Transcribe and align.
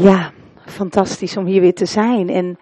Ja, 0.00 0.32
fantastisch 0.66 1.36
om 1.36 1.46
hier 1.46 1.60
weer 1.60 1.74
te 1.74 1.86
zijn. 1.86 2.28
En 2.28 2.58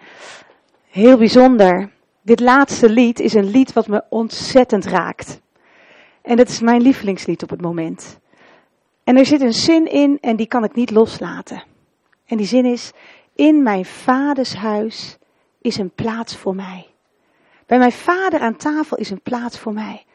heel 0.89 1.17
bijzonder. 1.17 1.89
Dit 2.21 2.39
laatste 2.39 2.89
lied 2.89 3.19
is 3.19 3.33
een 3.33 3.49
lied 3.49 3.73
wat 3.73 3.87
me 3.87 4.03
ontzettend 4.09 4.85
raakt. 4.85 5.41
En 6.21 6.37
het 6.37 6.49
is 6.49 6.59
mijn 6.59 6.81
lievelingslied 6.81 7.43
op 7.43 7.49
het 7.49 7.61
moment. 7.61 8.19
En 9.03 9.17
er 9.17 9.25
zit 9.25 9.41
een 9.41 9.53
zin 9.53 9.91
in 9.91 10.17
en 10.21 10.35
die 10.35 10.47
kan 10.47 10.63
ik 10.63 10.75
niet 10.75 10.91
loslaten. 10.91 11.63
En 12.25 12.37
die 12.37 12.45
zin 12.45 12.65
is: 12.65 12.91
In 13.35 13.63
mijn 13.63 13.85
vaders 13.85 14.55
huis 14.55 15.17
is 15.61 15.77
een 15.77 15.91
plaats 15.91 16.37
voor 16.37 16.55
mij. 16.55 16.87
Bij 17.65 17.77
mijn 17.77 17.91
vader 17.91 18.39
aan 18.39 18.55
tafel 18.55 18.97
is 18.97 19.09
een 19.09 19.21
plaats 19.21 19.59
voor 19.59 19.73
mij. 19.73 20.05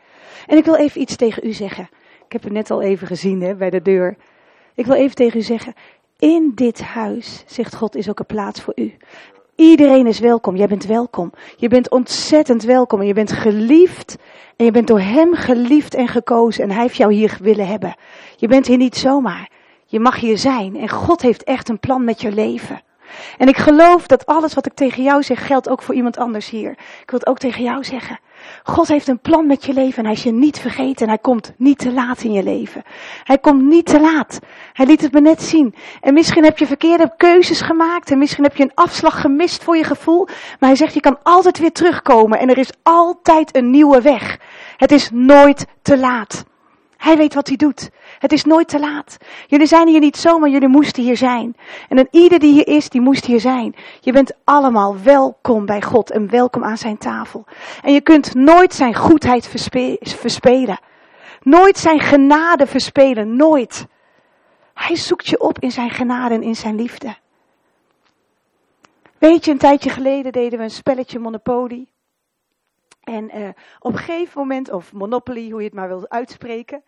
En 0.47 0.57
ik 0.57 0.65
wil 0.65 0.77
even 0.77 1.01
iets 1.01 1.17
tegen 1.17 1.47
u 1.47 1.53
zeggen. 1.53 1.89
Ik 2.27 2.33
heb 2.33 2.43
het 2.43 2.53
net 2.53 2.71
al 2.71 2.83
even 2.83 3.07
gezien 3.07 3.41
hè, 3.41 3.55
bij 3.55 3.71
de 3.71 3.83
deur. 3.83 4.17
Ik 4.75 4.87
wil 4.87 4.95
even 4.95 5.15
tegen 5.15 5.39
u 5.39 5.43
zeggen: 5.43 5.75
in 6.23 6.53
dit 6.55 6.83
huis, 6.83 7.45
zegt 7.47 7.75
God, 7.75 7.97
is 7.97 8.09
ook 8.09 8.19
een 8.19 8.27
plaats 8.27 8.61
voor 8.61 8.73
u. 8.77 8.97
Iedereen 9.57 10.07
is 10.07 10.19
welkom. 10.19 10.57
Jij 10.57 10.67
bent 10.67 10.87
welkom. 10.87 11.33
Je 11.57 11.69
bent 11.69 11.91
ontzettend 11.91 12.63
welkom. 12.63 13.01
En 13.01 13.07
je 13.07 13.15
bent 13.15 13.33
geliefd. 13.33 14.17
En 14.57 14.65
je 14.65 14.71
bent 14.71 14.87
door 14.87 15.01
Hem 15.01 15.35
geliefd 15.35 15.95
en 15.95 16.09
gekozen. 16.09 16.65
En 16.65 16.71
Hij 16.71 16.83
heeft 16.83 16.97
jou 16.97 17.13
hier 17.13 17.39
willen 17.41 17.67
hebben. 17.67 17.95
Je 18.37 18.49
bent 18.49 18.67
hier 18.67 18.77
niet 18.77 18.97
zomaar. 18.97 19.51
Je 19.87 20.01
mag 20.01 20.21
hier 20.21 20.39
zijn. 20.39 20.77
En 20.77 20.89
God 20.89 21.23
heeft 21.23 21.45
echt 21.45 21.69
een 21.69 21.81
plan 21.81 22.05
met 22.05 22.21
je 22.21 22.33
leven. 22.33 22.83
En 23.39 23.49
ik 23.49 23.57
geloof 23.57 24.07
dat 24.07 24.27
alles 24.27 24.55
wat 24.55 24.67
ik 24.67 24.75
tegen 24.75 25.03
jou 25.03 25.23
zeg 25.23 25.47
geldt 25.47 25.69
ook 25.69 25.83
voor 25.83 25.95
iemand 25.95 26.19
anders 26.19 26.51
hier. 26.51 26.71
Ik 26.71 27.11
wil 27.11 27.19
het 27.19 27.27
ook 27.29 27.39
tegen 27.39 27.63
jou 27.63 27.85
zeggen. 27.85 28.19
God 28.63 28.89
heeft 28.89 29.09
een 29.09 29.21
plan 29.21 29.47
met 29.47 29.65
je 29.65 29.73
leven 29.73 29.99
en 29.99 30.05
hij 30.05 30.13
is 30.13 30.23
je 30.23 30.33
niet 30.33 30.59
vergeten 30.59 31.03
en 31.03 31.09
hij 31.09 31.19
komt 31.19 31.53
niet 31.57 31.79
te 31.79 31.93
laat 31.93 32.23
in 32.23 32.33
je 32.33 32.43
leven. 32.43 32.83
Hij 33.25 33.39
komt 33.39 33.63
niet 33.63 33.87
te 33.87 34.01
laat. 34.01 34.41
Hij 34.73 34.87
liet 34.87 35.01
het 35.01 35.13
me 35.13 35.21
net 35.21 35.43
zien. 35.43 35.75
En 36.01 36.15
misschien 36.15 36.45
heb 36.45 36.59
je 36.59 36.67
verkeerde 36.67 37.15
keuzes 37.17 37.61
gemaakt 37.61 38.11
en 38.11 38.19
misschien 38.19 38.45
heb 38.45 38.57
je 38.57 38.63
een 38.63 38.75
afslag 38.75 39.21
gemist 39.21 39.65
voor 39.65 39.77
je 39.77 39.85
gevoel. 39.85 40.25
Maar 40.27 40.69
hij 40.69 40.77
zegt 40.77 40.95
je 40.95 41.01
kan 41.01 41.19
altijd 41.23 41.59
weer 41.59 41.73
terugkomen 41.73 42.39
en 42.39 42.49
er 42.49 42.59
is 42.59 42.73
altijd 42.83 43.57
een 43.57 43.71
nieuwe 43.71 44.01
weg. 44.01 44.39
Het 44.77 44.93
is 44.93 45.11
nooit 45.13 45.67
te 45.83 45.99
laat. 45.99 46.45
Hij 46.97 47.17
weet 47.17 47.35
wat 47.35 47.49
hij 47.49 47.57
doet. 47.57 47.91
Het 48.23 48.33
is 48.33 48.45
nooit 48.45 48.69
te 48.69 48.81
laat. 48.81 49.17
Jullie 49.47 49.67
zijn 49.67 49.89
hier 49.89 50.01
niet 50.01 50.17
zomaar, 50.17 50.49
jullie 50.49 50.69
moesten 50.69 51.03
hier 51.03 51.17
zijn. 51.17 51.57
En 51.89 51.97
dan 51.97 52.09
ieder 52.11 52.39
die 52.39 52.53
hier 52.53 52.67
is, 52.67 52.89
die 52.89 53.01
moest 53.01 53.25
hier 53.25 53.41
zijn. 53.41 53.75
Je 54.01 54.13
bent 54.13 54.33
allemaal 54.45 54.99
welkom 54.99 55.67
bij 55.67 55.83
God 55.83 56.11
en 56.11 56.31
welkom 56.31 56.65
aan 56.65 56.77
zijn 56.77 56.99
tafel. 56.99 57.45
En 57.83 57.93
je 57.93 58.01
kunt 58.01 58.35
nooit 58.35 58.75
zijn 58.75 58.95
goedheid 58.95 59.49
verspelen. 60.03 60.79
Nooit 61.43 61.79
zijn 61.79 62.01
genade 62.01 62.67
verspelen, 62.67 63.37
nooit. 63.37 63.87
Hij 64.75 64.97
zoekt 64.97 65.29
je 65.29 65.41
op 65.41 65.59
in 65.59 65.71
zijn 65.71 65.91
genade 65.91 66.35
en 66.35 66.43
in 66.43 66.57
zijn 66.57 66.75
liefde. 66.75 67.17
Weet 69.19 69.45
je, 69.45 69.51
een 69.51 69.59
tijdje 69.59 69.91
geleden 69.91 70.33
deden 70.33 70.59
we 70.59 70.65
een 70.65 70.71
spelletje 70.71 71.19
Monopoly. 71.19 71.87
En 73.05 73.39
uh, 73.39 73.49
op 73.79 73.93
een 73.93 73.99
gegeven 73.99 74.41
moment, 74.41 74.71
of 74.71 74.93
Monopoly, 74.93 75.51
hoe 75.51 75.61
je 75.61 75.67
het 75.67 75.75
maar 75.75 75.89
wil 75.89 76.09
uitspreken. 76.09 76.83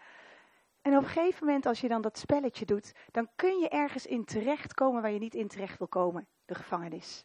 En 0.84 0.96
op 0.96 1.02
een 1.02 1.08
gegeven 1.08 1.46
moment, 1.46 1.66
als 1.66 1.80
je 1.80 1.88
dan 1.88 2.02
dat 2.02 2.18
spelletje 2.18 2.64
doet, 2.64 2.92
dan 3.10 3.28
kun 3.36 3.58
je 3.58 3.68
ergens 3.68 4.06
in 4.06 4.24
terechtkomen 4.24 5.02
waar 5.02 5.10
je 5.10 5.18
niet 5.18 5.34
in 5.34 5.48
terecht 5.48 5.78
wil 5.78 5.88
komen. 5.88 6.26
De 6.44 6.54
gevangenis. 6.54 7.24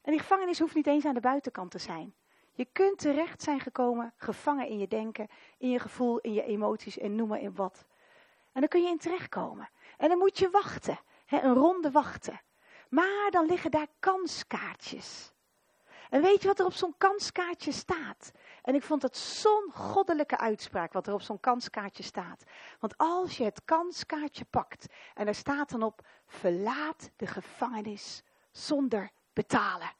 En 0.00 0.10
die 0.10 0.20
gevangenis 0.20 0.58
hoeft 0.58 0.74
niet 0.74 0.86
eens 0.86 1.04
aan 1.04 1.14
de 1.14 1.20
buitenkant 1.20 1.70
te 1.70 1.78
zijn. 1.78 2.14
Je 2.52 2.64
kunt 2.72 2.98
terecht 2.98 3.42
zijn 3.42 3.60
gekomen, 3.60 4.12
gevangen 4.16 4.68
in 4.68 4.78
je 4.78 4.88
denken, 4.88 5.28
in 5.58 5.70
je 5.70 5.78
gevoel, 5.78 6.18
in 6.18 6.32
je 6.32 6.42
emoties 6.42 6.98
en 6.98 7.14
noem 7.14 7.28
maar 7.28 7.40
in 7.40 7.54
wat. 7.54 7.86
En 8.52 8.60
dan 8.60 8.68
kun 8.68 8.82
je 8.82 8.88
in 8.88 8.98
terechtkomen. 8.98 9.70
En 9.96 10.08
dan 10.08 10.18
moet 10.18 10.38
je 10.38 10.50
wachten, 10.50 11.00
hè, 11.26 11.40
een 11.40 11.54
ronde 11.54 11.90
wachten. 11.90 12.40
Maar 12.88 13.28
dan 13.30 13.46
liggen 13.46 13.70
daar 13.70 13.88
kanskaartjes. 13.98 15.32
En 16.10 16.22
weet 16.22 16.42
je 16.42 16.48
wat 16.48 16.58
er 16.58 16.66
op 16.66 16.72
zo'n 16.72 16.94
kanskaartje 16.98 17.72
staat? 17.72 18.32
En 18.68 18.74
ik 18.74 18.82
vond 18.82 19.02
het 19.02 19.16
zo'n 19.16 19.70
goddelijke 19.72 20.38
uitspraak 20.38 20.92
wat 20.92 21.06
er 21.06 21.12
op 21.12 21.22
zo'n 21.22 21.40
kanskaartje 21.40 22.02
staat. 22.02 22.44
Want 22.78 22.96
als 22.96 23.36
je 23.36 23.44
het 23.44 23.64
kanskaartje 23.64 24.44
pakt 24.44 24.86
en 25.14 25.26
er 25.26 25.34
staat 25.34 25.70
dan 25.70 25.82
op: 25.82 26.06
verlaat 26.26 27.10
de 27.16 27.26
gevangenis 27.26 28.22
zonder 28.50 29.10
betalen. 29.32 29.92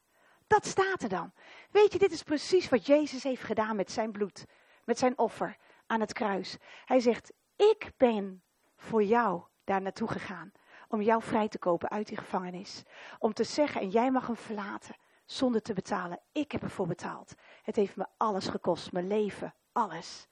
Dat 0.47 0.65
staat 0.65 1.01
er 1.01 1.09
dan. 1.09 1.31
Weet 1.71 1.93
je, 1.93 1.99
dit 1.99 2.11
is 2.11 2.23
precies 2.23 2.69
wat 2.69 2.85
Jezus 2.85 3.23
heeft 3.23 3.43
gedaan 3.43 3.75
met 3.75 3.91
zijn 3.91 4.11
bloed, 4.11 4.45
met 4.83 4.99
zijn 4.99 5.17
offer 5.17 5.57
aan 5.87 5.99
het 5.99 6.13
kruis. 6.13 6.57
Hij 6.85 6.99
zegt: 6.99 7.33
Ik 7.55 7.91
ben 7.97 8.43
voor 8.75 9.03
jou 9.03 9.43
daar 9.63 9.81
naartoe 9.81 10.07
gegaan 10.07 10.51
om 10.87 11.01
jou 11.01 11.21
vrij 11.23 11.47
te 11.47 11.59
kopen 11.59 11.89
uit 11.89 12.07
die 12.07 12.17
gevangenis. 12.17 12.83
Om 13.19 13.33
te 13.33 13.43
zeggen, 13.43 13.81
en 13.81 13.89
jij 13.89 14.11
mag 14.11 14.27
hem 14.27 14.37
verlaten 14.37 14.95
zonder 15.31 15.61
te 15.61 15.73
betalen. 15.73 16.19
Ik 16.31 16.51
heb 16.51 16.61
ervoor 16.61 16.87
betaald. 16.87 17.33
Het 17.63 17.75
heeft 17.75 17.95
me 17.95 18.05
alles 18.17 18.47
gekost, 18.47 18.91
mijn 18.91 19.07
leven, 19.07 19.53
alles. 19.71 20.27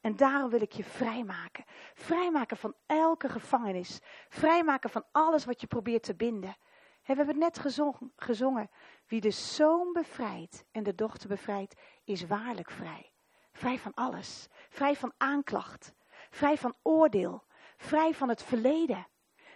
En 0.00 0.16
daarom 0.16 0.50
wil 0.50 0.60
ik 0.60 0.72
je 0.72 0.84
vrijmaken. 0.84 1.64
Vrijmaken 1.94 2.56
van 2.56 2.74
elke 2.86 3.28
gevangenis. 3.28 4.00
Vrijmaken 4.28 4.90
van 4.90 5.04
alles 5.12 5.44
wat 5.44 5.60
je 5.60 5.66
probeert 5.66 6.02
te 6.02 6.14
binden. 6.14 6.56
we 6.60 7.06
hebben 7.06 7.26
het 7.26 7.36
net 7.36 7.58
gezongen, 7.58 8.12
gezongen. 8.16 8.70
Wie 9.06 9.20
de 9.20 9.30
zoon 9.30 9.92
bevrijdt 9.92 10.64
en 10.70 10.82
de 10.82 10.94
dochter 10.94 11.28
bevrijdt, 11.28 11.80
is 12.04 12.26
waarlijk 12.26 12.70
vrij. 12.70 13.12
Vrij 13.52 13.78
van 13.78 13.94
alles. 13.94 14.48
Vrij 14.68 14.96
van 14.96 15.12
aanklacht. 15.16 15.94
Vrij 16.30 16.58
van 16.58 16.74
oordeel. 16.82 17.44
Vrij 17.76 18.14
van 18.14 18.28
het 18.28 18.42
verleden. 18.42 19.06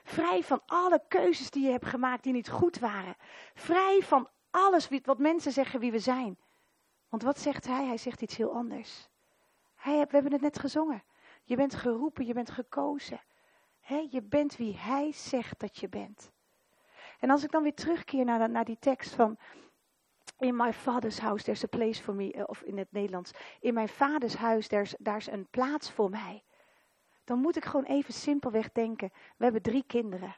Vrij 0.02 0.42
van 0.42 0.62
alle 0.66 1.04
keuzes 1.08 1.50
die 1.50 1.64
je 1.64 1.70
hebt 1.70 1.86
gemaakt 1.86 2.22
die 2.22 2.32
niet 2.32 2.50
goed 2.50 2.78
waren. 2.78 3.16
Vrij 3.54 4.02
van 4.02 4.28
alles 4.56 4.88
wat 5.02 5.18
mensen 5.18 5.52
zeggen 5.52 5.80
wie 5.80 5.90
we 5.90 5.98
zijn. 5.98 6.38
Want 7.08 7.22
wat 7.22 7.38
zegt 7.38 7.66
hij? 7.66 7.84
Hij 7.86 7.96
zegt 7.96 8.22
iets 8.22 8.36
heel 8.36 8.52
anders. 8.52 9.08
We 9.84 9.90
hebben 10.08 10.32
het 10.32 10.40
net 10.40 10.58
gezongen. 10.58 11.02
Je 11.44 11.56
bent 11.56 11.74
geroepen, 11.74 12.26
je 12.26 12.34
bent 12.34 12.50
gekozen. 12.50 13.20
je 14.10 14.22
bent 14.22 14.56
wie 14.56 14.76
hij 14.76 15.12
zegt 15.12 15.60
dat 15.60 15.78
je 15.78 15.88
bent. 15.88 16.32
En 17.18 17.30
als 17.30 17.44
ik 17.44 17.50
dan 17.50 17.62
weer 17.62 17.74
terugkeer 17.74 18.24
naar, 18.24 18.50
naar 18.50 18.64
die 18.64 18.78
tekst 18.78 19.14
van 19.14 19.38
In 20.38 20.56
my 20.56 20.72
father's 20.72 21.18
house 21.18 21.44
there's 21.44 21.64
a 21.64 21.66
place 21.66 22.02
for 22.02 22.14
me, 22.14 22.32
eh, 22.32 22.42
of 22.46 22.62
in 22.62 22.78
het 22.78 22.92
Nederlands. 22.92 23.30
In 23.60 23.74
mijn 23.74 23.88
vaders 23.88 24.36
huis 24.36 24.68
there's, 24.68 24.94
daar 24.98 25.16
is 25.16 25.26
een 25.26 25.48
plaats 25.50 25.90
voor 25.90 26.10
mij. 26.10 26.44
Dan 27.24 27.38
moet 27.38 27.56
ik 27.56 27.64
gewoon 27.64 27.84
even 27.84 28.14
simpelweg 28.14 28.72
denken, 28.72 29.12
we 29.36 29.44
hebben 29.44 29.62
drie 29.62 29.84
kinderen. 29.86 30.36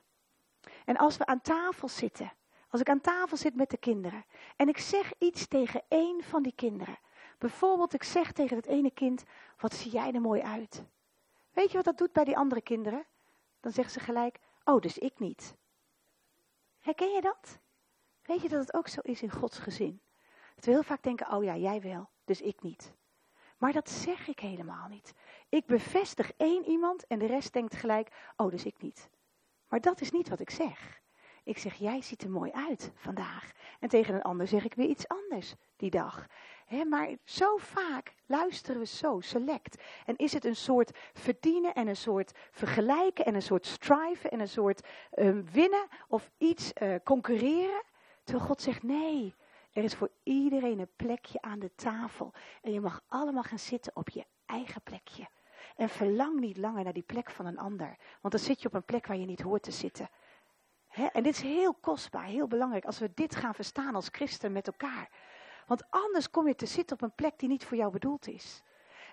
En 0.84 0.96
als 0.96 1.16
we 1.16 1.26
aan 1.26 1.40
tafel 1.40 1.88
zitten 1.88 2.32
als 2.68 2.80
ik 2.80 2.88
aan 2.88 3.00
tafel 3.00 3.36
zit 3.36 3.54
met 3.54 3.70
de 3.70 3.76
kinderen 3.76 4.24
en 4.56 4.68
ik 4.68 4.78
zeg 4.78 5.12
iets 5.18 5.48
tegen 5.48 5.82
één 5.88 6.22
van 6.22 6.42
die 6.42 6.54
kinderen. 6.54 6.98
Bijvoorbeeld, 7.38 7.94
ik 7.94 8.02
zeg 8.02 8.32
tegen 8.32 8.56
het 8.56 8.66
ene 8.66 8.90
kind: 8.90 9.24
Wat 9.58 9.74
zie 9.74 9.90
jij 9.90 10.12
er 10.12 10.20
mooi 10.20 10.42
uit? 10.42 10.84
Weet 11.52 11.70
je 11.70 11.76
wat 11.76 11.84
dat 11.84 11.98
doet 11.98 12.12
bij 12.12 12.24
die 12.24 12.36
andere 12.36 12.60
kinderen? 12.60 13.06
Dan 13.60 13.72
zeggen 13.72 13.92
ze 13.92 14.00
gelijk: 14.00 14.38
Oh, 14.64 14.80
dus 14.80 14.98
ik 14.98 15.18
niet. 15.18 15.54
Herken 16.80 17.10
je 17.10 17.20
dat? 17.20 17.58
Weet 18.22 18.42
je 18.42 18.48
dat 18.48 18.60
het 18.60 18.74
ook 18.74 18.88
zo 18.88 19.00
is 19.02 19.22
in 19.22 19.30
Gods 19.30 19.58
gezin? 19.58 20.00
Dat 20.54 20.64
we 20.64 20.70
heel 20.70 20.82
vaak 20.82 21.02
denken: 21.02 21.32
Oh 21.32 21.44
ja, 21.44 21.56
jij 21.56 21.80
wel, 21.80 22.08
dus 22.24 22.40
ik 22.40 22.62
niet. 22.62 22.92
Maar 23.56 23.72
dat 23.72 23.90
zeg 23.90 24.28
ik 24.28 24.40
helemaal 24.40 24.88
niet. 24.88 25.14
Ik 25.48 25.66
bevestig 25.66 26.32
één 26.36 26.64
iemand 26.64 27.06
en 27.06 27.18
de 27.18 27.26
rest 27.26 27.52
denkt 27.52 27.74
gelijk: 27.74 28.08
Oh, 28.36 28.50
dus 28.50 28.64
ik 28.64 28.82
niet. 28.82 29.08
Maar 29.68 29.80
dat 29.80 30.00
is 30.00 30.10
niet 30.10 30.28
wat 30.28 30.40
ik 30.40 30.50
zeg. 30.50 31.00
Ik 31.48 31.58
zeg, 31.58 31.74
jij 31.74 32.02
ziet 32.02 32.22
er 32.22 32.30
mooi 32.30 32.52
uit 32.52 32.92
vandaag. 32.94 33.52
En 33.80 33.88
tegen 33.88 34.14
een 34.14 34.22
ander 34.22 34.46
zeg 34.46 34.64
ik 34.64 34.74
weer 34.74 34.88
iets 34.88 35.08
anders 35.08 35.54
die 35.76 35.90
dag. 35.90 36.26
maar 36.88 37.16
zo 37.24 37.56
vaak 37.56 38.14
luisteren 38.26 38.80
we 38.80 38.86
zo 38.86 39.20
select. 39.20 39.82
En 40.06 40.16
is 40.16 40.32
het 40.32 40.44
een 40.44 40.56
soort 40.56 40.98
verdienen 41.12 41.74
en 41.74 41.88
een 41.88 41.96
soort 41.96 42.32
vergelijken 42.50 43.24
en 43.24 43.34
een 43.34 43.42
soort 43.42 43.66
striven 43.66 44.30
en 44.30 44.40
een 44.40 44.48
soort 44.48 44.86
uh, 45.14 45.38
winnen 45.52 45.86
of 46.08 46.30
iets 46.38 46.72
uh, 46.82 46.94
concurreren? 47.04 47.82
Terwijl 48.24 48.46
God 48.46 48.62
zegt, 48.62 48.82
nee, 48.82 49.34
er 49.72 49.84
is 49.84 49.94
voor 49.94 50.10
iedereen 50.22 50.78
een 50.78 50.92
plekje 50.96 51.40
aan 51.40 51.58
de 51.58 51.74
tafel. 51.74 52.32
En 52.62 52.72
je 52.72 52.80
mag 52.80 53.02
allemaal 53.08 53.42
gaan 53.42 53.58
zitten 53.58 53.96
op 53.96 54.08
je 54.08 54.26
eigen 54.46 54.82
plekje. 54.82 55.28
En 55.76 55.88
verlang 55.88 56.40
niet 56.40 56.56
langer 56.56 56.84
naar 56.84 56.92
die 56.92 57.02
plek 57.02 57.30
van 57.30 57.46
een 57.46 57.58
ander. 57.58 57.96
Want 58.20 58.34
dan 58.34 58.42
zit 58.42 58.62
je 58.62 58.68
op 58.68 58.74
een 58.74 58.84
plek 58.84 59.06
waar 59.06 59.16
je 59.16 59.26
niet 59.26 59.42
hoort 59.42 59.62
te 59.62 59.70
zitten 59.70 60.08
en 60.88 61.22
dit 61.22 61.34
is 61.34 61.40
heel 61.40 61.74
kostbaar, 61.74 62.24
heel 62.24 62.46
belangrijk 62.46 62.84
als 62.84 62.98
we 62.98 63.10
dit 63.14 63.36
gaan 63.36 63.54
verstaan 63.54 63.94
als 63.94 64.08
christen 64.12 64.52
met 64.52 64.66
elkaar. 64.66 65.10
Want 65.66 65.90
anders 65.90 66.30
kom 66.30 66.46
je 66.46 66.54
te 66.54 66.66
zitten 66.66 66.96
op 66.96 67.02
een 67.02 67.14
plek 67.14 67.38
die 67.38 67.48
niet 67.48 67.64
voor 67.64 67.76
jou 67.76 67.92
bedoeld 67.92 68.28
is. 68.28 68.62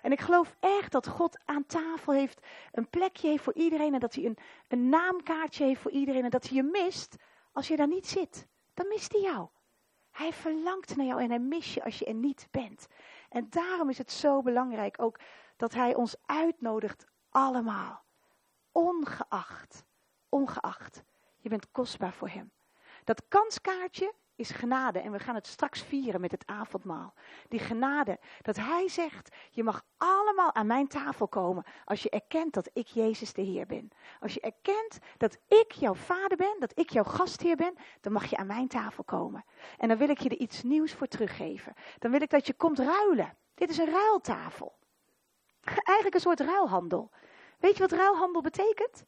En 0.02 0.12
ik 0.12 0.20
geloof 0.20 0.56
echt 0.60 0.92
dat 0.92 1.08
God 1.08 1.38
aan 1.44 1.66
tafel 1.66 2.12
heeft, 2.12 2.46
een 2.72 2.90
plekje 2.90 3.28
heeft 3.28 3.42
voor 3.42 3.54
iedereen 3.54 3.94
en 3.94 4.00
dat 4.00 4.14
hij 4.14 4.24
een, 4.24 4.38
een 4.68 4.88
naamkaartje 4.88 5.64
heeft 5.64 5.80
voor 5.80 5.90
iedereen 5.90 6.24
en 6.24 6.30
dat 6.30 6.48
hij 6.48 6.56
je 6.56 6.62
mist 6.62 7.16
als 7.52 7.68
je 7.68 7.76
daar 7.76 7.88
niet 7.88 8.06
zit. 8.06 8.46
Dan 8.74 8.88
mist 8.88 9.12
hij 9.12 9.20
jou. 9.20 9.48
Hij 10.10 10.32
verlangt 10.32 10.96
naar 10.96 11.06
jou 11.06 11.22
en 11.22 11.28
hij 11.28 11.38
mist 11.38 11.74
je 11.74 11.84
als 11.84 11.98
je 11.98 12.04
er 12.04 12.14
niet 12.14 12.48
bent. 12.50 12.86
En 13.28 13.46
daarom 13.50 13.90
is 13.90 13.98
het 13.98 14.12
zo 14.12 14.42
belangrijk 14.42 15.02
ook 15.02 15.20
dat 15.56 15.74
hij 15.74 15.94
ons 15.94 16.16
uitnodigt 16.26 17.06
allemaal. 17.30 18.04
Ongeacht, 18.72 19.84
ongeacht 20.28 21.04
Je 21.46 21.52
bent 21.52 21.70
kostbaar 21.70 22.12
voor 22.12 22.28
Hem. 22.28 22.50
Dat 23.04 23.22
kanskaartje 23.28 24.14
is 24.36 24.50
genade 24.50 24.98
en 24.98 25.12
we 25.12 25.18
gaan 25.18 25.34
het 25.34 25.46
straks 25.46 25.82
vieren 25.82 26.20
met 26.20 26.30
het 26.30 26.46
avondmaal. 26.46 27.14
Die 27.48 27.58
genade, 27.58 28.18
dat 28.42 28.56
Hij 28.56 28.88
zegt, 28.88 29.36
je 29.50 29.62
mag 29.62 29.84
allemaal 29.96 30.54
aan 30.54 30.66
mijn 30.66 30.88
tafel 30.88 31.28
komen 31.28 31.66
als 31.84 32.02
je 32.02 32.10
erkent 32.10 32.54
dat 32.54 32.70
ik 32.72 32.86
Jezus 32.86 33.32
de 33.32 33.42
Heer 33.42 33.66
ben. 33.66 33.88
Als 34.20 34.34
je 34.34 34.40
erkent 34.40 34.98
dat 35.16 35.38
ik 35.48 35.72
jouw 35.72 35.94
vader 35.94 36.36
ben, 36.36 36.56
dat 36.58 36.78
ik 36.78 36.90
jouw 36.90 37.04
gastheer 37.04 37.56
ben, 37.56 37.74
dan 38.00 38.12
mag 38.12 38.24
je 38.24 38.36
aan 38.36 38.46
mijn 38.46 38.68
tafel 38.68 39.04
komen. 39.04 39.44
En 39.78 39.88
dan 39.88 39.96
wil 39.96 40.08
ik 40.08 40.18
je 40.18 40.28
er 40.28 40.36
iets 40.36 40.62
nieuws 40.62 40.92
voor 40.92 41.08
teruggeven. 41.08 41.74
Dan 41.98 42.10
wil 42.10 42.22
ik 42.22 42.30
dat 42.30 42.46
je 42.46 42.54
komt 42.54 42.78
ruilen. 42.78 43.36
Dit 43.54 43.70
is 43.70 43.78
een 43.78 43.90
ruiltafel. 43.90 44.78
Eigenlijk 45.62 46.14
een 46.14 46.20
soort 46.20 46.40
ruilhandel. 46.40 47.10
Weet 47.58 47.76
je 47.76 47.82
wat 47.88 47.98
ruilhandel 47.98 48.42
betekent? 48.42 49.04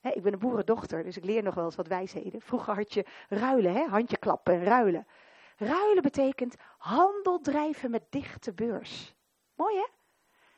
Ik 0.00 0.22
ben 0.22 0.32
een 0.32 0.38
boerendochter, 0.38 1.02
dus 1.02 1.16
ik 1.16 1.24
leer 1.24 1.42
nog 1.42 1.54
wel 1.54 1.64
eens 1.64 1.76
wat 1.76 1.86
wijsheden. 1.86 2.40
Vroeger 2.40 2.74
had 2.74 2.94
je 2.94 3.06
ruilen, 3.28 3.72
hè? 3.72 3.84
handje 3.84 4.16
klappen 4.16 4.54
en 4.54 4.64
ruilen. 4.64 5.06
Ruilen 5.56 6.02
betekent 6.02 6.56
handel 6.78 7.40
drijven 7.40 7.90
met 7.90 8.06
dichte 8.10 8.52
beurs. 8.52 9.14
Mooi 9.54 9.76
hè? 9.76 9.86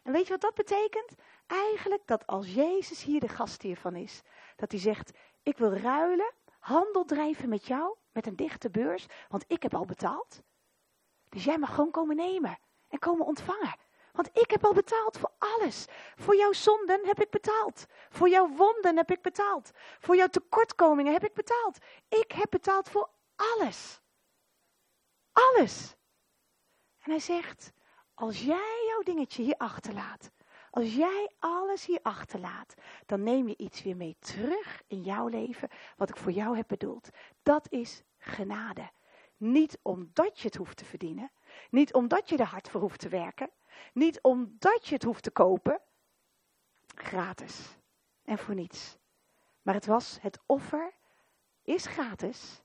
En 0.02 0.12
weet 0.12 0.24
je 0.26 0.32
wat 0.32 0.40
dat 0.40 0.54
betekent? 0.54 1.14
Eigenlijk 1.46 2.02
dat 2.06 2.26
als 2.26 2.54
Jezus 2.54 3.02
hier 3.02 3.20
de 3.20 3.28
gastheer 3.28 3.76
van 3.76 3.96
is, 3.96 4.22
dat 4.56 4.70
hij 4.70 4.80
zegt, 4.80 5.18
ik 5.42 5.58
wil 5.58 5.72
ruilen, 5.72 6.32
handel 6.58 7.04
drijven 7.04 7.48
met 7.48 7.66
jou, 7.66 7.96
met 8.12 8.26
een 8.26 8.36
dichte 8.36 8.70
beurs, 8.70 9.06
want 9.28 9.44
ik 9.46 9.62
heb 9.62 9.74
al 9.74 9.84
betaald. 9.84 10.42
Dus 11.28 11.44
jij 11.44 11.58
mag 11.58 11.74
gewoon 11.74 11.90
komen 11.90 12.16
nemen 12.16 12.58
en 12.88 12.98
komen 12.98 13.26
ontvangen. 13.26 13.76
Want 14.12 14.28
ik 14.32 14.50
heb 14.50 14.64
al 14.64 14.72
betaald 14.72 15.18
voor 15.18 15.32
alles. 15.38 15.86
Voor 16.16 16.36
jouw 16.36 16.52
zonden 16.52 17.06
heb 17.06 17.20
ik 17.20 17.30
betaald. 17.30 17.86
Voor 18.08 18.28
jouw 18.28 18.48
wonden 18.48 18.96
heb 18.96 19.10
ik 19.10 19.22
betaald. 19.22 19.70
Voor 19.98 20.16
jouw 20.16 20.28
tekortkomingen 20.28 21.12
heb 21.12 21.24
ik 21.24 21.34
betaald. 21.34 21.78
Ik 22.08 22.32
heb 22.32 22.50
betaald 22.50 22.88
voor 22.88 23.10
alles. 23.36 24.00
Alles. 25.32 25.94
En 27.00 27.10
hij 27.10 27.20
zegt, 27.20 27.72
als 28.14 28.42
jij 28.42 28.84
jouw 28.88 29.02
dingetje 29.02 29.42
hier 29.42 29.56
achterlaat, 29.56 30.30
als 30.70 30.94
jij 30.94 31.30
alles 31.38 31.86
hier 31.86 31.98
achterlaat, 32.02 32.74
dan 33.06 33.22
neem 33.22 33.48
je 33.48 33.56
iets 33.56 33.82
weer 33.82 33.96
mee 33.96 34.16
terug 34.18 34.82
in 34.86 35.02
jouw 35.02 35.26
leven, 35.26 35.68
wat 35.96 36.08
ik 36.08 36.16
voor 36.16 36.32
jou 36.32 36.56
heb 36.56 36.68
bedoeld. 36.68 37.08
Dat 37.42 37.66
is 37.70 38.02
genade. 38.18 38.90
Niet 39.36 39.78
omdat 39.82 40.40
je 40.40 40.46
het 40.46 40.56
hoeft 40.56 40.76
te 40.76 40.84
verdienen, 40.84 41.30
niet 41.70 41.94
omdat 41.94 42.28
je 42.28 42.36
er 42.36 42.44
hard 42.46 42.68
voor 42.68 42.80
hoeft 42.80 43.00
te 43.00 43.08
werken, 43.08 43.50
niet 43.92 44.20
omdat 44.22 44.86
je 44.86 44.94
het 44.94 45.02
hoeft 45.02 45.22
te 45.22 45.30
kopen, 45.30 45.80
gratis 46.94 47.76
en 48.24 48.38
voor 48.38 48.54
niets. 48.54 48.98
Maar 49.62 49.74
het 49.74 49.86
was, 49.86 50.18
het 50.20 50.38
offer 50.46 50.94
is 51.62 51.86
gratis, 51.86 52.62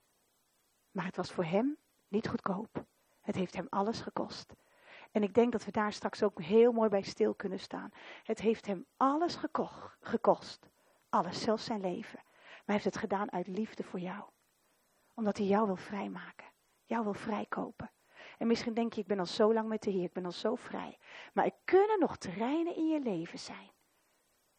maar 0.91 1.05
het 1.05 1.15
was 1.15 1.31
voor 1.31 1.45
hem 1.45 1.77
niet 2.07 2.27
goedkoop. 2.27 2.85
Het 3.21 3.35
heeft 3.35 3.55
hem 3.55 3.67
alles 3.69 4.01
gekost. 4.01 4.53
En 5.11 5.23
ik 5.23 5.33
denk 5.33 5.51
dat 5.51 5.65
we 5.65 5.71
daar 5.71 5.93
straks 5.93 6.23
ook 6.23 6.41
heel 6.41 6.71
mooi 6.71 6.89
bij 6.89 7.01
stil 7.01 7.33
kunnen 7.33 7.59
staan. 7.59 7.89
Het 8.23 8.39
heeft 8.39 8.65
hem 8.65 8.85
alles 8.97 9.37
gekost. 9.99 10.69
Alles, 11.09 11.41
zelfs 11.41 11.65
zijn 11.65 11.81
leven. 11.81 12.19
Maar 12.23 12.63
hij 12.65 12.73
heeft 12.75 12.85
het 12.85 12.97
gedaan 12.97 13.31
uit 13.31 13.47
liefde 13.47 13.83
voor 13.83 13.99
jou. 13.99 14.23
Omdat 15.13 15.37
hij 15.37 15.45
jou 15.45 15.65
wil 15.65 15.75
vrijmaken. 15.75 16.47
Jou 16.85 17.03
wil 17.03 17.13
vrijkopen. 17.13 17.91
En 18.37 18.47
misschien 18.47 18.73
denk 18.73 18.93
je, 18.93 19.01
ik 19.01 19.07
ben 19.07 19.19
al 19.19 19.25
zo 19.25 19.53
lang 19.53 19.67
met 19.67 19.81
de 19.83 19.89
Heer, 19.91 20.03
ik 20.03 20.13
ben 20.13 20.25
al 20.25 20.31
zo 20.31 20.55
vrij. 20.55 20.97
Maar 21.33 21.45
er 21.45 21.55
kunnen 21.63 21.99
nog 21.99 22.17
terreinen 22.17 22.75
in 22.75 22.87
je 22.87 22.99
leven 22.99 23.39
zijn 23.39 23.73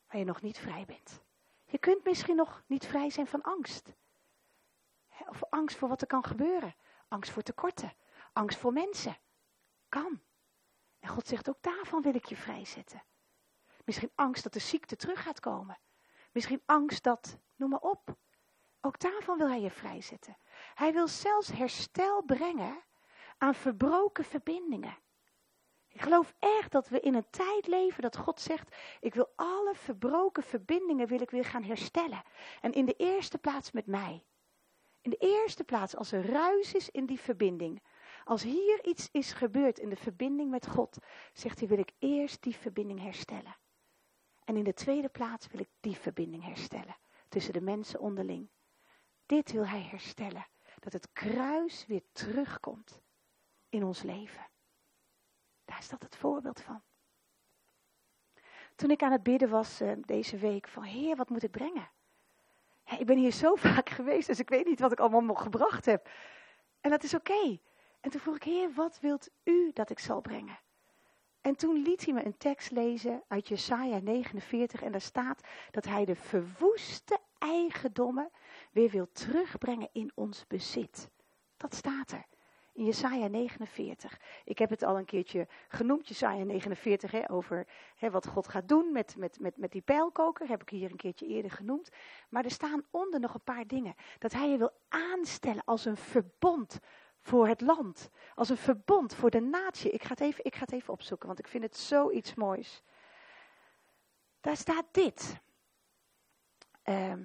waar 0.07 0.19
je 0.19 0.25
nog 0.25 0.43
niet 0.43 0.59
vrij 0.59 0.85
bent. 0.85 1.21
Je 1.65 1.79
kunt 1.79 2.05
misschien 2.05 2.37
nog 2.37 2.63
niet 2.67 2.87
vrij 2.87 3.11
zijn 3.11 3.27
van 3.27 3.43
angst. 3.43 3.93
Of 5.27 5.45
angst 5.45 5.77
voor 5.77 5.89
wat 5.89 6.01
er 6.01 6.07
kan 6.07 6.25
gebeuren. 6.25 6.75
Angst 7.09 7.31
voor 7.31 7.43
tekorten. 7.43 7.97
Angst 8.33 8.59
voor 8.59 8.73
mensen. 8.73 9.19
Kan. 9.89 10.21
En 10.99 11.09
God 11.09 11.27
zegt, 11.27 11.49
ook 11.49 11.63
daarvan 11.63 12.03
wil 12.03 12.15
ik 12.15 12.25
je 12.25 12.37
vrijzetten. 12.37 13.05
Misschien 13.85 14.13
angst 14.15 14.43
dat 14.43 14.53
de 14.53 14.59
ziekte 14.59 14.97
terug 14.97 15.23
gaat 15.23 15.41
komen. 15.41 15.79
Misschien 16.33 16.63
angst 16.67 17.03
dat, 17.03 17.39
noem 17.57 17.71
maar 17.71 17.81
op. 17.81 18.17
Ook 18.81 18.99
daarvan 18.99 19.39
wil 19.39 19.49
hij 19.49 19.61
je 19.61 19.71
vrijzetten. 19.71 20.39
Hij 20.75 20.93
wil 20.93 21.09
zelfs 21.09 21.49
herstel 21.49 22.23
brengen 22.23 22.85
aan 23.39 23.55
verbroken 23.55 24.25
verbindingen. 24.25 24.99
Ik 25.97 26.03
geloof 26.03 26.35
echt 26.39 26.73
dat 26.73 26.89
we 26.89 27.01
in 27.01 27.15
een 27.15 27.31
tijd 27.31 27.67
leven 27.67 28.03
dat 28.03 28.17
God 28.17 28.41
zegt, 28.41 28.77
ik 29.01 29.15
wil 29.15 29.33
alle 29.37 29.75
verbroken 29.75 30.43
verbindingen 30.43 31.07
wil 31.07 31.21
ik 31.21 31.31
weer 31.31 31.45
gaan 31.45 31.63
herstellen. 31.63 32.23
En 32.61 32.73
in 32.73 32.85
de 32.85 32.95
eerste 32.97 33.39
plaats 33.39 33.73
met 33.73 33.87
mij. 33.87 34.25
In 35.01 35.11
de 35.11 35.17
eerste 35.17 35.65
plaats 35.65 35.97
als 35.97 36.13
er 36.13 36.27
ruis 36.27 36.75
is 36.75 36.91
in 36.91 37.07
die 37.07 37.21
verbinding. 37.21 37.83
Als 38.25 38.43
hier 38.43 38.85
iets 38.85 39.09
is 39.13 39.33
gebeurd 39.33 39.79
in 39.79 39.89
de 39.89 39.97
verbinding 39.97 40.51
met 40.51 40.67
God, 40.67 40.99
zegt 41.33 41.59
hij, 41.59 41.69
wil 41.69 41.79
ik 41.79 41.93
eerst 41.99 42.43
die 42.43 42.57
verbinding 42.57 43.01
herstellen. 43.01 43.57
En 44.45 44.57
in 44.57 44.65
de 44.65 44.75
tweede 44.75 45.09
plaats 45.09 45.47
wil 45.47 45.61
ik 45.61 45.69
die 45.81 45.97
verbinding 45.97 46.45
herstellen 46.45 46.97
tussen 47.29 47.53
de 47.53 47.61
mensen 47.61 48.01
onderling. 48.01 48.49
Dit 49.27 49.53
wil 49.53 49.67
hij 49.67 49.83
herstellen. 49.83 50.47
Dat 50.79 50.93
het 50.93 51.13
kruis 51.13 51.87
weer 51.87 52.03
terugkomt 52.13 53.01
in 53.77 53.85
ons 53.85 54.03
leven. 54.03 54.47
Daar 55.65 55.79
is 55.79 55.89
dat 55.89 56.03
het 56.03 56.17
voorbeeld 56.17 56.61
van. 56.61 56.83
Toen 58.75 58.91
ik 58.91 59.03
aan 59.03 59.13
het 59.13 59.23
bidden 59.23 59.49
was 59.49 59.81
uh, 59.83 59.93
deze 60.01 60.37
week 60.37 60.69
van 60.69 60.83
Heer, 60.83 61.17
wat 61.17 61.29
moet 61.29 61.43
ik 61.43 61.51
brengen? 61.51 61.91
ik 62.99 63.07
ben 63.07 63.17
hier 63.17 63.33
zo 63.33 63.55
vaak 63.69 63.89
geweest, 63.91 64.27
dus 64.27 64.39
ik 64.39 64.49
weet 64.49 64.67
niet 64.67 64.81
wat 64.81 64.93
ik 64.93 65.01
allemaal 65.01 65.25
nog 65.25 65.43
gebracht 65.43 65.85
heb. 65.85 66.09
En 66.81 66.91
dat 66.91 67.03
is 67.03 67.15
oké. 67.15 67.59
En 68.01 68.11
toen 68.11 68.21
vroeg 68.21 68.37
ik, 68.37 68.43
Heer, 68.43 68.73
wat 68.73 69.01
wilt 69.01 69.29
u 69.45 69.71
dat 69.73 69.91
ik 69.91 69.99
zal 69.99 70.21
brengen? 70.21 70.59
En 71.41 71.57
toen 71.57 71.83
liet 71.83 72.05
hij 72.05 72.15
me 72.15 72.25
een 72.25 72.37
tekst 72.37 72.71
lezen 72.71 73.23
uit 73.29 73.49
Jesaja 73.49 73.99
49 73.99 74.83
en 74.83 74.93
daar 74.93 75.01
staat 75.01 75.41
dat 75.71 75.85
hij 75.85 76.05
de 76.05 76.17
verwoeste 76.17 77.19
eigendommen 77.39 78.31
weer 78.73 78.91
wil 78.91 79.09
terugbrengen 79.13 79.89
in 79.93 80.13
ons 80.15 80.47
bezit. 80.47 81.11
Dat 81.57 81.75
staat 81.75 82.11
er 82.11 82.27
in 82.77 82.85
Jesaja 82.85 83.27
49. 83.27 84.21
Ik 84.45 84.59
heb 84.59 84.71
het 84.71 84.83
al 84.83 84.99
een 84.99 85.05
keertje 85.05 85.47
genoemd, 85.69 86.09
Jesaja 86.09 86.45
49, 86.45 87.11
hè, 87.11 87.31
over 87.31 87.67
hè, 87.97 88.11
wat 88.11 88.27
God 88.27 88.49
gaat 88.49 88.69
doen 88.69 88.93
met, 88.93 89.17
met, 89.17 89.41
met, 89.41 89.57
met 89.57 89.73
die 89.73 89.81
pijlkoker. 89.81 90.49
Heb 90.49 90.63
ik 90.63 90.69
hier 90.69 90.91
een 90.91 90.97
keertje 90.97 91.27
eerder 91.27 91.51
genoemd. 91.51 91.89
Maar 92.29 92.45
er 92.45 92.51
staan 92.51 92.85
onder 92.91 93.21
nog 93.21 93.35
een 93.35 93.45
paar 93.45 93.67
dingen. 93.67 93.95
Dat 94.19 94.33
hij 94.33 94.49
je 94.49 94.59
wil 94.59 94.73
aanstellen 94.89 95.65
als 95.65 95.85
een 95.85 95.97
verbond 95.97 96.79
voor 97.19 97.49
het 97.49 97.61
land. 97.61 98.11
Als 98.35 98.49
een 98.49 98.57
verbond 98.57 99.15
voor 99.15 99.31
de 99.31 99.41
natie. 99.41 99.91
Ik 99.91 100.03
ga 100.03 100.09
het 100.09 100.21
even, 100.21 100.45
ik 100.45 100.55
ga 100.55 100.61
het 100.61 100.73
even 100.73 100.93
opzoeken, 100.93 101.27
want 101.27 101.39
ik 101.39 101.49
vind 101.49 101.63
het 101.63 101.77
zoiets 101.77 102.35
moois. 102.35 102.83
Daar 104.41 104.57
staat 104.57 104.87
dit. 104.91 105.41
Ehm, 106.83 107.25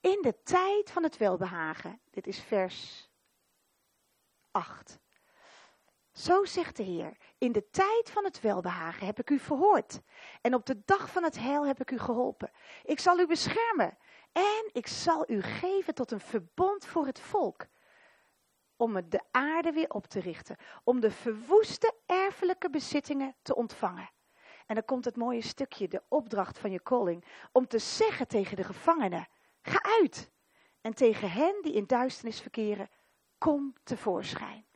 in 0.00 0.18
de 0.22 0.42
tijd 0.42 0.90
van 0.90 1.02
het 1.02 1.16
welbehagen. 1.16 2.00
Dit 2.10 2.26
is 2.26 2.40
vers 2.40 3.07
8. 4.58 4.98
Zo 6.12 6.44
zegt 6.44 6.76
de 6.76 6.82
Heer, 6.82 7.16
in 7.38 7.52
de 7.52 7.70
tijd 7.70 8.10
van 8.10 8.24
het 8.24 8.40
welbehagen 8.40 9.06
heb 9.06 9.18
ik 9.18 9.30
u 9.30 9.38
verhoord. 9.38 10.00
En 10.40 10.54
op 10.54 10.66
de 10.66 10.82
dag 10.84 11.10
van 11.10 11.22
het 11.22 11.38
heil 11.38 11.66
heb 11.66 11.80
ik 11.80 11.90
u 11.90 11.98
geholpen. 11.98 12.50
Ik 12.84 13.00
zal 13.00 13.18
u 13.18 13.26
beschermen. 13.26 13.98
En 14.32 14.70
ik 14.72 14.86
zal 14.86 15.30
u 15.30 15.42
geven 15.42 15.94
tot 15.94 16.10
een 16.10 16.20
verbond 16.20 16.86
voor 16.86 17.06
het 17.06 17.20
volk. 17.20 17.66
Om 18.76 19.08
de 19.08 19.20
aarde 19.30 19.72
weer 19.72 19.90
op 19.90 20.06
te 20.06 20.20
richten. 20.20 20.56
Om 20.84 21.00
de 21.00 21.10
verwoeste 21.10 21.94
erfelijke 22.06 22.70
bezittingen 22.70 23.34
te 23.42 23.54
ontvangen. 23.54 24.10
En 24.66 24.74
dan 24.74 24.84
komt 24.84 25.04
het 25.04 25.16
mooie 25.16 25.42
stukje, 25.42 25.88
de 25.88 26.02
opdracht 26.08 26.58
van 26.58 26.70
je 26.70 26.82
calling. 26.82 27.24
Om 27.52 27.66
te 27.66 27.78
zeggen 27.78 28.28
tegen 28.28 28.56
de 28.56 28.64
gevangenen, 28.64 29.28
ga 29.62 29.82
uit. 29.82 30.30
En 30.80 30.94
tegen 30.94 31.30
hen 31.30 31.62
die 31.62 31.72
in 31.72 31.86
duisternis 31.86 32.40
verkeren, 32.40 32.90
kom 33.38 33.74
tevoorschijn. 33.82 34.66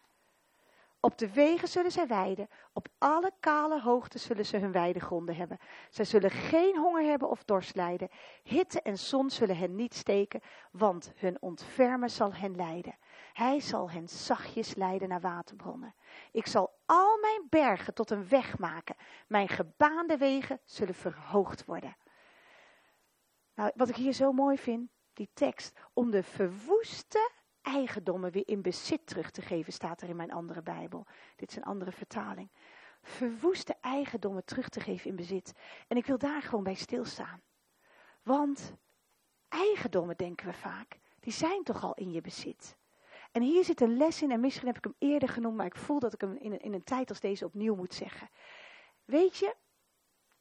Op 1.04 1.18
de 1.18 1.32
wegen 1.32 1.68
zullen 1.68 1.90
zij 1.90 2.06
weiden, 2.06 2.48
op 2.72 2.88
alle 2.98 3.32
kale 3.40 3.80
hoogten 3.80 4.20
zullen 4.20 4.46
ze 4.46 4.56
hun 4.56 4.72
weidegronden 4.72 5.36
hebben. 5.36 5.58
Zij 5.90 6.04
zullen 6.04 6.30
geen 6.30 6.76
honger 6.76 7.02
hebben 7.04 7.30
of 7.30 7.44
dorst 7.44 7.74
lijden. 7.74 8.08
Hitte 8.42 8.82
en 8.82 8.98
zon 8.98 9.30
zullen 9.30 9.56
hen 9.56 9.74
niet 9.74 9.94
steken, 9.94 10.40
want 10.70 11.12
hun 11.16 11.36
ontfermen 11.40 12.10
zal 12.10 12.34
hen 12.34 12.56
leiden. 12.56 12.98
Hij 13.32 13.60
zal 13.60 13.90
hen 13.90 14.08
zachtjes 14.08 14.74
leiden 14.74 15.08
naar 15.08 15.20
waterbronnen. 15.20 15.94
Ik 16.32 16.46
zal 16.46 16.78
al 16.86 17.18
mijn 17.20 17.46
bergen 17.48 17.94
tot 17.94 18.10
een 18.10 18.28
weg 18.28 18.58
maken. 18.58 18.96
Mijn 19.26 19.48
gebaande 19.48 20.16
wegen 20.16 20.60
zullen 20.64 20.94
verhoogd 20.94 21.64
worden. 21.64 21.96
Nou, 23.54 23.70
wat 23.74 23.88
ik 23.88 23.96
hier 23.96 24.12
zo 24.12 24.32
mooi 24.32 24.58
vind, 24.58 24.90
die 25.12 25.30
tekst, 25.34 25.78
om 25.92 26.10
de 26.10 26.22
verwoeste 26.22 27.30
eigendommen 27.62 28.30
weer 28.30 28.48
in 28.48 28.62
bezit 28.62 29.06
terug 29.06 29.30
te 29.30 29.42
geven, 29.42 29.72
staat 29.72 30.00
er 30.00 30.08
in 30.08 30.16
mijn 30.16 30.32
andere 30.32 30.62
Bijbel. 30.62 31.06
Dit 31.36 31.50
is 31.50 31.56
een 31.56 31.64
andere 31.64 31.92
vertaling. 31.92 32.50
Verwoeste 33.02 33.76
eigendommen 33.80 34.44
terug 34.44 34.68
te 34.68 34.80
geven 34.80 35.10
in 35.10 35.16
bezit. 35.16 35.52
En 35.88 35.96
ik 35.96 36.06
wil 36.06 36.18
daar 36.18 36.42
gewoon 36.42 36.64
bij 36.64 36.74
stilstaan. 36.74 37.42
Want 38.22 38.74
eigendommen, 39.48 40.16
denken 40.16 40.46
we 40.46 40.52
vaak, 40.52 40.98
die 41.20 41.32
zijn 41.32 41.62
toch 41.62 41.84
al 41.84 41.94
in 41.94 42.12
je 42.12 42.20
bezit. 42.20 42.76
En 43.32 43.42
hier 43.42 43.64
zit 43.64 43.80
een 43.80 43.96
les 43.96 44.22
in, 44.22 44.30
en 44.30 44.40
misschien 44.40 44.66
heb 44.66 44.76
ik 44.76 44.84
hem 44.84 44.94
eerder 44.98 45.28
genoemd, 45.28 45.56
maar 45.56 45.66
ik 45.66 45.76
voel 45.76 45.98
dat 45.98 46.12
ik 46.12 46.20
hem 46.20 46.36
in 46.36 46.52
een, 46.52 46.60
in 46.60 46.72
een 46.72 46.84
tijd 46.84 47.08
als 47.08 47.20
deze 47.20 47.44
opnieuw 47.44 47.74
moet 47.74 47.94
zeggen. 47.94 48.28
Weet 49.04 49.36
je, 49.36 49.54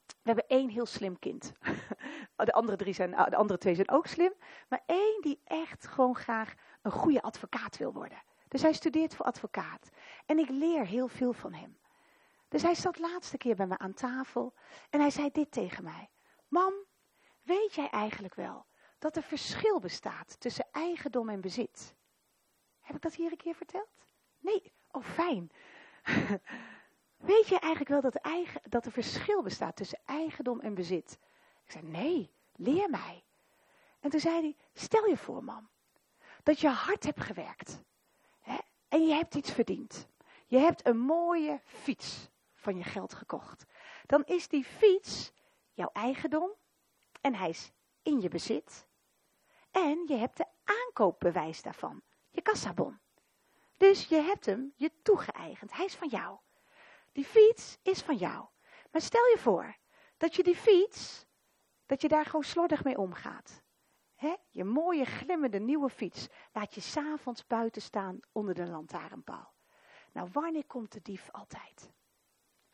we 0.05 0.15
hebben 0.23 0.47
één 0.47 0.69
heel 0.69 0.85
slim 0.85 1.19
kind. 1.19 1.53
De 2.35 2.53
andere, 2.53 2.77
drie 2.77 2.93
zijn, 2.93 3.11
de 3.11 3.35
andere 3.35 3.59
twee 3.59 3.75
zijn 3.75 3.89
ook 3.89 4.07
slim. 4.07 4.33
Maar 4.69 4.83
één 4.85 5.21
die 5.21 5.39
echt 5.43 5.87
gewoon 5.87 6.15
graag 6.15 6.53
een 6.81 6.91
goede 6.91 7.21
advocaat 7.21 7.77
wil 7.77 7.93
worden. 7.93 8.23
Dus 8.47 8.61
hij 8.61 8.73
studeert 8.73 9.15
voor 9.15 9.25
advocaat. 9.25 9.89
En 10.25 10.39
ik 10.39 10.49
leer 10.49 10.85
heel 10.85 11.07
veel 11.07 11.33
van 11.33 11.53
hem. 11.53 11.79
Dus 12.47 12.61
hij 12.61 12.75
zat 12.75 12.99
laatste 12.99 13.37
keer 13.37 13.55
bij 13.55 13.67
me 13.67 13.77
aan 13.77 13.93
tafel. 13.93 14.53
En 14.89 14.99
hij 14.99 15.09
zei 15.09 15.31
dit 15.31 15.51
tegen 15.51 15.83
mij. 15.83 16.09
Mam, 16.47 16.73
weet 17.41 17.73
jij 17.73 17.89
eigenlijk 17.89 18.35
wel 18.35 18.65
dat 18.99 19.15
er 19.15 19.23
verschil 19.23 19.79
bestaat 19.79 20.39
tussen 20.39 20.67
eigendom 20.71 21.29
en 21.29 21.41
bezit? 21.41 21.95
Heb 22.79 22.95
ik 22.95 23.01
dat 23.01 23.13
hier 23.13 23.31
een 23.31 23.37
keer 23.37 23.55
verteld? 23.55 24.05
Nee. 24.39 24.73
Oh, 24.91 25.03
fijn. 25.03 25.51
Weet 27.17 27.47
je 27.47 27.59
eigenlijk 27.59 27.89
wel 27.89 28.01
dat, 28.01 28.15
eigen, 28.15 28.61
dat 28.69 28.85
er 28.85 28.91
verschil 28.91 29.41
bestaat 29.41 29.75
tussen 29.75 29.99
eigendom 30.05 30.59
en 30.59 30.73
bezit? 30.73 31.19
Ik 31.65 31.71
zei, 31.71 31.85
nee, 31.85 32.31
leer 32.55 32.89
mij. 32.89 33.23
En 33.99 34.09
toen 34.09 34.19
zei 34.19 34.41
hij, 34.41 34.55
stel 34.73 35.05
je 35.05 35.17
voor, 35.17 35.43
mam, 35.43 35.69
dat 36.43 36.59
je 36.59 36.69
hard 36.69 37.03
hebt 37.03 37.21
gewerkt. 37.21 37.83
Hè, 38.39 38.57
en 38.87 39.07
je 39.07 39.13
hebt 39.13 39.35
iets 39.35 39.51
verdiend. 39.51 40.07
Je 40.47 40.57
hebt 40.57 40.85
een 40.85 40.99
mooie 40.99 41.61
fiets 41.63 42.29
van 42.53 42.77
je 42.77 42.83
geld 42.83 43.13
gekocht. 43.13 43.65
Dan 44.05 44.23
is 44.25 44.47
die 44.47 44.65
fiets 44.65 45.31
jouw 45.73 45.89
eigendom 45.93 46.51
en 47.21 47.35
hij 47.35 47.49
is 47.49 47.71
in 48.03 48.21
je 48.21 48.29
bezit. 48.29 48.87
En 49.71 50.03
je 50.07 50.15
hebt 50.15 50.37
de 50.37 50.45
aankoopbewijs 50.63 51.61
daarvan, 51.61 52.01
je 52.29 52.41
kassabon. 52.41 52.99
Dus 53.77 54.07
je 54.07 54.15
hebt 54.15 54.45
hem 54.45 54.73
je 54.75 54.91
toegeëigend. 55.01 55.73
Hij 55.73 55.85
is 55.85 55.95
van 55.95 56.07
jou. 56.07 56.37
Die 57.11 57.25
fiets 57.25 57.77
is 57.81 58.01
van 58.01 58.15
jou. 58.15 58.45
Maar 58.91 59.01
stel 59.01 59.25
je 59.25 59.37
voor 59.37 59.75
dat 60.17 60.35
je 60.35 60.43
die 60.43 60.55
fiets, 60.55 61.25
dat 61.85 62.01
je 62.01 62.07
daar 62.07 62.25
gewoon 62.25 62.43
slordig 62.43 62.83
mee 62.83 62.97
omgaat. 62.97 63.60
Je 64.49 64.63
mooie 64.63 65.05
glimmende 65.05 65.59
nieuwe 65.59 65.89
fiets 65.89 66.27
laat 66.53 66.75
je 66.75 66.81
s'avonds 66.81 67.47
buiten 67.47 67.81
staan 67.81 68.19
onder 68.31 68.53
de 68.53 68.67
lantaarnpaal. 68.67 69.53
Nou, 70.11 70.29
wanneer 70.31 70.65
komt 70.65 70.91
de 70.91 71.01
dief 71.01 71.29
altijd? 71.31 71.91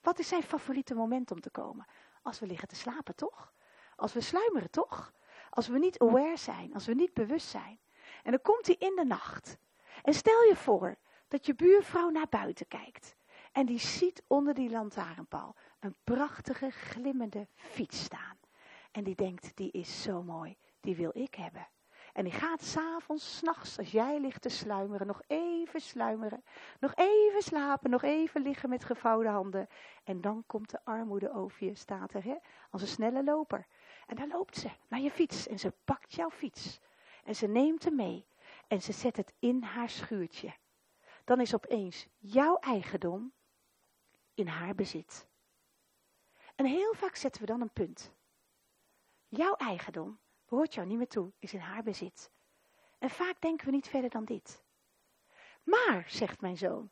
Wat 0.02 0.20
is 0.20 0.28
zijn 0.28 0.44
favoriete 0.44 0.96
moment 0.96 1.32
om 1.32 1.40
te 1.40 1.50
komen? 1.50 1.88
Als 2.22 2.40
we 2.40 2.46
liggen 2.46 2.68
te 2.68 2.76
slapen, 2.76 3.16
toch? 3.16 3.54
Als 3.96 4.14
we 4.14 4.22
sluimeren, 4.22 4.70
toch? 4.70 5.14
Als 5.50 5.68
we 5.68 5.80
niet 5.80 6.00
aware 6.00 6.38
zijn, 6.38 6.74
als 6.74 6.86
we 6.86 6.94
niet 6.94 7.14
bewust 7.14 7.48
zijn. 7.48 7.80
En 8.24 8.32
dan 8.32 8.42
komt 8.42 8.66
hij 8.66 8.76
in 8.80 8.96
de 8.96 9.06
nacht. 9.06 9.58
En 10.04 10.14
stel 10.14 10.44
je 10.44 10.56
voor 10.56 10.98
dat 11.28 11.46
je 11.46 11.56
buurvrouw 11.56 12.10
naar 12.10 12.30
buiten 12.30 12.68
kijkt. 12.68 13.16
En 13.52 13.66
die 13.66 13.80
ziet 13.80 14.24
onder 14.28 14.54
die 14.54 14.70
lantaarnpaal 14.70 15.56
een 15.80 15.96
prachtige 16.04 16.70
glimmende 16.70 17.48
fiets 17.56 18.04
staan. 18.04 18.38
En 18.92 19.04
die 19.04 19.16
denkt, 19.16 19.56
die 19.56 19.72
is 19.72 20.02
zo 20.02 20.24
mooi, 20.24 20.58
die 20.80 20.96
wil 20.96 21.12
ik 21.14 21.36
hebben. 21.36 21.68
En 22.18 22.24
die 22.24 22.34
gaat 22.34 22.64
s'avonds, 22.64 23.38
s'nachts, 23.38 23.78
als 23.78 23.92
jij 23.92 24.20
ligt 24.20 24.42
te 24.42 24.50
sluimeren, 24.50 25.08
nog 25.08 25.22
even 25.28 25.82
sluimeren. 25.82 26.44
Nog 26.80 26.96
even 26.96 27.42
slapen, 27.42 27.90
nog 27.90 28.04
even 28.04 28.42
liggen 28.42 28.70
met 28.70 28.84
gevouwen 28.84 29.28
handen. 29.28 29.68
En 30.04 30.22
dan 30.22 30.44
komt 30.46 30.70
de 30.70 30.80
armoede 30.84 31.34
over 31.34 31.66
je, 31.66 31.76
staat 31.76 32.14
er, 32.14 32.24
hè? 32.24 32.36
als 32.70 32.82
een 32.82 32.88
snelle 32.88 33.24
loper. 33.24 33.68
En 34.08 34.16
dan 34.16 34.28
loopt 34.28 34.58
ze 34.58 34.70
naar 34.88 35.00
je 35.00 35.12
fiets 35.12 35.48
en 35.48 35.60
ze 35.60 35.74
pakt 35.86 36.14
jouw 36.14 36.30
fiets. 36.30 36.80
En 37.24 37.36
ze 37.36 37.48
neemt 37.48 37.84
hem 37.84 37.96
mee 37.96 38.26
en 38.68 38.82
ze 38.82 38.92
zet 38.92 39.18
het 39.18 39.34
in 39.40 39.64
haar 39.64 39.90
schuurtje. 39.90 40.56
Dan 41.24 41.42
is 41.42 41.56
opeens 41.56 42.08
jouw 42.18 42.56
eigendom 42.56 43.34
in 44.34 44.48
haar 44.48 44.76
bezit. 44.76 45.28
En 46.56 46.66
heel 46.66 46.94
vaak 46.94 47.16
zetten 47.16 47.42
we 47.42 47.48
dan 47.48 47.62
een 47.62 47.74
punt. 47.74 48.14
Jouw 49.28 49.56
eigendom 49.56 50.20
behoort 50.48 50.74
jou 50.74 50.88
niet 50.88 50.98
meer 50.98 51.08
toe, 51.08 51.32
is 51.40 51.54
in 51.54 51.60
haar 51.60 51.84
bezit. 51.84 52.32
En 52.98 53.10
vaak 53.10 53.42
denken 53.42 53.66
we 53.66 53.72
niet 53.72 53.88
verder 53.88 54.10
dan 54.10 54.26
dit. 54.26 54.64
Maar, 55.64 56.06
zegt 56.08 56.42
mijn 56.42 56.58
zoon, 56.58 56.90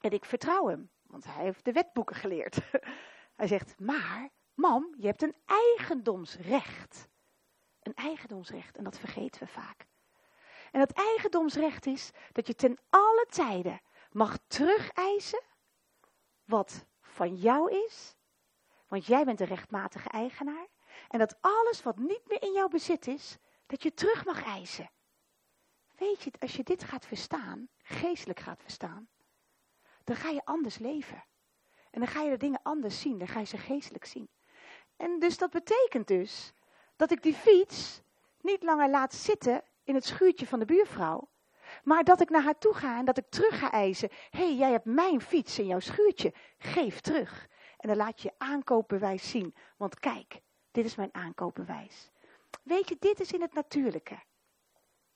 en 0.00 0.10
ik 0.10 0.24
vertrouw 0.24 0.66
hem, 0.68 0.90
want 1.02 1.24
hij 1.24 1.44
heeft 1.44 1.64
de 1.64 1.72
wetboeken 1.72 2.16
geleerd. 2.16 2.58
hij 3.36 3.46
zegt, 3.46 3.78
maar, 3.80 4.30
mam, 4.54 4.94
je 4.98 5.06
hebt 5.06 5.22
een 5.22 5.36
eigendomsrecht. 5.44 7.08
Een 7.82 7.94
eigendomsrecht, 7.94 8.76
en 8.76 8.84
dat 8.84 8.98
vergeten 8.98 9.40
we 9.40 9.46
vaak. 9.46 9.86
En 10.72 10.80
dat 10.80 10.92
eigendomsrecht 10.92 11.86
is 11.86 12.10
dat 12.32 12.46
je 12.46 12.54
ten 12.54 12.78
alle 12.88 13.26
tijden 13.30 13.80
mag 14.10 14.38
terugeisen 14.46 15.42
wat 16.44 16.86
van 17.00 17.34
jou 17.34 17.84
is, 17.84 18.16
want 18.88 19.06
jij 19.06 19.24
bent 19.24 19.38
de 19.38 19.44
rechtmatige 19.44 20.08
eigenaar, 20.08 20.66
en 21.08 21.18
dat 21.18 21.36
alles 21.40 21.82
wat 21.82 21.98
niet 21.98 22.22
meer 22.28 22.42
in 22.42 22.52
jouw 22.52 22.68
bezit 22.68 23.06
is, 23.06 23.36
dat 23.66 23.82
je 23.82 23.94
terug 23.94 24.24
mag 24.24 24.44
eisen. 24.44 24.90
Weet 25.96 26.22
je, 26.22 26.30
als 26.38 26.56
je 26.56 26.62
dit 26.62 26.84
gaat 26.84 27.06
verstaan, 27.06 27.68
geestelijk 27.82 28.40
gaat 28.40 28.62
verstaan, 28.62 29.08
dan 30.04 30.16
ga 30.16 30.28
je 30.28 30.44
anders 30.44 30.78
leven. 30.78 31.24
En 31.90 32.00
dan 32.00 32.08
ga 32.08 32.22
je 32.22 32.30
de 32.30 32.36
dingen 32.36 32.60
anders 32.62 33.00
zien, 33.00 33.18
dan 33.18 33.28
ga 33.28 33.38
je 33.38 33.46
ze 33.46 33.58
geestelijk 33.58 34.04
zien. 34.04 34.28
En 34.96 35.18
dus 35.18 35.38
dat 35.38 35.50
betekent 35.50 36.06
dus 36.06 36.52
dat 36.96 37.10
ik 37.10 37.22
die 37.22 37.34
fiets 37.34 38.02
niet 38.40 38.62
langer 38.62 38.90
laat 38.90 39.14
zitten 39.14 39.62
in 39.84 39.94
het 39.94 40.04
schuurtje 40.04 40.46
van 40.46 40.58
de 40.58 40.64
buurvrouw, 40.64 41.28
maar 41.84 42.04
dat 42.04 42.20
ik 42.20 42.30
naar 42.30 42.42
haar 42.42 42.58
toe 42.58 42.74
ga 42.74 42.98
en 42.98 43.04
dat 43.04 43.18
ik 43.18 43.24
terug 43.28 43.58
ga 43.58 43.72
eisen. 43.72 44.08
Hé, 44.30 44.38
hey, 44.38 44.54
jij 44.54 44.70
hebt 44.70 44.84
mijn 44.84 45.20
fiets 45.20 45.58
in 45.58 45.66
jouw 45.66 45.80
schuurtje. 45.80 46.34
Geef 46.58 47.00
terug. 47.00 47.48
En 47.76 47.88
dan 47.88 47.96
laat 47.96 48.20
je 48.20 48.28
je 48.28 48.44
aankoopbewijs 48.44 49.30
zien. 49.30 49.54
Want 49.76 50.00
kijk, 50.00 50.40
dit 50.76 50.84
is 50.84 50.94
mijn 50.94 51.14
aankoopbewijs. 51.14 52.10
Weet 52.62 52.88
je, 52.88 52.96
dit 52.98 53.20
is 53.20 53.32
in 53.32 53.40
het 53.40 53.54
natuurlijke. 53.54 54.22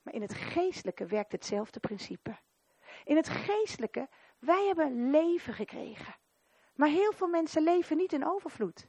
Maar 0.01 0.13
in 0.13 0.21
het 0.21 0.33
geestelijke 0.33 1.05
werkt 1.05 1.31
hetzelfde 1.31 1.79
principe. 1.79 2.37
In 3.03 3.15
het 3.15 3.29
geestelijke, 3.29 4.09
wij 4.39 4.65
hebben 4.65 5.11
leven 5.11 5.53
gekregen. 5.53 6.15
Maar 6.75 6.89
heel 6.89 7.11
veel 7.11 7.27
mensen 7.27 7.63
leven 7.63 7.97
niet 7.97 8.13
in 8.13 8.27
overvloed. 8.27 8.87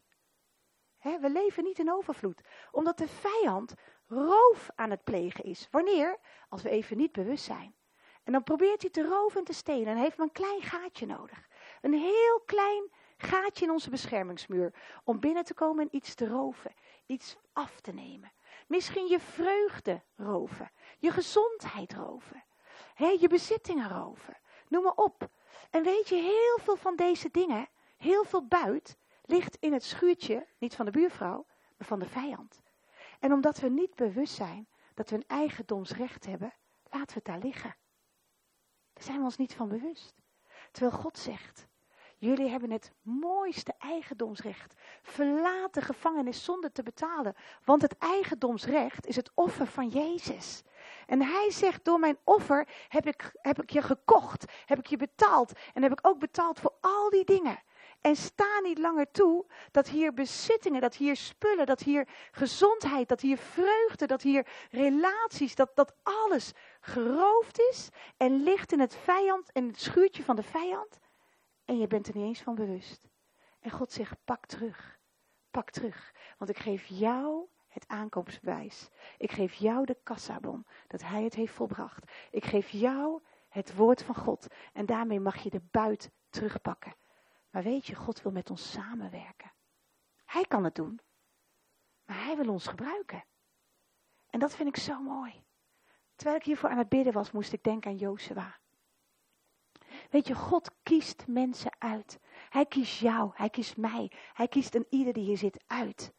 we 1.03 1.31
leven 1.31 1.65
niet 1.65 1.79
in 1.79 1.93
overvloed. 1.93 2.41
Omdat 2.71 2.99
de 2.99 3.09
vijand 3.09 3.75
roof 4.07 4.71
aan 4.75 4.91
het 4.91 5.05
plegen 5.05 5.45
is. 5.45 5.69
Wanneer? 5.71 6.19
Als 6.49 6.63
we 6.63 6.71
even 6.71 6.97
niet 6.97 7.13
bewust 7.13 7.45
zijn. 7.45 7.75
En 8.25 8.33
dan 8.33 8.43
probeert 8.43 8.83
hij 8.83 8.91
te 8.91 9.09
roven 9.09 9.39
en 9.39 9.45
te 9.45 9.53
stelen 9.53 9.87
en 9.87 9.97
heeft 9.97 10.17
maar 10.17 10.27
een 10.27 10.33
klein 10.33 10.63
gaatje 10.63 11.07
nodig. 11.07 11.49
Een 11.81 11.95
heel 11.95 12.41
klein 12.47 12.91
gaatje 13.23 13.65
in 13.65 13.71
onze 13.71 13.91
beschermingsmuur 13.91 14.75
om 15.05 15.21
binnen 15.21 15.45
te 15.45 15.55
komen 15.55 15.85
en 15.85 15.97
iets 15.97 16.15
te 16.15 16.29
roven, 16.29 16.75
iets 17.07 17.37
af 17.53 17.81
te 17.81 17.93
nemen. 17.93 18.33
Misschien 18.67 19.07
je 19.07 19.21
vreugde 19.21 20.03
roven, 20.17 20.71
je 20.99 21.11
gezondheid 21.11 21.93
roven, 21.93 22.45
hè, 22.95 23.07
je 23.21 23.29
bezittingen 23.29 23.89
roven. 23.89 24.37
Noem 24.69 24.83
maar 24.83 24.95
op. 24.95 25.29
En 25.71 25.83
weet 25.83 26.09
je, 26.09 26.15
heel 26.15 26.65
veel 26.65 26.77
van 26.77 26.97
deze 26.97 27.29
dingen, 27.31 27.69
heel 27.97 28.25
veel 28.25 28.47
buit, 28.47 28.97
ligt 29.25 29.57
in 29.61 29.73
het 29.73 29.85
schuurtje, 29.85 30.47
niet 30.59 30.75
van 30.75 30.85
de 30.85 30.91
buurvrouw, 30.91 31.47
maar 31.77 31.87
van 31.87 31.99
de 31.99 32.07
vijand. 32.07 32.63
En 33.21 33.33
omdat 33.33 33.59
we 33.59 33.69
niet 33.69 33.95
bewust 33.95 34.35
zijn 34.35 34.69
dat 34.95 35.11
we 35.11 35.17
een 35.17 35.27
eigendomsrecht 35.27 36.27
hebben, 36.27 36.55
laten 36.91 37.07
we 37.07 37.15
het 37.15 37.25
daar 37.25 37.39
liggen. 37.39 37.77
Daar 38.93 39.05
zijn 39.05 39.19
we 39.19 39.25
ons 39.25 39.37
niet 39.37 39.55
van 39.55 39.69
bewust. 39.69 40.15
Terwijl 40.71 40.99
God 40.99 41.19
zegt, 41.19 41.67
jullie 42.27 42.49
hebben 42.49 42.71
het 42.71 42.93
mooiste 43.03 43.73
eigendomsrecht. 43.79 44.75
Verlaat 45.03 45.75
de 45.75 45.81
gevangenis 45.81 46.45
zonder 46.45 46.73
te 46.73 46.83
betalen. 46.83 47.35
Want 47.65 47.83
het 47.83 47.99
eigendomsrecht 47.99 49.07
is 49.07 49.17
het 49.17 49.31
offer 49.35 49.67
van 49.67 49.89
Jezus. 49.89 50.63
En 51.07 51.23
hij 51.23 51.51
zegt, 51.51 51.85
door 51.85 51.99
mijn 51.99 52.19
offer 52.25 52.69
heb 52.89 53.07
ik, 53.07 53.31
heb 53.35 53.63
ik 53.63 53.71
je 53.71 53.83
gekocht, 53.83 54.53
heb 54.67 54.79
ik 54.79 54.87
je 54.87 54.97
betaald. 54.97 55.53
En 55.75 55.83
heb 55.83 55.93
ik 55.93 56.07
ook 56.07 56.19
betaald 56.19 56.61
voor 56.61 56.75
al 56.81 57.11
die 57.11 57.25
dingen. 57.25 57.63
En 58.01 58.17
sta 58.17 58.61
niet 58.63 58.79
langer 58.79 59.11
toe 59.11 59.47
dat 59.71 59.89
hier 59.89 60.15
bezittingen, 60.15 60.81
dat 60.81 60.95
hier 60.95 61.17
spullen, 61.17 61.67
dat 61.67 61.81
hier 61.81 62.09
gezondheid, 62.31 63.09
dat 63.09 63.21
hier 63.21 63.39
vreugde, 63.39 64.07
dat 64.07 64.23
hier 64.23 64.47
relaties, 64.71 65.55
dat, 65.55 65.71
dat 65.75 65.95
alles 66.03 66.53
geroofd 66.81 67.61
is 67.71 67.89
en 68.17 68.43
ligt 68.43 68.73
in 68.73 68.81
het 68.81 68.95
vijand, 68.95 69.51
in 69.53 69.67
het 69.67 69.81
schuurtje 69.81 70.23
van 70.23 70.37
de 70.37 70.43
vijand. 70.43 71.01
En 71.65 71.79
je 71.79 71.87
bent 71.87 72.09
er 72.09 72.17
niet 72.17 72.27
eens 72.27 72.43
van 72.43 72.55
bewust. 72.55 73.09
En 73.61 73.71
God 73.71 73.93
zegt, 73.93 74.25
pak 74.25 74.47
terug. 74.47 75.01
Pak 75.51 75.71
terug. 75.71 76.15
Want 76.39 76.51
ik 76.51 76.59
geef 76.59 76.87
jou 76.87 77.49
het 77.69 77.89
aankoopsbewijs. 77.89 78.89
Ik 79.19 79.33
geef 79.33 79.55
jou 79.55 79.85
de 79.87 79.97
kassabon, 80.03 80.67
dat 80.87 81.03
hij 81.03 81.23
het 81.23 81.35
heeft 81.35 81.55
volbracht. 81.55 82.11
Ik 82.31 82.45
geef 82.45 82.69
jou 82.69 83.23
het 83.49 83.75
woord 83.75 84.03
van 84.03 84.15
God. 84.15 84.47
En 84.73 84.87
daarmee 84.87 85.21
mag 85.21 85.43
je 85.43 85.51
de 85.51 85.63
buit 85.71 86.11
terugpakken. 86.31 86.95
Maar 87.51 87.63
weet 87.63 87.87
je, 87.87 87.95
God 87.95 88.23
wil 88.23 88.33
met 88.33 88.51
ons 88.51 88.71
samenwerken. 88.71 89.53
Hij 90.25 90.45
kan 90.45 90.65
het 90.65 90.75
doen. 90.75 91.01
Maar 92.05 92.25
hij 92.25 92.37
wil 92.37 92.49
ons 92.49 92.67
gebruiken. 92.67 93.25
En 94.31 94.39
dat 94.39 94.55
vind 94.55 94.69
ik 94.69 94.77
zo 94.77 95.01
mooi. 95.01 95.45
Terwijl 96.15 96.37
ik 96.37 96.45
hiervoor 96.45 96.71
aan 96.71 96.79
het 96.79 96.89
bidden 96.89 97.13
was, 97.13 97.31
moest 97.31 97.53
ik 97.53 97.63
denken 97.63 97.91
aan 97.91 97.97
Jozua. 97.97 98.61
Weet 100.13 100.27
je, 100.27 100.35
God 100.35 100.71
kiest 100.83 101.25
mensen 101.27 101.73
uit. 101.79 102.19
Hij 102.49 102.67
kiest 102.67 103.01
jou, 103.01 103.31
hij 103.35 103.51
kiest 103.51 103.77
mij, 103.77 104.13
hij 104.33 104.49
kiest 104.49 104.75
een 104.75 104.87
ieder 104.91 105.13
die 105.13 105.25
hier 105.25 105.37
zit 105.37 105.63
uit. 105.67 106.13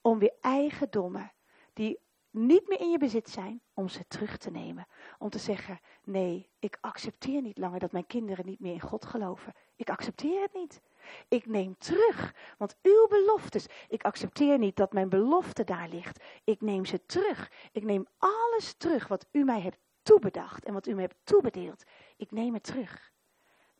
Om 0.00 0.18
weer 0.18 0.34
eigendommen 0.40 1.32
die 1.72 1.98
niet 2.30 2.68
meer 2.68 2.80
in 2.80 2.90
je 2.90 2.98
bezit 2.98 3.28
zijn, 3.28 3.62
om 3.74 3.88
ze 3.88 4.06
terug 4.06 4.36
te 4.36 4.50
nemen. 4.50 4.86
Om 5.18 5.30
te 5.30 5.38
zeggen, 5.38 5.80
nee, 6.04 6.50
ik 6.58 6.78
accepteer 6.80 7.42
niet 7.42 7.58
langer 7.58 7.78
dat 7.80 7.92
mijn 7.92 8.06
kinderen 8.06 8.46
niet 8.46 8.60
meer 8.60 8.72
in 8.72 8.80
God 8.80 9.04
geloven. 9.04 9.52
Ik 9.76 9.90
accepteer 9.90 10.42
het 10.42 10.54
niet. 10.54 10.80
Ik 11.28 11.46
neem 11.46 11.78
terug, 11.78 12.34
want 12.58 12.76
uw 12.82 13.06
beloftes, 13.08 13.66
ik 13.88 14.02
accepteer 14.02 14.58
niet 14.58 14.76
dat 14.76 14.92
mijn 14.92 15.08
belofte 15.08 15.64
daar 15.64 15.88
ligt. 15.88 16.22
Ik 16.44 16.60
neem 16.60 16.84
ze 16.84 17.06
terug. 17.06 17.50
Ik 17.72 17.84
neem 17.84 18.06
alles 18.18 18.72
terug 18.72 19.08
wat 19.08 19.26
u 19.30 19.44
mij 19.44 19.60
hebt 19.60 19.78
toebedacht 20.02 20.64
en 20.64 20.72
wat 20.72 20.86
u 20.86 20.92
mij 20.92 21.02
hebt 21.02 21.20
toebedeeld. 21.24 21.84
Ik 22.16 22.30
neem 22.30 22.54
het 22.54 22.62
terug. 22.62 23.11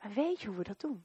Maar 0.02 0.12
weet 0.12 0.40
je 0.40 0.48
hoe 0.48 0.56
we 0.56 0.62
dat 0.62 0.80
doen? 0.80 1.04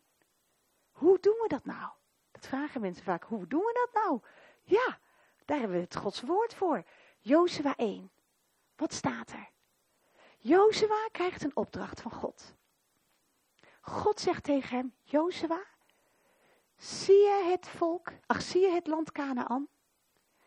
Hoe 0.91 1.19
doen 1.19 1.37
we 1.41 1.47
dat 1.47 1.65
nou? 1.65 1.91
Dat 2.31 2.47
vragen 2.47 2.81
mensen 2.81 3.03
vaak. 3.03 3.23
Hoe 3.23 3.47
doen 3.47 3.61
we 3.61 3.87
dat 3.91 4.03
nou? 4.03 4.21
Ja, 4.63 4.99
daar 5.45 5.59
hebben 5.59 5.77
we 5.77 5.83
het 5.83 5.95
Gods 5.95 6.21
woord 6.21 6.53
voor. 6.53 6.83
Jozua 7.19 7.75
1. 7.75 8.11
Wat 8.75 8.93
staat 8.93 9.31
er? 9.31 9.49
Jozua 10.37 11.07
krijgt 11.11 11.43
een 11.43 11.55
opdracht 11.55 12.01
van 12.01 12.11
God. 12.11 12.55
God 13.81 14.19
zegt 14.19 14.43
tegen 14.43 14.77
hem, 14.77 14.93
Jozua, 15.03 15.63
zie 16.75 17.15
je 17.15 17.47
het 17.51 17.67
volk, 17.67 18.11
ach 18.25 18.41
zie 18.41 18.61
je 18.61 18.71
het 18.71 18.87
land 18.87 19.11
Canaan? 19.11 19.67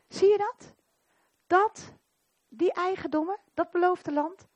Zie 0.09 0.29
je 0.29 0.39
dat? 0.39 0.75
Dat, 1.47 1.93
die 2.49 2.73
eigendommen, 2.73 3.39
dat 3.55 3.71
beloofde 3.71 4.13
land, 4.13 4.49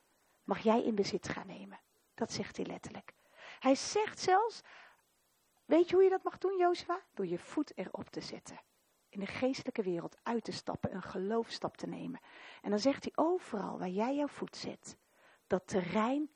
mag 0.43 0.59
jij 0.59 0.83
in 0.83 0.95
bezit 0.95 1.27
gaan 1.27 1.47
nemen. 1.47 1.79
Dat 2.13 2.31
zegt 2.31 2.57
hij 2.57 2.65
letterlijk. 2.65 3.13
Hij 3.65 3.75
zegt 3.75 4.19
zelfs, 4.19 4.61
weet 5.65 5.89
je 5.89 5.95
hoe 5.95 6.03
je 6.03 6.09
dat 6.09 6.23
mag 6.23 6.37
doen, 6.37 6.57
Jozua? 6.57 7.01
Door 7.13 7.27
je 7.27 7.39
voet 7.39 7.77
erop 7.77 8.09
te 8.09 8.21
zetten 8.21 8.59
in 9.09 9.19
de 9.19 9.25
geestelijke 9.25 9.81
wereld 9.81 10.17
uit 10.23 10.43
te 10.43 10.51
stappen, 10.51 10.95
een 10.95 11.01
geloofstap 11.01 11.77
te 11.77 11.87
nemen. 11.87 12.19
En 12.61 12.69
dan 12.69 12.79
zegt 12.79 13.03
hij 13.03 13.25
overal 13.25 13.77
waar 13.79 13.89
jij 13.89 14.15
jouw 14.15 14.27
voet 14.27 14.55
zet, 14.55 14.97
dat 15.47 15.67
terrein 15.67 16.29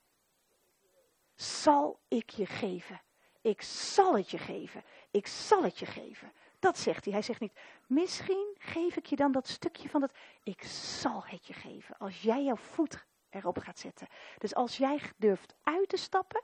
zal 1.35 1.99
ik 2.07 2.29
je 2.29 2.45
geven. 2.45 3.01
Ik 3.41 3.61
zal 3.61 4.15
het 4.15 4.29
je 4.29 4.37
geven. 4.37 4.83
Ik 5.11 5.27
zal 5.27 5.63
het 5.63 5.79
je 5.79 5.85
geven. 5.85 6.31
Dat 6.59 6.77
zegt 6.77 7.03
hij. 7.03 7.13
Hij 7.13 7.23
zegt 7.23 7.39
niet, 7.39 7.59
misschien 7.87 8.55
geef 8.59 8.95
ik 8.95 9.05
je 9.05 9.15
dan 9.15 9.31
dat 9.31 9.47
stukje 9.47 9.89
van 9.89 10.01
dat. 10.01 10.13
Ik 10.43 10.63
zal 10.63 11.25
het 11.25 11.47
je 11.47 11.53
geven. 11.53 11.97
Als 11.97 12.21
jij 12.21 12.43
jouw 12.43 12.55
voet 12.55 13.05
erop 13.29 13.57
gaat 13.57 13.79
zetten. 13.79 14.07
Dus 14.37 14.55
als 14.55 14.77
jij 14.77 15.01
durft 15.17 15.55
uit 15.63 15.89
te 15.89 15.97
stappen 15.97 16.43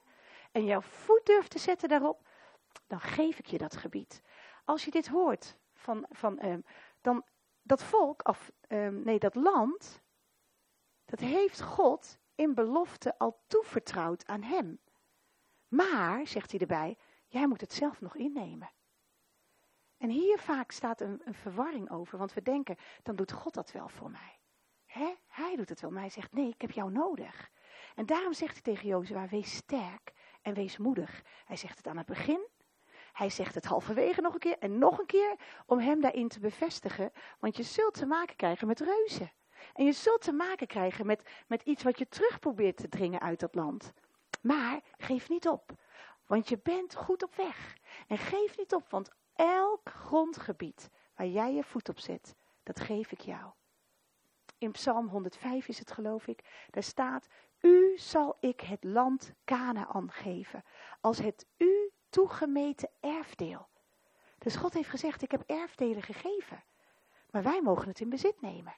en 0.56 0.66
jouw 0.66 0.82
voet 0.82 1.26
durft 1.26 1.52
te 1.52 1.60
zetten 1.60 1.90
daarop, 1.90 2.28
dan 2.88 3.00
geef 3.00 3.40
ik 3.40 3.46
je 3.46 3.58
dat 3.58 3.78
gebied. 3.78 4.22
Als 4.66 4.86
je 4.86 4.92
dit 4.92 5.08
hoort, 5.08 5.58
van, 5.74 6.06
van 6.10 6.46
um, 6.46 6.66
dan 7.02 7.24
dat 7.62 7.84
volk, 7.84 8.28
of 8.28 8.52
um, 8.68 9.04
nee, 9.04 9.20
dat 9.20 9.36
land, 9.36 10.02
dat 11.06 11.20
heeft 11.20 11.62
God 11.62 12.18
in 12.36 12.54
belofte 12.54 13.18
al 13.18 13.44
toevertrouwd 13.48 14.26
aan 14.26 14.42
hem. 14.42 14.80
Maar, 15.68 16.28
zegt 16.28 16.52
hij 16.52 16.60
erbij, 16.60 16.98
jij 17.28 17.48
moet 17.48 17.62
het 17.62 17.74
zelf 17.74 18.02
nog 18.02 18.16
innemen. 18.16 18.72
En 19.98 20.10
hier 20.10 20.40
vaak 20.40 20.72
staat 20.72 21.02
een, 21.02 21.22
een 21.26 21.34
verwarring 21.34 21.92
over, 21.92 22.18
want 22.18 22.34
we 22.34 22.42
denken, 22.42 22.78
dan 23.04 23.16
doet 23.16 23.32
God 23.32 23.54
dat 23.54 23.72
wel 23.72 23.90
voor 23.90 24.12
mij. 24.12 24.40
Hè? 24.86 25.14
Hij 25.28 25.56
doet 25.56 25.70
het 25.70 25.82
wel, 25.82 25.92
maar 25.92 26.02
hij 26.02 26.10
zegt, 26.10 26.34
nee, 26.34 26.50
ik 26.50 26.62
heb 26.62 26.72
jou 26.72 26.92
nodig. 26.92 27.52
En 27.96 28.06
daarom 28.06 28.34
zegt 28.34 28.54
hij 28.54 28.62
tegen 28.62 28.88
Jozua, 28.88 29.28
wees 29.28 29.56
sterk 29.56 30.14
en 30.46 30.54
wees 30.54 30.78
moedig. 30.78 31.22
Hij 31.46 31.56
zegt 31.56 31.78
het 31.78 31.88
aan 31.88 31.98
het 31.98 32.06
begin, 32.06 32.48
hij 33.14 33.30
zegt 33.30 33.56
het 33.56 33.66
halverwege 33.66 34.22
nog 34.22 34.34
een 34.34 34.40
keer 34.40 34.58
en 34.58 34.78
nog 34.78 35.00
een 35.00 35.06
keer 35.06 35.36
om 35.66 35.80
hem 35.80 36.02
daarin 36.02 36.28
te 36.28 36.40
bevestigen. 36.40 37.12
Want 37.40 37.58
je 37.58 37.64
zult 37.64 37.94
te 37.94 38.06
maken 38.06 38.36
krijgen 38.36 38.68
met 38.68 38.80
reuzen. 38.80 39.32
En 39.74 39.86
je 39.86 39.92
zult 39.92 40.22
te 40.22 40.32
maken 40.32 40.68
krijgen 40.68 41.06
met, 41.06 41.30
met 41.48 41.62
iets 41.62 41.84
wat 41.84 42.00
je 42.00 42.08
terug 42.08 42.40
probeert 42.40 42.78
te 42.78 42.90
dringen 42.90 43.22
uit 43.22 43.40
dat 43.40 43.56
land. 43.56 43.94
Maar 44.42 44.80
geef 44.98 45.30
niet 45.30 45.48
op, 45.48 45.72
want 46.26 46.50
je 46.50 46.60
bent 46.64 46.96
goed 46.96 47.24
op 47.24 47.36
weg. 47.36 47.78
En 48.08 48.18
geef 48.18 48.58
niet 48.58 48.74
op, 48.74 48.90
want 48.90 49.12
elk 49.36 49.90
grondgebied 49.90 50.90
waar 51.16 51.28
jij 51.28 51.54
je 51.54 51.64
voet 51.64 51.90
op 51.90 52.00
zet, 52.00 52.36
dat 52.64 52.80
geef 52.80 53.12
ik 53.12 53.20
jou. 53.20 53.52
In 54.58 54.72
Psalm 54.72 55.08
105 55.08 55.68
is 55.68 55.80
het 55.80 55.92
geloof 55.92 56.28
ik, 56.28 56.68
daar 56.70 56.84
staat, 56.84 57.28
u 57.66 57.98
zal 57.98 58.38
ik 58.40 58.62
het 58.62 58.84
land 58.84 59.34
Canaan 59.46 60.12
geven, 60.12 60.64
als 61.02 61.18
het 61.18 61.46
u 61.58 61.92
toegemeten 62.10 62.90
erfdeel. 63.00 63.68
Dus 64.38 64.56
God 64.56 64.74
heeft 64.74 64.90
gezegd, 64.90 65.22
ik 65.22 65.32
heb 65.32 65.44
erfdelen 65.46 66.04
gegeven. 66.04 66.64
Maar 67.32 67.44
wij 67.44 67.62
mogen 67.62 67.88
het 67.88 68.00
in 68.00 68.10
bezit 68.10 68.42
nemen. 68.42 68.76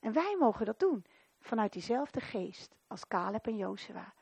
En 0.00 0.12
wij 0.12 0.36
mogen 0.38 0.66
dat 0.66 0.78
doen 0.78 1.04
vanuit 1.40 1.72
diezelfde 1.72 2.20
geest 2.20 2.74
als 2.86 3.06
Caleb 3.06 3.46
en 3.46 3.56
Jozua. 3.56 4.14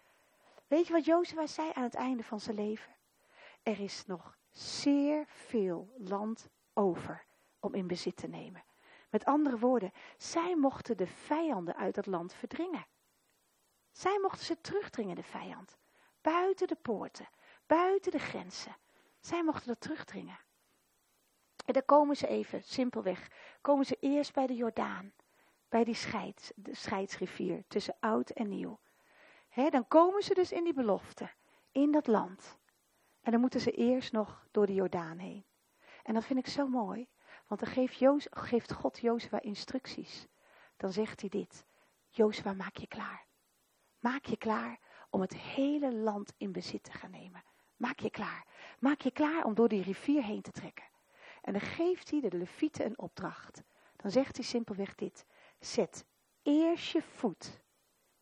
Weet 0.67 0.87
je 0.87 0.93
wat 0.93 1.05
Jozua 1.05 1.47
zei 1.47 1.71
aan 1.75 1.83
het 1.83 1.95
einde 1.95 2.23
van 2.23 2.41
zijn 2.41 2.57
leven? 2.57 2.97
Er 3.63 3.81
is 3.81 4.07
nog 4.07 4.37
zeer 4.51 5.25
veel 5.27 5.95
land 5.99 6.49
over 6.75 7.27
om 7.61 7.75
in 7.75 7.87
bezit 7.87 8.17
te 8.17 8.29
nemen. 8.29 8.65
Met 9.11 9.25
andere 9.25 9.59
woorden, 9.59 9.93
zij 10.17 10.57
mochten 10.57 10.97
de 10.97 11.07
vijanden 11.07 11.77
uit 11.77 11.95
dat 11.95 12.07
land 12.07 12.35
verdringen. 12.35 12.87
Zij 13.99 14.19
mochten 14.19 14.45
ze 14.45 14.61
terugdringen, 14.61 15.17
de 15.17 15.23
vijand. 15.23 15.77
Buiten 16.21 16.67
de 16.67 16.75
poorten, 16.75 17.29
buiten 17.67 18.11
de 18.11 18.19
grenzen. 18.19 18.77
Zij 19.21 19.45
mochten 19.45 19.67
dat 19.67 19.81
terugdringen. 19.81 20.39
En 21.65 21.73
dan 21.73 21.85
komen 21.85 22.17
ze 22.17 22.27
even, 22.27 22.63
simpelweg, 22.63 23.31
komen 23.61 23.87
ze 23.87 23.97
eerst 24.01 24.33
bij 24.33 24.47
de 24.47 24.55
Jordaan. 24.55 25.13
Bij 25.69 25.85
die 25.85 25.95
scheids, 25.95 26.53
de 26.55 26.75
scheidsrivier 26.75 27.65
tussen 27.69 27.97
oud 28.01 28.31
en 28.31 28.49
nieuw. 28.49 28.79
dan 29.55 29.89
komen 29.89 30.23
ze 30.23 30.35
dus 30.35 30.53
in 30.53 30.65
die 30.65 30.75
belofte, 30.75 31.31
in 31.73 31.91
dat 31.91 32.07
land. 32.07 32.59
En 33.21 33.33
dan 33.33 33.41
moeten 33.41 33.61
ze 33.61 33.71
eerst 33.71 34.13
nog 34.13 34.47
door 34.51 34.67
de 34.67 34.75
Jordaan 34.75 35.19
heen. 35.19 35.45
En 36.03 36.15
dat 36.15 36.25
vind 36.25 36.39
ik 36.39 36.47
zo 36.47 36.69
mooi, 36.69 37.09
want 37.47 37.61
dan 37.61 37.71
geeft, 37.71 38.29
geeft 38.31 38.73
God 38.73 38.99
Jozua 38.99 39.41
instructies. 39.41 40.27
Dan 40.77 40.93
zegt 40.93 41.21
hij 41.21 41.29
dit, 41.29 41.65
Jozua 42.09 42.53
maak 42.53 42.77
je 42.77 42.87
klaar. 42.87 43.28
Maak 44.09 44.25
je 44.25 44.37
klaar 44.37 44.79
om 45.11 45.21
het 45.21 45.35
hele 45.35 45.95
land 45.95 46.35
in 46.37 46.53
bezit 46.53 46.83
te 46.83 46.93
gaan 46.93 47.11
nemen. 47.11 47.45
Maak 47.77 47.99
je 47.99 48.11
klaar. 48.11 48.47
Maak 48.79 49.01
je 49.01 49.11
klaar 49.11 49.45
om 49.45 49.55
door 49.55 49.69
die 49.69 49.83
rivier 49.83 50.23
heen 50.23 50.43
te 50.43 50.51
trekken. 50.51 50.85
En 51.43 51.53
dan 51.53 51.63
geeft 51.63 52.11
hij 52.11 52.21
de 52.21 52.37
levieten 52.37 52.87
een 52.87 52.99
opdracht. 52.99 53.63
Dan 53.97 54.11
zegt 54.11 54.37
hij 54.37 54.45
simpelweg 54.45 54.95
dit. 54.95 55.27
Zet 55.59 56.05
eerst 56.43 56.93
je 56.93 57.03
voet 57.03 57.61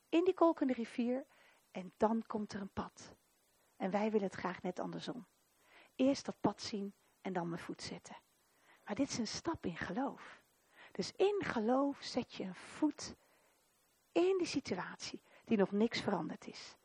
in 0.09 0.25
die 0.25 0.35
kolkende 0.35 0.72
rivier 0.72 1.27
en 1.70 1.92
dan 1.96 2.25
komt 2.27 2.53
er 2.53 2.61
een 2.61 2.72
pad. 2.72 3.14
En 3.77 3.90
wij 3.90 4.11
willen 4.11 4.27
het 4.27 4.37
graag 4.37 4.62
net 4.62 4.79
andersom. 4.79 5.27
Eerst 5.94 6.25
dat 6.25 6.40
pad 6.40 6.62
zien 6.62 6.94
en 7.20 7.33
dan 7.33 7.49
mijn 7.49 7.62
voet 7.62 7.83
zetten. 7.83 8.16
Maar 8.85 8.94
dit 8.94 9.09
is 9.09 9.18
een 9.18 9.27
stap 9.27 9.66
in 9.66 9.77
geloof. 9.77 10.42
Dus 10.92 11.12
in 11.12 11.42
geloof 11.44 11.99
zet 12.03 12.35
je 12.35 12.44
een 12.44 12.55
voet 12.55 13.14
in 14.12 14.38
die 14.38 14.46
situatie 14.46 15.22
die 15.46 15.56
nog 15.56 15.72
niks 15.72 16.00
veranderd 16.00 16.46
is. 16.46 16.76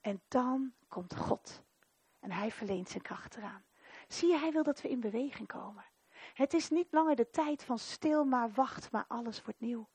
En 0.00 0.22
dan 0.28 0.72
komt 0.88 1.16
God. 1.16 1.62
En 2.20 2.30
hij 2.30 2.50
verleent 2.50 2.88
zijn 2.88 3.02
kracht 3.02 3.36
eraan. 3.36 3.64
Zie 4.08 4.28
je, 4.28 4.38
hij 4.38 4.52
wil 4.52 4.62
dat 4.62 4.80
we 4.80 4.88
in 4.88 5.00
beweging 5.00 5.48
komen. 5.48 5.84
Het 6.34 6.54
is 6.54 6.70
niet 6.70 6.86
langer 6.90 7.16
de 7.16 7.30
tijd 7.30 7.64
van 7.64 7.78
stil 7.78 8.24
maar 8.24 8.50
wacht, 8.50 8.92
maar 8.92 9.04
alles 9.08 9.42
wordt 9.42 9.60
nieuw. 9.60 9.88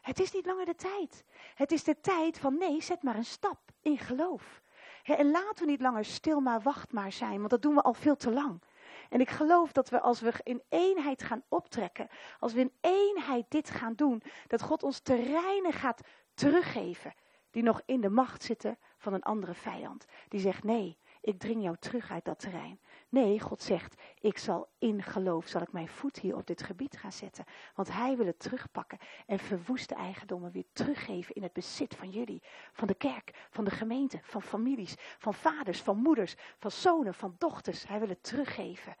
Het 0.00 0.20
is 0.20 0.32
niet 0.32 0.46
langer 0.46 0.64
de 0.64 0.74
tijd. 0.74 1.24
Het 1.54 1.72
is 1.72 1.84
de 1.84 2.00
tijd 2.00 2.38
van 2.38 2.58
nee, 2.58 2.82
zet 2.82 3.02
maar 3.02 3.16
een 3.16 3.24
stap 3.24 3.60
in 3.80 3.98
geloof. 3.98 4.62
En 5.02 5.30
laten 5.30 5.64
we 5.64 5.70
niet 5.70 5.80
langer 5.80 6.04
stil 6.04 6.40
maar 6.40 6.60
wacht 6.60 6.92
maar 6.92 7.12
zijn, 7.12 7.38
want 7.38 7.50
dat 7.50 7.62
doen 7.62 7.74
we 7.74 7.82
al 7.82 7.94
veel 7.94 8.16
te 8.16 8.30
lang. 8.30 8.62
En 9.08 9.20
ik 9.20 9.30
geloof 9.30 9.72
dat 9.72 9.88
we 9.88 10.00
als 10.00 10.20
we 10.20 10.32
in 10.42 10.62
eenheid 10.68 11.22
gaan 11.22 11.44
optrekken, 11.48 12.08
als 12.38 12.52
we 12.52 12.60
in 12.60 12.72
eenheid 12.80 13.44
dit 13.48 13.70
gaan 13.70 13.94
doen, 13.94 14.22
dat 14.46 14.62
God 14.62 14.82
ons 14.82 15.00
terreinen 15.00 15.72
gaat 15.72 16.00
teruggeven 16.34 17.14
die 17.54 17.62
nog 17.62 17.82
in 17.86 18.00
de 18.00 18.10
macht 18.10 18.42
zitten 18.42 18.78
van 18.96 19.12
een 19.12 19.22
andere 19.22 19.54
vijand. 19.54 20.06
Die 20.28 20.40
zegt 20.40 20.64
nee, 20.64 20.98
ik 21.20 21.38
dring 21.38 21.62
jou 21.62 21.76
terug 21.78 22.10
uit 22.10 22.24
dat 22.24 22.38
terrein. 22.38 22.80
Nee, 23.08 23.40
God 23.40 23.62
zegt, 23.62 24.02
ik 24.20 24.38
zal 24.38 24.68
in 24.78 25.02
geloof, 25.02 25.46
zal 25.46 25.62
ik 25.62 25.72
mijn 25.72 25.88
voet 25.88 26.18
hier 26.18 26.36
op 26.36 26.46
dit 26.46 26.62
gebied 26.62 26.96
gaan 26.96 27.12
zetten. 27.12 27.44
Want 27.74 27.92
hij 27.92 28.16
wil 28.16 28.26
het 28.26 28.38
terugpakken 28.38 28.98
en 29.26 29.38
verwoeste 29.38 29.94
eigendommen 29.94 30.50
weer 30.50 30.64
teruggeven 30.72 31.34
in 31.34 31.42
het 31.42 31.52
bezit 31.52 31.94
van 31.94 32.10
jullie. 32.10 32.42
Van 32.72 32.88
de 32.88 32.94
kerk, 32.94 33.46
van 33.50 33.64
de 33.64 33.70
gemeente, 33.70 34.20
van 34.22 34.42
families, 34.42 34.94
van 35.18 35.34
vaders, 35.34 35.82
van 35.82 35.96
moeders, 35.96 36.34
van 36.58 36.70
zonen, 36.70 37.14
van 37.14 37.34
dochters. 37.38 37.88
Hij 37.88 37.98
wil 37.98 38.08
het 38.08 38.22
teruggeven. 38.22 38.96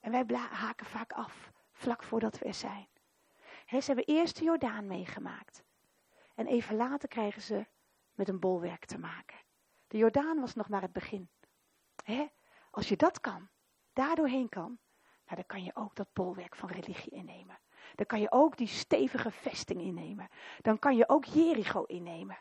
En 0.00 0.10
wij 0.10 0.38
haken 0.50 0.86
vaak 0.86 1.12
af, 1.12 1.50
vlak 1.72 2.02
voordat 2.02 2.38
we 2.38 2.44
er 2.44 2.54
zijn. 2.54 2.88
ze 3.66 3.78
hebben 3.80 4.04
eerst 4.04 4.38
de 4.38 4.44
Jordaan 4.44 4.86
meegemaakt. 4.86 5.68
En 6.40 6.46
even 6.46 6.76
later 6.76 7.08
krijgen 7.08 7.42
ze 7.42 7.66
met 8.14 8.28
een 8.28 8.38
bolwerk 8.38 8.84
te 8.84 8.98
maken. 8.98 9.36
De 9.86 9.98
Jordaan 9.98 10.40
was 10.40 10.54
nog 10.54 10.68
maar 10.68 10.82
het 10.82 10.92
begin. 10.92 11.30
Als 12.70 12.88
je 12.88 12.96
dat 12.96 13.20
kan, 13.20 13.48
daardoorheen 13.92 14.48
kan, 14.48 14.78
nou, 15.24 15.36
dan 15.36 15.46
kan 15.46 15.64
je 15.64 15.70
ook 15.74 15.94
dat 15.94 16.12
bolwerk 16.12 16.56
van 16.56 16.68
religie 16.68 17.12
innemen. 17.12 17.58
Dan 17.94 18.06
kan 18.06 18.20
je 18.20 18.30
ook 18.30 18.56
die 18.56 18.66
stevige 18.66 19.30
vesting 19.30 19.80
innemen. 19.80 20.28
Dan 20.60 20.78
kan 20.78 20.96
je 20.96 21.08
ook 21.08 21.24
Jericho 21.24 21.84
innemen. 21.84 22.38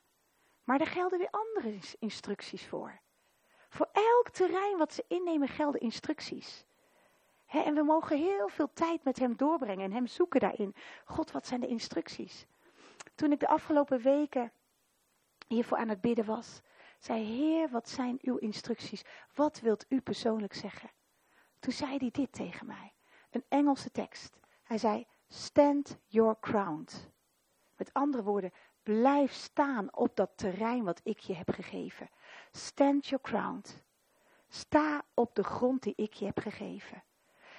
Maar 0.63 0.77
daar 0.77 0.87
gelden 0.87 1.19
weer 1.19 1.31
andere 1.31 1.79
instructies 1.99 2.67
voor. 2.67 3.01
Voor 3.69 3.89
elk 3.91 4.29
terrein 4.29 4.77
wat 4.77 4.93
ze 4.93 5.05
innemen 5.07 5.47
gelden 5.47 5.81
instructies. 5.81 6.65
en 7.45 7.73
we 7.73 7.83
mogen 7.83 8.17
heel 8.17 8.49
veel 8.49 8.73
tijd 8.73 9.03
met 9.03 9.19
hem 9.19 9.35
doorbrengen 9.35 9.85
en 9.85 9.91
hem 9.91 10.07
zoeken 10.07 10.39
daarin. 10.39 10.75
God, 11.05 11.31
wat 11.31 11.47
zijn 11.47 11.59
de 11.59 11.67
instructies? 11.67 12.47
Toen 13.19 13.31
ik 13.31 13.39
de 13.39 13.47
afgelopen 13.47 14.01
weken 14.01 14.51
hiervoor 15.47 15.77
aan 15.77 15.89
het 15.89 16.01
bidden 16.01 16.25
was, 16.25 16.61
zei 16.99 17.23
Heer, 17.23 17.69
wat 17.69 17.89
zijn 17.89 18.17
uw 18.21 18.37
instructies? 18.37 19.03
Wat 19.33 19.59
wilt 19.59 19.85
u 19.89 20.01
persoonlijk 20.01 20.53
zeggen? 20.53 20.89
Toen 21.59 21.73
zei 21.73 21.97
hij 21.97 22.09
dit 22.11 22.31
tegen 22.31 22.65
mij. 22.65 22.93
Een 23.29 23.43
Engelse 23.49 23.91
tekst. 23.91 24.37
Hij 24.63 24.77
zei, 24.77 25.07
stand 25.27 25.97
your 26.05 26.37
ground. 26.41 27.11
Met 27.77 27.93
andere 27.93 28.23
woorden, 28.23 28.53
blijf 28.83 29.31
staan 29.31 29.95
op 29.95 30.15
dat 30.15 30.31
terrein 30.35 30.83
wat 30.83 31.01
ik 31.03 31.19
je 31.19 31.33
heb 31.33 31.49
gegeven. 31.49 32.09
Stand 32.51 33.07
your 33.07 33.23
ground. 33.23 33.83
Sta 34.47 35.03
op 35.13 35.35
de 35.35 35.43
grond 35.43 35.83
die 35.83 35.93
ik 35.95 36.13
je 36.13 36.25
heb 36.25 36.39
gegeven. 36.39 37.03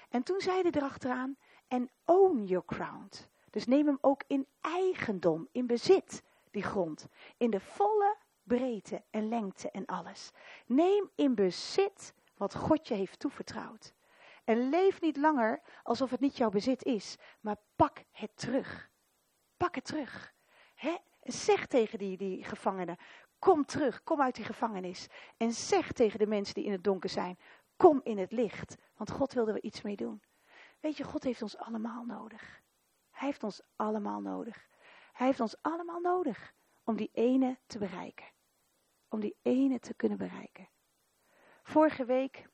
En 0.08 0.22
toen 0.22 0.40
zei 0.40 0.62
hij 0.62 0.70
erachteraan, 0.70 1.36
en 1.68 1.90
own 2.04 2.44
your 2.44 2.64
ground. 2.66 3.28
Dus 3.50 3.66
neem 3.66 3.86
hem 3.86 3.98
ook 4.00 4.22
in 4.26 4.46
eigendom, 4.60 5.48
in 5.52 5.66
bezit, 5.66 6.22
die 6.50 6.62
grond. 6.62 7.08
In 7.36 7.50
de 7.50 7.60
volle 7.60 8.16
breedte 8.42 9.02
en 9.10 9.28
lengte 9.28 9.70
en 9.70 9.86
alles. 9.86 10.30
Neem 10.66 11.10
in 11.14 11.34
bezit 11.34 12.14
wat 12.36 12.54
God 12.54 12.88
je 12.88 12.94
heeft 12.94 13.18
toevertrouwd. 13.18 13.94
En 14.44 14.68
leef 14.68 15.00
niet 15.00 15.16
langer 15.16 15.62
alsof 15.82 16.10
het 16.10 16.20
niet 16.20 16.36
jouw 16.36 16.50
bezit 16.50 16.84
is, 16.84 17.16
maar 17.40 17.56
pak 17.76 18.04
het 18.10 18.30
terug. 18.34 18.90
Pak 19.56 19.74
het 19.74 19.84
terug. 19.84 20.34
He? 20.74 20.96
Zeg 21.22 21.66
tegen 21.66 21.98
die, 21.98 22.16
die 22.16 22.44
gevangenen, 22.44 22.96
kom 23.38 23.64
terug, 23.64 24.02
kom 24.02 24.20
uit 24.20 24.34
die 24.34 24.44
gevangenis. 24.44 25.06
En 25.36 25.52
zeg 25.52 25.92
tegen 25.92 26.18
de 26.18 26.26
mensen 26.26 26.54
die 26.54 26.64
in 26.64 26.72
het 26.72 26.84
donker 26.84 27.10
zijn, 27.10 27.38
kom 27.76 28.00
in 28.02 28.18
het 28.18 28.32
licht, 28.32 28.76
want 28.96 29.10
God 29.10 29.32
wilde 29.32 29.52
er 29.52 29.62
iets 29.62 29.82
mee 29.82 29.96
doen. 29.96 30.22
Weet 30.80 30.96
je, 30.96 31.04
God 31.04 31.24
heeft 31.24 31.42
ons 31.42 31.56
allemaal 31.56 32.04
nodig. 32.04 32.62
Hij 33.20 33.28
heeft 33.28 33.42
ons 33.42 33.62
allemaal 33.76 34.20
nodig. 34.20 34.68
Hij 35.12 35.26
heeft 35.26 35.40
ons 35.40 35.56
allemaal 35.62 36.00
nodig 36.00 36.52
om 36.84 36.96
die 36.96 37.10
ene 37.12 37.58
te 37.66 37.78
bereiken. 37.78 38.26
Om 39.08 39.20
die 39.20 39.36
ene 39.42 39.78
te 39.78 39.94
kunnen 39.94 40.18
bereiken. 40.18 40.68
Vorige 41.62 42.04
week 42.04 42.48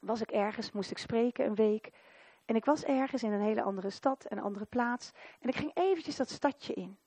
was 0.00 0.20
ik 0.20 0.30
ergens, 0.30 0.72
moest 0.72 0.90
ik 0.90 0.98
spreken 0.98 1.46
een 1.46 1.54
week. 1.54 1.90
En 2.44 2.56
ik 2.56 2.64
was 2.64 2.84
ergens 2.84 3.22
in 3.22 3.32
een 3.32 3.40
hele 3.40 3.62
andere 3.62 3.90
stad, 3.90 4.24
een 4.28 4.40
andere 4.40 4.64
plaats. 4.64 5.10
En 5.40 5.48
ik 5.48 5.56
ging 5.56 5.70
eventjes 5.74 6.16
dat 6.16 6.30
stadje 6.30 6.74
in. 6.74 6.98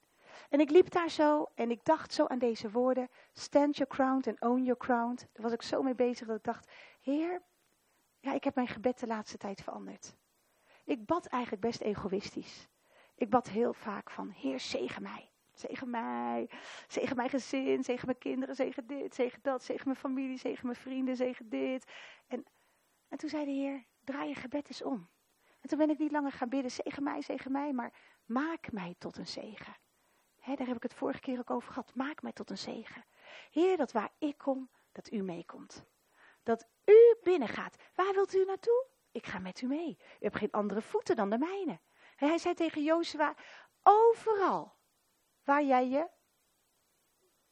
En 0.49 0.59
ik 0.59 0.69
liep 0.69 0.89
daar 0.89 1.09
zo 1.09 1.49
en 1.55 1.71
ik 1.71 1.85
dacht 1.85 2.13
zo 2.13 2.25
aan 2.25 2.39
deze 2.39 2.71
woorden. 2.71 3.09
Stand 3.33 3.77
your 3.77 3.93
ground 3.93 4.27
and 4.27 4.41
own 4.41 4.63
your 4.63 4.81
ground. 4.81 5.19
Daar 5.19 5.43
was 5.43 5.53
ik 5.53 5.61
zo 5.61 5.81
mee 5.81 5.95
bezig 5.95 6.27
dat 6.27 6.37
ik 6.37 6.43
dacht, 6.43 6.71
Heer, 7.01 7.41
ja, 8.19 8.33
ik 8.33 8.43
heb 8.43 8.55
mijn 8.55 8.67
gebed 8.67 8.99
de 8.99 9.07
laatste 9.07 9.37
tijd 9.37 9.61
veranderd. 9.61 10.15
Ik 10.87 11.05
bad 11.05 11.25
eigenlijk 11.25 11.61
best 11.61 11.81
egoïstisch. 11.81 12.67
Ik 13.15 13.29
bad 13.29 13.49
heel 13.49 13.73
vaak 13.73 14.09
van, 14.09 14.29
Heer, 14.29 14.59
zegen 14.59 15.01
mij. 15.01 15.31
Zegen 15.53 15.89
mij, 15.89 16.49
zegen 16.87 17.15
mijn 17.15 17.29
gezin, 17.29 17.83
zegen 17.83 18.05
mijn 18.05 18.17
kinderen, 18.17 18.55
zegen 18.55 18.87
dit, 18.87 19.15
zegen 19.15 19.39
dat, 19.41 19.63
zegen 19.63 19.85
mijn 19.85 19.99
familie, 19.99 20.37
zegen 20.37 20.65
mijn 20.65 20.79
vrienden, 20.79 21.15
zegen 21.15 21.49
dit. 21.49 21.91
En, 22.27 22.45
en 23.07 23.17
toen 23.17 23.29
zei 23.29 23.45
de 23.45 23.51
Heer, 23.51 23.85
draai 24.03 24.29
je 24.29 24.35
gebed 24.35 24.67
eens 24.67 24.83
om. 24.83 25.09
En 25.59 25.69
toen 25.69 25.77
ben 25.77 25.89
ik 25.89 25.97
niet 25.97 26.11
langer 26.11 26.31
gaan 26.31 26.49
bidden, 26.49 26.71
zegen 26.71 27.03
mij, 27.03 27.21
zegen 27.21 27.51
mij, 27.51 27.73
maar 27.73 27.93
maak 28.25 28.71
mij 28.71 28.95
tot 28.97 29.17
een 29.17 29.27
zegen. 29.27 29.77
daar 30.45 30.67
heb 30.67 30.75
ik 30.75 30.83
het 30.83 30.93
vorige 30.93 31.19
keer 31.19 31.39
ook 31.39 31.51
over 31.51 31.69
gehad. 31.73 31.95
Maak 31.95 32.21
mij 32.21 32.33
tot 32.33 32.49
een 32.49 32.57
zegen. 32.57 33.05
Heer, 33.51 33.77
dat 33.77 33.91
waar 33.91 34.11
ik 34.17 34.37
kom, 34.37 34.69
dat 34.91 35.11
u 35.11 35.21
meekomt. 35.21 35.85
Dat 36.43 36.67
u 36.85 37.17
binnengaat. 37.23 37.75
Waar 37.95 38.13
wilt 38.13 38.35
u 38.35 38.45
naartoe? 38.45 38.85
Ik 39.17 39.25
ga 39.25 39.39
met 39.39 39.61
u 39.61 39.67
mee. 39.67 39.97
U 39.99 40.23
hebt 40.23 40.37
geen 40.37 40.51
andere 40.51 40.81
voeten 40.81 41.15
dan 41.15 41.29
de 41.29 41.37
mijne. 41.37 41.79
Hij 42.15 42.37
zei 42.37 42.53
tegen 42.53 42.83
Jozua, 42.83 43.35
overal 43.83 44.75
waar 45.43 45.63
jij 45.63 45.87
je 45.87 46.09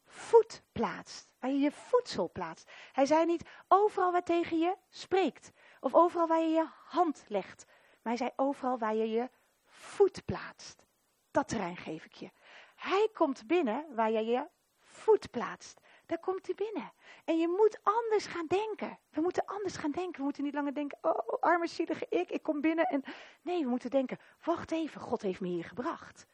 voet 0.06 0.63
plaatst, 0.71 1.30
waar 1.39 1.49
je 1.49 1.60
je 1.60 1.71
voedsel 1.71 2.32
plaatst. 2.32 2.71
Hij 2.91 3.06
zei 3.06 3.25
niet 3.25 3.49
overal 3.67 4.12
waar 4.12 4.23
tegen 4.23 4.58
je 4.58 4.75
spreekt, 4.89 5.51
of 5.80 5.93
overal 5.93 6.28
waar 6.28 6.41
je 6.41 6.49
je 6.49 6.67
hand 6.86 7.25
legt. 7.28 7.65
Maar 7.67 8.13
hij 8.13 8.17
zei 8.17 8.30
overal 8.36 8.78
waar 8.78 8.95
je 8.95 9.10
je 9.10 9.30
voet 9.65 10.25
plaatst. 10.25 10.86
Dat 11.32 11.47
terrein 11.47 11.78
geef 11.78 12.06
ik 12.06 12.13
je. 12.13 12.32
Hij 12.75 13.10
komt 13.13 13.47
binnen 13.47 13.95
waar 13.95 14.12
je 14.12 14.25
je 14.25 14.47
voet 14.80 15.32
plaatst. 15.32 15.82
Daar 16.06 16.20
komt 16.20 16.46
hij 16.46 16.56
binnen. 16.56 16.91
En 17.26 17.38
je 17.38 17.48
moet 17.48 17.80
anders 17.84 18.26
gaan 18.26 18.46
denken. 18.48 19.00
We 19.10 19.22
moeten 19.22 19.46
anders 19.46 19.78
gaan 19.78 19.91
denken. 19.91 20.18
We 20.18 20.24
moeten 20.24 20.44
niet 20.44 20.54
langer 20.54 20.74
denken, 20.74 20.98
oh, 21.02 21.39
arme 21.39 21.68
zielige 21.68 22.06
ik, 22.10 22.30
ik 22.30 22.44
kom 22.44 22.62
binnen. 22.62 22.86
En 22.86 23.04
nee, 23.41 23.63
we 23.63 23.70
moeten 23.70 23.89
denken, 23.89 24.20
wacht 24.44 24.72
even, 24.72 25.02
God 25.02 25.22
heeft 25.22 25.41
me 25.41 25.48
hier 25.48 25.63
gebracht. 25.63 26.26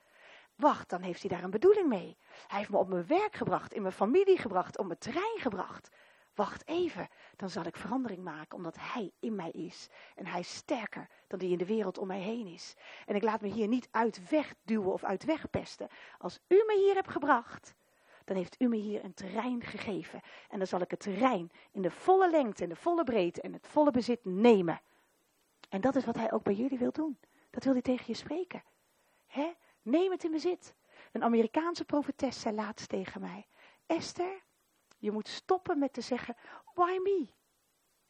Wacht, 0.56 0.90
dan 0.90 1.02
heeft 1.02 1.22
hij 1.22 1.30
daar 1.30 1.44
een 1.44 1.50
bedoeling 1.50 1.88
mee. 1.88 2.18
Hij 2.48 2.58
heeft 2.58 2.70
me 2.70 2.78
op 2.78 2.88
mijn 2.88 3.08
werk 3.08 3.36
gebracht, 3.36 3.74
in 3.74 3.82
mijn 3.82 3.94
familie 3.94 4.38
gebracht, 4.38 4.78
op 4.78 4.86
mijn 4.86 5.00
terrein 5.00 5.40
gebracht. 5.40 5.90
Wacht 6.36 6.68
even, 6.68 7.08
dan 7.36 7.50
zal 7.50 7.66
ik 7.66 7.76
verandering 7.76 8.24
maken 8.24 8.58
omdat 8.58 8.76
hij 8.80 9.12
in 9.20 9.36
mij 9.36 9.52
is. 9.52 9.90
En 10.16 10.26
hij 10.26 10.40
is 10.40 10.56
sterker 10.56 11.08
dan 11.28 11.40
die 11.40 11.52
in 11.52 11.58
de 11.58 11.66
wereld 11.66 11.98
om 11.98 12.08
mij 12.08 12.20
heen 12.20 12.48
is. 12.48 12.76
En 13.06 13.16
ik 13.16 13.24
laat 13.24 13.42
me 13.42 13.48
hier 13.48 13.68
niet 13.68 13.88
uit 13.92 14.30
wegduwen 14.30 14.94
of 14.94 15.04
uit 15.04 15.24
wegpesten. 15.24 15.88
Als 16.18 16.40
u 16.48 16.64
me 16.68 16.78
hier 16.86 16.94
hebt 16.94 17.12
gebracht, 17.12 17.74
dan 18.32 18.40
heeft 18.40 18.62
u 18.62 18.68
me 18.68 18.76
hier 18.76 19.04
een 19.04 19.14
terrein 19.14 19.62
gegeven. 19.62 20.22
En 20.50 20.58
dan 20.58 20.68
zal 20.68 20.82
ik 20.82 20.92
het 20.92 21.00
terrein 21.00 21.52
in 21.72 21.82
de 21.82 21.92
volle 21.92 22.30
lengte 22.30 22.64
en 22.64 22.70
de 22.70 22.76
volle 22.76 23.04
breedte 23.04 23.42
en 23.42 23.54
het 23.54 23.68
volle 23.68 23.92
bezit 23.92 24.26
nemen. 24.26 24.82
En 25.70 25.82
dat 25.82 25.96
is 25.96 26.06
wat 26.06 26.16
hij 26.16 26.32
ook 26.32 26.44
bij 26.44 26.54
jullie 26.54 26.78
wil 26.78 26.92
doen. 26.92 27.18
Dat 27.50 27.64
wil 27.64 27.74
hij 27.74 27.82
tegen 27.82 28.06
je 28.08 28.14
spreken. 28.14 28.64
Hè? 29.28 29.54
Neem 29.82 30.12
het 30.12 30.24
in 30.24 30.32
bezit. 30.32 30.76
Een 31.12 31.24
Amerikaanse 31.24 31.86
profetes 31.86 32.40
zei 32.40 32.56
laatst 32.56 32.90
tegen 32.90 33.22
mij: 33.22 33.48
Esther, 33.86 34.42
je 34.98 35.12
moet 35.12 35.28
stoppen 35.28 35.80
met 35.80 35.94
te 35.94 36.02
zeggen: 36.02 36.36
Why 36.74 36.98
me? 37.04 37.28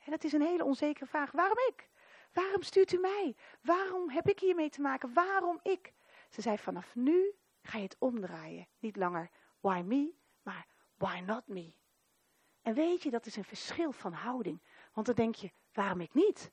En 0.04 0.12
dat 0.12 0.24
is 0.24 0.34
een 0.34 0.42
hele 0.42 0.64
onzekere 0.64 1.06
vraag. 1.06 1.32
Waarom 1.32 1.58
ik? 1.70 1.90
Waarom 2.34 2.62
stuurt 2.62 2.92
u 2.92 2.98
mij? 2.98 3.36
Waarom 3.62 4.10
heb 4.10 4.30
ik 4.30 4.40
hiermee 4.40 4.70
te 4.70 4.82
maken? 4.82 5.14
Waarom 5.14 5.60
ik? 5.64 5.94
Ze 6.30 6.42
zei: 6.42 6.58
Vanaf 6.58 6.96
nu 6.96 7.34
ga 7.62 7.78
je 7.78 7.84
het 7.84 7.96
omdraaien. 8.00 8.68
Niet 8.80 8.96
langer 8.96 9.30
why 9.62 9.82
me, 9.82 10.14
maar 10.42 10.68
why 10.98 11.20
not 11.20 11.48
me? 11.48 11.76
En 12.62 12.74
weet 12.74 13.04
je, 13.04 13.10
dat 13.10 13.26
is 13.26 13.36
een 13.36 13.44
verschil 13.44 13.92
van 13.92 14.14
houding. 14.14 14.62
Want 14.94 15.06
dan 15.06 15.16
denk 15.16 15.36
je: 15.36 15.52
Waarom 15.74 16.02
ik 16.02 16.14
niet? 16.14 16.52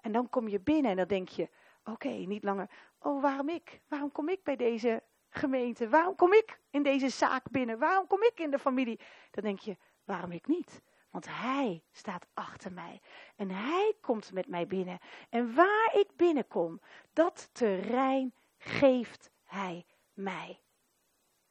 En 0.00 0.12
dan 0.12 0.28
kom 0.28 0.48
je 0.48 0.60
binnen 0.60 0.90
en 0.90 0.96
dan 0.96 1.06
denk 1.06 1.28
je: 1.28 1.50
Oké, 1.84 2.08
niet 2.08 2.42
langer, 2.42 2.70
oh 2.98 3.22
waarom 3.22 3.48
ik? 3.48 3.80
Waarom 3.88 4.12
kom 4.12 4.28
ik 4.28 4.42
bij 4.42 4.56
deze 4.56 5.02
gemeente? 5.28 5.88
Waarom 5.88 6.14
kom 6.14 6.32
ik 6.32 6.60
in 6.70 6.82
deze 6.82 7.08
zaak 7.08 7.50
binnen? 7.50 7.78
Waarom 7.78 8.06
kom 8.06 8.22
ik 8.22 8.40
in 8.40 8.50
de 8.50 8.58
familie? 8.58 9.00
Dan 9.30 9.44
denk 9.44 9.58
je, 9.58 9.76
waarom 10.04 10.30
ik 10.32 10.46
niet? 10.46 10.82
Want 11.10 11.26
hij 11.28 11.82
staat 11.92 12.26
achter 12.34 12.72
mij. 12.72 13.00
En 13.36 13.50
hij 13.50 13.94
komt 14.00 14.32
met 14.32 14.48
mij 14.48 14.66
binnen. 14.66 14.98
En 15.30 15.54
waar 15.54 15.90
ik 15.94 16.08
binnenkom, 16.16 16.80
dat 17.12 17.48
terrein 17.52 18.34
geeft 18.58 19.30
hij 19.44 19.86
mij. 20.12 20.60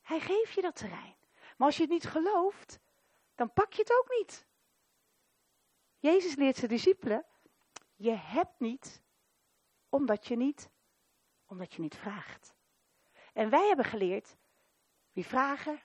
Hij 0.05 0.19
geeft 0.19 0.53
je 0.53 0.61
dat 0.61 0.75
terrein. 0.75 1.15
Maar 1.57 1.67
als 1.67 1.75
je 1.75 1.81
het 1.81 1.91
niet 1.91 2.05
gelooft, 2.05 2.79
dan 3.35 3.53
pak 3.53 3.73
je 3.73 3.81
het 3.81 3.97
ook 3.99 4.17
niet. 4.17 4.47
Jezus 5.97 6.35
leert 6.35 6.55
zijn 6.55 6.71
discipelen, 6.71 7.25
je 7.95 8.11
hebt 8.11 8.59
niet 8.59 9.03
omdat 9.89 10.27
je 10.27 10.35
niet, 10.35 10.69
omdat 11.45 11.73
je 11.73 11.81
niet 11.81 11.95
vraagt. 11.95 12.55
En 13.33 13.49
wij 13.49 13.67
hebben 13.67 13.85
geleerd, 13.85 14.37
wie 15.11 15.25
vragen, 15.25 15.81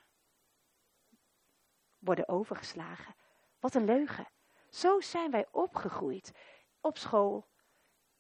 worden 1.99 2.29
overgeslagen. 2.29 3.15
Wat 3.59 3.75
een 3.75 3.85
leugen. 3.85 4.29
Zo 4.69 5.01
zijn 5.01 5.31
wij 5.31 5.47
opgegroeid. 5.51 6.33
Op 6.81 6.99
school, 6.99 7.49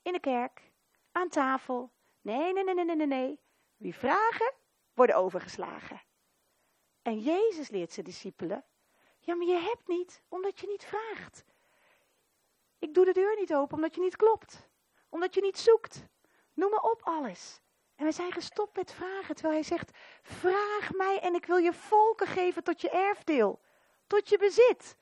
in 0.03 0.13
de 0.13 0.21
kerk, 0.21 0.71
aan 1.13 1.29
tafel. 1.29 1.93
Nee, 2.21 2.53
nee, 2.53 2.65
nee, 2.65 2.75
nee, 2.75 2.97
nee, 2.97 3.07
nee. 3.07 3.41
Wie 3.77 3.95
vragen, 3.95 4.55
worden 5.01 5.17
overgeslagen. 5.17 6.03
En 7.03 7.19
Jezus 7.19 7.69
leert 7.69 7.93
zijn 7.93 8.07
discipelen, 8.07 8.65
ja, 9.19 9.35
maar 9.35 9.47
je 9.47 9.59
hebt 9.59 9.89
niet, 9.89 10.23
omdat 10.29 10.61
je 10.61 10.67
niet 10.67 10.85
vraagt. 10.85 11.45
Ik 12.79 12.95
doe 12.95 13.05
de 13.05 13.13
deur 13.13 13.37
niet 13.37 13.55
open, 13.55 13.77
omdat 13.77 13.95
je 13.95 14.01
niet 14.01 14.17
klopt 14.17 14.71
omdat 15.11 15.35
je 15.35 15.41
niet 15.41 15.59
zoekt. 15.59 16.05
Noem 16.55 16.71
maar 16.71 16.83
op 16.83 17.01
alles. 17.03 17.61
En 17.97 18.05
we 18.05 18.13
zijn 18.13 18.33
gestopt 18.33 18.77
met 18.77 18.93
vragen, 18.93 19.35
terwijl 19.35 19.55
hij 19.55 19.65
zegt, 19.65 19.91
vraag 20.23 20.93
mij 20.93 21.21
en 21.21 21.35
ik 21.35 21.47
wil 21.47 21.57
je 21.57 21.73
volken 21.73 22.27
geven 22.27 22.65
tot 22.65 22.81
je 22.81 22.91
erfdeel, 22.91 23.61
tot 24.07 24.29
je 24.29 24.39
bezit. 24.39 24.97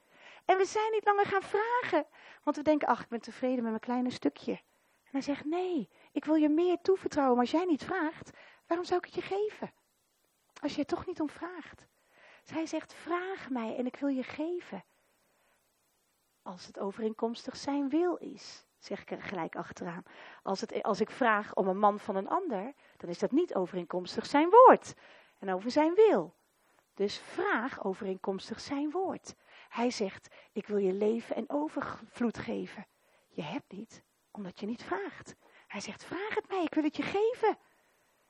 En 0.44 0.56
we 0.56 0.64
zijn 0.64 0.92
niet 0.92 1.04
langer 1.04 1.26
gaan 1.26 1.42
vragen, 1.42 2.06
want 2.42 2.56
we 2.56 2.62
denken, 2.62 2.88
ach, 2.88 3.02
ik 3.02 3.08
ben 3.08 3.20
tevreden 3.20 3.62
met 3.62 3.70
mijn 3.70 3.80
kleine 3.80 4.10
stukje. 4.10 4.52
En 4.52 5.14
hij 5.14 5.20
zegt, 5.20 5.44
nee, 5.44 5.88
ik 6.12 6.24
wil 6.24 6.34
je 6.34 6.48
meer 6.48 6.80
toevertrouwen, 6.82 7.36
maar 7.36 7.44
als 7.44 7.54
jij 7.54 7.64
niet 7.64 7.84
vraagt, 7.84 8.30
waarom 8.66 8.86
zou 8.86 8.98
ik 8.98 9.04
het 9.04 9.14
je 9.14 9.22
geven? 9.22 9.72
Als 10.60 10.74
je 10.74 10.80
er 10.80 10.86
toch 10.86 11.06
niet 11.06 11.20
om 11.20 11.30
vraagt. 11.30 11.86
Hij 12.44 12.66
zegt, 12.66 12.94
vraag 12.94 13.50
mij 13.50 13.76
en 13.76 13.86
ik 13.86 13.96
wil 13.96 14.08
je 14.08 14.22
geven. 14.22 14.84
Als 16.42 16.66
het 16.66 16.78
overeenkomstig 16.78 17.56
zijn 17.56 17.88
wil 17.88 18.16
is, 18.16 18.66
zeg 18.78 19.00
ik 19.00 19.10
er 19.10 19.22
gelijk 19.22 19.56
achteraan. 19.56 20.02
Als, 20.42 20.60
het, 20.60 20.82
als 20.82 21.00
ik 21.00 21.10
vraag 21.10 21.54
om 21.54 21.68
een 21.68 21.78
man 21.78 21.98
van 21.98 22.16
een 22.16 22.28
ander, 22.28 22.74
dan 22.96 23.08
is 23.10 23.18
dat 23.18 23.30
niet 23.30 23.54
overeenkomstig 23.54 24.26
zijn 24.26 24.50
woord 24.50 24.94
en 25.38 25.52
over 25.52 25.70
zijn 25.70 25.94
wil. 25.94 26.34
Dus 26.94 27.18
vraag 27.18 27.84
overeenkomstig 27.84 28.60
zijn 28.60 28.90
woord. 28.90 29.34
Hij 29.68 29.90
zegt, 29.90 30.34
ik 30.52 30.66
wil 30.66 30.78
je 30.78 30.92
leven 30.92 31.36
en 31.36 31.50
overvloed 31.50 32.38
geven. 32.38 32.86
Je 33.28 33.42
hebt 33.42 33.72
niet, 33.72 34.02
omdat 34.30 34.60
je 34.60 34.66
niet 34.66 34.82
vraagt. 34.82 35.36
Hij 35.66 35.80
zegt, 35.80 36.04
vraag 36.04 36.34
het 36.34 36.48
mij, 36.48 36.62
ik 36.62 36.74
wil 36.74 36.82
het 36.82 36.96
je 36.96 37.02
geven. 37.02 37.58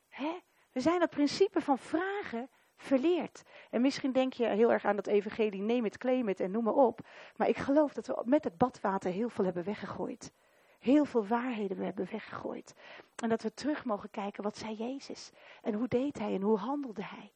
Hè? 0.08 0.38
We 0.72 0.80
zijn 0.80 1.00
het 1.00 1.10
principe 1.10 1.60
van 1.60 1.78
vragen 1.78 2.48
verleerd. 2.76 3.42
En 3.70 3.80
misschien 3.80 4.12
denk 4.12 4.32
je 4.32 4.46
heel 4.46 4.72
erg 4.72 4.84
aan 4.84 4.96
dat 4.96 5.06
evangelie, 5.06 5.62
neem 5.62 5.84
het, 5.84 5.98
claim 5.98 6.28
het 6.28 6.40
en 6.40 6.50
noem 6.50 6.64
maar 6.64 6.74
op. 6.74 7.00
Maar 7.36 7.48
ik 7.48 7.56
geloof 7.56 7.92
dat 7.92 8.06
we 8.06 8.22
met 8.24 8.44
het 8.44 8.58
badwater 8.58 9.10
heel 9.10 9.28
veel 9.28 9.44
hebben 9.44 9.64
weggegooid. 9.64 10.32
Heel 10.78 11.04
veel 11.04 11.26
waarheden 11.26 11.76
we 11.76 11.84
hebben 11.84 12.08
weggegooid. 12.10 12.74
En 13.22 13.28
dat 13.28 13.42
we 13.42 13.54
terug 13.54 13.84
mogen 13.84 14.10
kijken, 14.10 14.42
wat 14.42 14.58
zei 14.58 14.74
Jezus? 14.74 15.30
En 15.62 15.74
hoe 15.74 15.88
deed 15.88 16.18
hij 16.18 16.34
en 16.34 16.42
hoe 16.42 16.58
handelde 16.58 17.04
hij? 17.04 17.32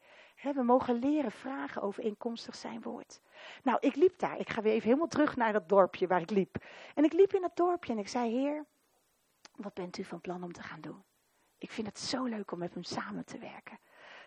we 0.50 0.62
mogen 0.62 0.98
leren 0.98 1.32
vragen 1.32 1.82
overeenkomstig 1.82 2.54
zijn 2.54 2.82
woord. 2.82 3.20
Nou, 3.62 3.78
ik 3.80 3.94
liep 3.94 4.18
daar. 4.18 4.38
Ik 4.38 4.50
ga 4.50 4.62
weer 4.62 4.72
even 4.72 4.86
helemaal 4.86 5.08
terug 5.08 5.36
naar 5.36 5.52
dat 5.52 5.68
dorpje 5.68 6.06
waar 6.06 6.20
ik 6.20 6.30
liep. 6.30 6.64
En 6.94 7.04
ik 7.04 7.12
liep 7.12 7.34
in 7.34 7.40
dat 7.40 7.56
dorpje 7.56 7.92
en 7.92 7.98
ik 7.98 8.08
zei, 8.08 8.30
Heer, 8.30 8.66
wat 9.56 9.74
bent 9.74 9.98
u 9.98 10.04
van 10.04 10.20
plan 10.20 10.42
om 10.42 10.52
te 10.52 10.62
gaan 10.62 10.80
doen? 10.80 11.02
Ik 11.62 11.70
vind 11.70 11.86
het 11.86 11.98
zo 11.98 12.24
leuk 12.24 12.52
om 12.52 12.58
met 12.58 12.74
hem 12.74 12.82
samen 12.82 13.24
te 13.24 13.38
werken. 13.38 13.78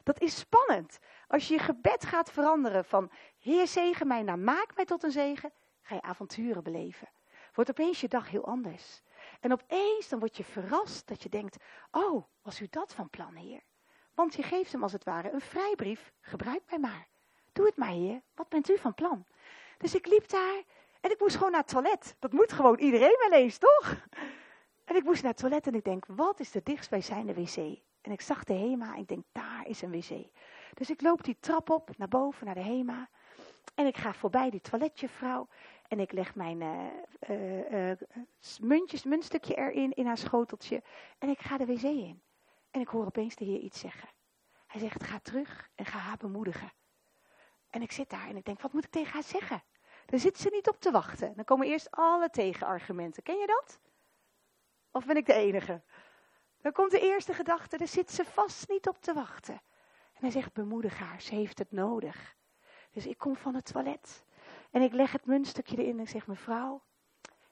Dat 0.04 0.22
is 0.22 0.38
spannend. 0.38 1.00
Als 1.28 1.48
je 1.48 1.54
je 1.54 1.60
gebed 1.60 2.06
gaat 2.06 2.32
veranderen 2.32 2.86
van 2.86 3.12
Heer 3.40 3.68
zegen 3.68 4.08
mij 4.08 4.22
naar 4.22 4.40
maak 4.40 4.76
mij 4.76 4.86
tot 4.86 5.04
een 5.04 5.12
zegen, 5.12 5.52
ga 5.82 5.96
je 5.96 6.02
avonturen 6.02 6.64
beleven. 6.64 7.10
Wordt 7.54 7.70
opeens 7.70 8.02
je 8.02 8.08
dag 8.08 8.30
heel 8.30 8.46
anders. 8.46 9.02
En 9.40 9.52
opeens 9.52 10.10
dan 10.10 10.20
word 10.20 10.38
je 10.38 10.44
verrast 10.44 11.08
dat 11.08 11.24
je 11.24 11.30
denkt, 11.30 11.58
oh, 11.92 12.24
was 12.42 12.62
u 12.62 12.68
dat 12.70 12.94
van 12.94 13.10
plan, 13.10 13.36
Heer? 13.36 13.62
Want 14.14 14.36
je 14.36 14.44
geeft 14.44 14.72
hem 14.72 14.84
als 14.84 14.92
het 14.92 15.04
ware 15.04 15.32
een 15.32 15.42
vrijbrief, 15.42 16.12
gebruik 16.22 16.62
mij 16.70 16.80
maar. 16.80 17.08
Doe 17.54 17.66
het 17.66 17.78
maar, 17.78 17.92
Heer, 17.92 18.22
wat 18.36 18.50
bent 18.50 18.70
u 18.70 18.78
van 18.78 18.94
plan? 18.94 19.26
Dus 19.78 19.96
ik 19.96 20.08
liep 20.08 20.30
daar 20.30 20.64
en 21.02 21.12
ik 21.12 21.20
moest 21.20 21.36
gewoon 21.36 21.52
naar 21.52 21.62
het 21.62 21.70
toilet. 21.70 22.16
Dat 22.20 22.32
moet 22.32 22.52
gewoon 22.52 22.80
iedereen 22.80 23.18
wel 23.30 23.40
eens, 23.40 23.58
toch? 23.58 23.96
En 24.86 24.96
ik 24.96 25.04
moest 25.04 25.22
naar 25.22 25.32
het 25.32 25.40
toilet 25.40 25.68
en 25.68 25.76
ik 25.76 25.84
denk, 25.84 26.06
wat 26.08 26.40
is 26.40 26.52
de 26.52 26.62
dichtstbijzijnde 26.64 27.34
wc? 27.34 27.58
En 28.02 28.12
ik 28.12 28.22
zag 28.22 28.44
de 28.44 28.54
HEMA 28.54 28.94
en 28.94 29.02
ik 29.02 29.08
denk, 29.08 29.24
daar 29.32 29.68
is 29.68 29.82
een 29.82 29.92
wc. 29.92 30.28
Dus 30.74 30.90
ik 30.90 31.02
loop 31.02 31.24
die 31.24 31.38
trap 31.40 31.70
op 31.70 31.98
naar 31.98 32.08
boven, 32.08 32.46
naar 32.46 32.56
de 32.56 32.62
HEMA. 32.62 33.10
En 33.76 33.86
ik 33.86 33.98
ga 33.98 34.14
voorbij 34.14 34.50
die 34.50 34.62
toiletjevrouw. 34.62 35.48
En 35.88 36.00
ik 36.00 36.12
leg 36.12 36.36
mijn 36.36 36.62
uh, 37.30 37.90
uh, 37.90 37.98
muntjes, 38.62 39.04
muntstukje 39.04 39.56
erin, 39.56 39.94
in 39.94 40.06
haar 40.06 40.18
schoteltje. 40.18 40.84
En 41.18 41.30
ik 41.30 41.40
ga 41.40 41.58
de 41.58 41.66
wc 41.66 41.82
in. 41.82 42.22
En 42.72 42.82
ik 42.82 42.88
hoor 42.88 43.06
opeens 43.06 43.36
de 43.36 43.46
Heer 43.46 43.60
iets 43.60 43.80
zeggen. 43.80 44.10
Hij 44.68 44.80
zegt, 44.80 45.04
ga 45.04 45.20
terug 45.20 45.70
en 45.76 45.86
ga 45.86 45.98
haar 45.98 46.18
bemoedigen. 46.18 46.72
En 47.70 47.82
ik 47.82 47.92
zit 47.92 48.10
daar 48.10 48.28
en 48.28 48.38
ik 48.38 48.46
denk, 48.46 48.62
wat 48.62 48.74
moet 48.74 48.84
ik 48.84 48.92
tegen 48.92 49.14
haar 49.14 49.24
zeggen? 49.24 49.64
Dan 50.06 50.20
zit 50.20 50.38
ze 50.38 50.50
niet 50.52 50.70
op 50.70 50.80
te 50.80 50.92
wachten. 50.92 51.36
Dan 51.36 51.46
komen 51.46 51.68
eerst 51.68 51.92
alle 51.92 52.30
tegenargumenten. 52.30 53.24
Ken 53.24 53.38
je 53.38 53.48
dat? 53.48 53.80
Of 54.96 55.06
ben 55.06 55.18
ik 55.18 55.26
de 55.26 55.34
enige? 55.34 55.82
Dan 56.62 56.72
komt 56.72 56.92
de 56.92 57.00
eerste 57.00 57.34
gedachte, 57.34 57.78
daar 57.78 57.88
zit 57.88 58.12
ze 58.12 58.26
vast 58.26 58.70
niet 58.70 58.88
op 58.88 59.02
te 59.02 59.14
wachten. 59.14 59.54
En 60.14 60.22
hij 60.22 60.30
zegt, 60.30 60.54
bemoedig 60.54 61.00
haar, 61.00 61.22
ze 61.22 61.36
heeft 61.36 61.60
het 61.60 61.72
nodig. 61.72 62.36
Dus 62.92 63.06
ik 63.06 63.18
kom 63.18 63.36
van 63.36 63.56
het 63.56 63.66
toilet 63.66 64.24
en 64.72 64.82
ik 64.82 64.94
leg 64.94 65.12
het 65.12 65.26
muntstukje 65.26 65.78
erin 65.78 65.98
en 65.98 66.00
ik 66.00 66.10
zeg, 66.10 66.28
mevrouw, 66.28 66.84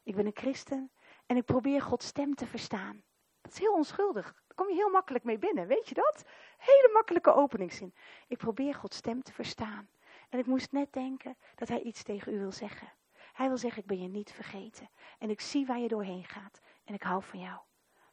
ik 0.03 0.15
ben 0.15 0.25
een 0.25 0.35
christen 0.35 0.91
en 1.25 1.37
ik 1.37 1.45
probeer 1.45 1.81
Gods 1.81 2.05
stem 2.05 2.35
te 2.35 2.45
verstaan. 2.45 3.03
Dat 3.41 3.51
is 3.51 3.59
heel 3.59 3.73
onschuldig. 3.73 4.25
Daar 4.25 4.55
kom 4.55 4.67
je 4.67 4.75
heel 4.75 4.91
makkelijk 4.91 5.23
mee 5.23 5.37
binnen, 5.37 5.67
weet 5.67 5.89
je 5.89 5.95
dat? 5.95 6.23
Hele 6.57 6.89
makkelijke 6.93 7.33
openingszin. 7.33 7.93
Ik 8.27 8.37
probeer 8.37 8.75
Gods 8.75 8.97
stem 8.97 9.23
te 9.23 9.33
verstaan. 9.33 9.89
En 10.29 10.39
ik 10.39 10.45
moest 10.45 10.71
net 10.71 10.93
denken 10.93 11.37
dat 11.55 11.67
hij 11.67 11.81
iets 11.81 12.03
tegen 12.03 12.33
u 12.33 12.39
wil 12.39 12.51
zeggen. 12.51 12.93
Hij 13.33 13.47
wil 13.47 13.57
zeggen, 13.57 13.81
ik 13.81 13.87
ben 13.87 14.01
je 14.01 14.07
niet 14.07 14.31
vergeten. 14.31 14.89
En 15.19 15.29
ik 15.29 15.41
zie 15.41 15.65
waar 15.65 15.79
je 15.79 15.87
doorheen 15.87 16.23
gaat. 16.23 16.61
En 16.83 16.93
ik 16.93 17.03
hou 17.03 17.23
van 17.23 17.39
jou. 17.39 17.59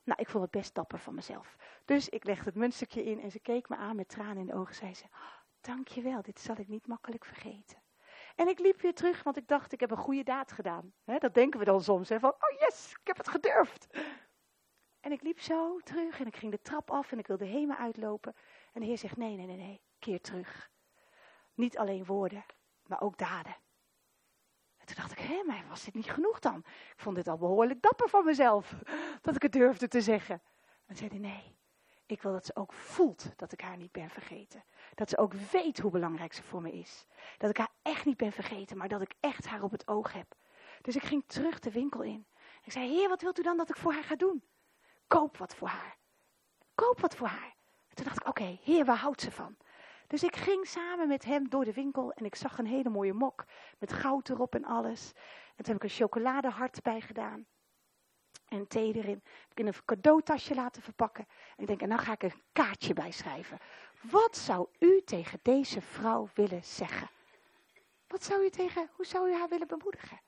Nou, 0.04 0.20
ik 0.20 0.28
vond 0.28 0.42
het 0.42 0.52
best 0.52 0.74
dapper 0.74 0.98
van 0.98 1.14
mezelf. 1.14 1.56
Dus 1.84 2.08
ik 2.08 2.24
legde 2.24 2.44
het 2.44 2.54
muntstukje 2.54 3.04
in 3.04 3.20
en 3.20 3.30
ze 3.30 3.40
keek 3.40 3.68
me 3.68 3.76
aan 3.76 3.96
met 3.96 4.08
tranen 4.08 4.36
in 4.36 4.46
de 4.46 4.54
ogen. 4.54 4.74
Zei 4.74 4.94
ze, 4.94 5.04
dankjewel, 5.60 6.22
dit 6.22 6.40
zal 6.40 6.56
ik 6.58 6.68
niet 6.68 6.86
makkelijk 6.86 7.24
vergeten. 7.24 7.82
En 8.36 8.48
ik 8.48 8.58
liep 8.58 8.80
weer 8.80 8.94
terug, 8.94 9.22
want 9.22 9.36
ik 9.36 9.48
dacht, 9.48 9.72
ik 9.72 9.80
heb 9.80 9.90
een 9.90 9.96
goede 9.96 10.22
daad 10.22 10.52
gedaan. 10.52 10.92
dat 11.04 11.34
denken 11.34 11.58
we 11.58 11.64
dan 11.64 11.82
soms, 11.82 12.08
van, 12.08 12.30
oh 12.30 12.60
yes, 12.60 12.90
ik 12.90 13.06
heb 13.06 13.16
het 13.16 13.28
gedurfd. 13.28 13.86
En 15.00 15.12
ik 15.12 15.22
liep 15.22 15.40
zo 15.40 15.78
terug 15.78 16.20
en 16.20 16.26
ik 16.26 16.36
ging 16.36 16.52
de 16.52 16.62
trap 16.62 16.90
af 16.90 17.12
en 17.12 17.18
ik 17.18 17.26
wilde 17.26 17.44
helemaal 17.44 17.76
uitlopen. 17.76 18.34
En 18.72 18.80
de 18.80 18.86
Heer 18.86 18.98
zegt, 18.98 19.16
nee, 19.16 19.36
nee, 19.36 19.46
nee, 19.46 19.56
nee, 19.56 19.80
keer 19.98 20.20
terug. 20.20 20.70
Niet 21.54 21.78
alleen 21.78 22.04
woorden, 22.04 22.44
maar 22.86 23.00
ook 23.00 23.18
daden. 23.18 23.56
En 24.90 24.96
toen 24.96 25.04
dacht 25.04 25.18
ik, 25.18 25.26
hé, 25.26 25.42
maar 25.46 25.64
was 25.68 25.84
dit 25.84 25.94
niet 25.94 26.10
genoeg 26.10 26.38
dan? 26.38 26.58
Ik 26.66 26.94
vond 26.96 27.16
dit 27.16 27.28
al 27.28 27.38
behoorlijk 27.38 27.82
dapper 27.82 28.08
van 28.08 28.24
mezelf, 28.24 28.74
dat 29.22 29.34
ik 29.36 29.42
het 29.42 29.52
durfde 29.52 29.88
te 29.88 30.00
zeggen. 30.00 30.42
En 30.86 30.96
zei 30.96 31.10
hij, 31.10 31.18
nee, 31.18 31.56
ik 32.06 32.22
wil 32.22 32.32
dat 32.32 32.46
ze 32.46 32.56
ook 32.56 32.72
voelt 32.72 33.32
dat 33.36 33.52
ik 33.52 33.60
haar 33.60 33.76
niet 33.76 33.92
ben 33.92 34.10
vergeten. 34.10 34.64
Dat 34.94 35.08
ze 35.08 35.18
ook 35.18 35.32
weet 35.34 35.78
hoe 35.78 35.90
belangrijk 35.90 36.32
ze 36.32 36.42
voor 36.42 36.62
me 36.62 36.72
is. 36.72 37.06
Dat 37.38 37.50
ik 37.50 37.56
haar 37.56 37.72
echt 37.82 38.04
niet 38.04 38.16
ben 38.16 38.32
vergeten, 38.32 38.76
maar 38.76 38.88
dat 38.88 39.00
ik 39.00 39.14
echt 39.20 39.46
haar 39.46 39.62
op 39.62 39.70
het 39.70 39.88
oog 39.88 40.12
heb. 40.12 40.34
Dus 40.80 40.96
ik 40.96 41.02
ging 41.02 41.24
terug 41.26 41.58
de 41.58 41.70
winkel 41.70 42.02
in. 42.02 42.26
Ik 42.64 42.72
zei, 42.72 42.88
heer, 42.88 43.08
wat 43.08 43.22
wilt 43.22 43.38
u 43.38 43.42
dan 43.42 43.56
dat 43.56 43.68
ik 43.68 43.76
voor 43.76 43.92
haar 43.92 44.04
ga 44.04 44.16
doen? 44.16 44.42
Koop 45.06 45.36
wat 45.36 45.54
voor 45.54 45.68
haar. 45.68 45.96
Koop 46.74 47.00
wat 47.00 47.14
voor 47.14 47.26
haar. 47.26 47.54
En 47.88 47.96
toen 47.96 48.04
dacht 48.04 48.20
ik, 48.20 48.28
oké, 48.28 48.58
heer, 48.62 48.84
waar 48.84 48.96
houdt 48.96 49.20
ze 49.20 49.30
van? 49.30 49.56
Dus 50.10 50.22
ik 50.22 50.36
ging 50.36 50.66
samen 50.66 51.08
met 51.08 51.24
hem 51.24 51.48
door 51.48 51.64
de 51.64 51.72
winkel 51.72 52.12
en 52.12 52.24
ik 52.24 52.34
zag 52.34 52.58
een 52.58 52.66
hele 52.66 52.88
mooie 52.88 53.12
mok 53.12 53.44
met 53.78 53.92
goud 53.92 54.28
erop 54.28 54.54
en 54.54 54.64
alles. 54.64 55.12
En 55.56 55.64
toen 55.64 55.74
heb 55.74 55.76
ik 55.76 55.82
een 55.82 55.96
chocoladehart 55.96 56.82
bij 56.82 57.00
gedaan. 57.00 57.46
En 58.48 58.66
thee 58.66 58.94
erin. 58.94 59.22
Heb 59.24 59.50
ik 59.50 59.60
in 59.60 59.66
een 59.66 59.84
cadeautasje 59.84 60.54
laten 60.54 60.82
verpakken. 60.82 61.26
En 61.28 61.62
ik 61.62 61.66
denk, 61.66 61.80
en 61.80 61.88
dan 61.88 61.98
ga 61.98 62.12
ik 62.12 62.22
een 62.22 62.42
kaartje 62.52 62.92
bij 62.92 63.10
schrijven. 63.10 63.58
Wat 64.00 64.36
zou 64.36 64.68
u 64.78 65.02
tegen 65.04 65.38
deze 65.42 65.80
vrouw 65.80 66.28
willen 66.34 66.64
zeggen? 66.64 67.10
Wat 68.06 68.22
zou 68.22 68.44
u 68.44 68.50
tegen, 68.50 68.90
hoe 68.92 69.06
zou 69.06 69.28
u 69.28 69.34
haar 69.34 69.48
willen 69.48 69.68
bemoedigen? 69.68 70.20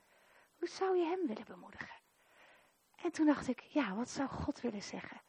Hoe 0.58 0.68
zou 0.68 0.96
je 0.96 1.04
hem 1.04 1.26
willen 1.26 1.44
bemoedigen? 1.46 2.00
En 3.02 3.12
toen 3.12 3.26
dacht 3.26 3.48
ik, 3.48 3.60
ja, 3.60 3.94
wat 3.94 4.08
zou 4.08 4.28
God 4.28 4.60
willen 4.60 4.82
zeggen? 4.82 5.20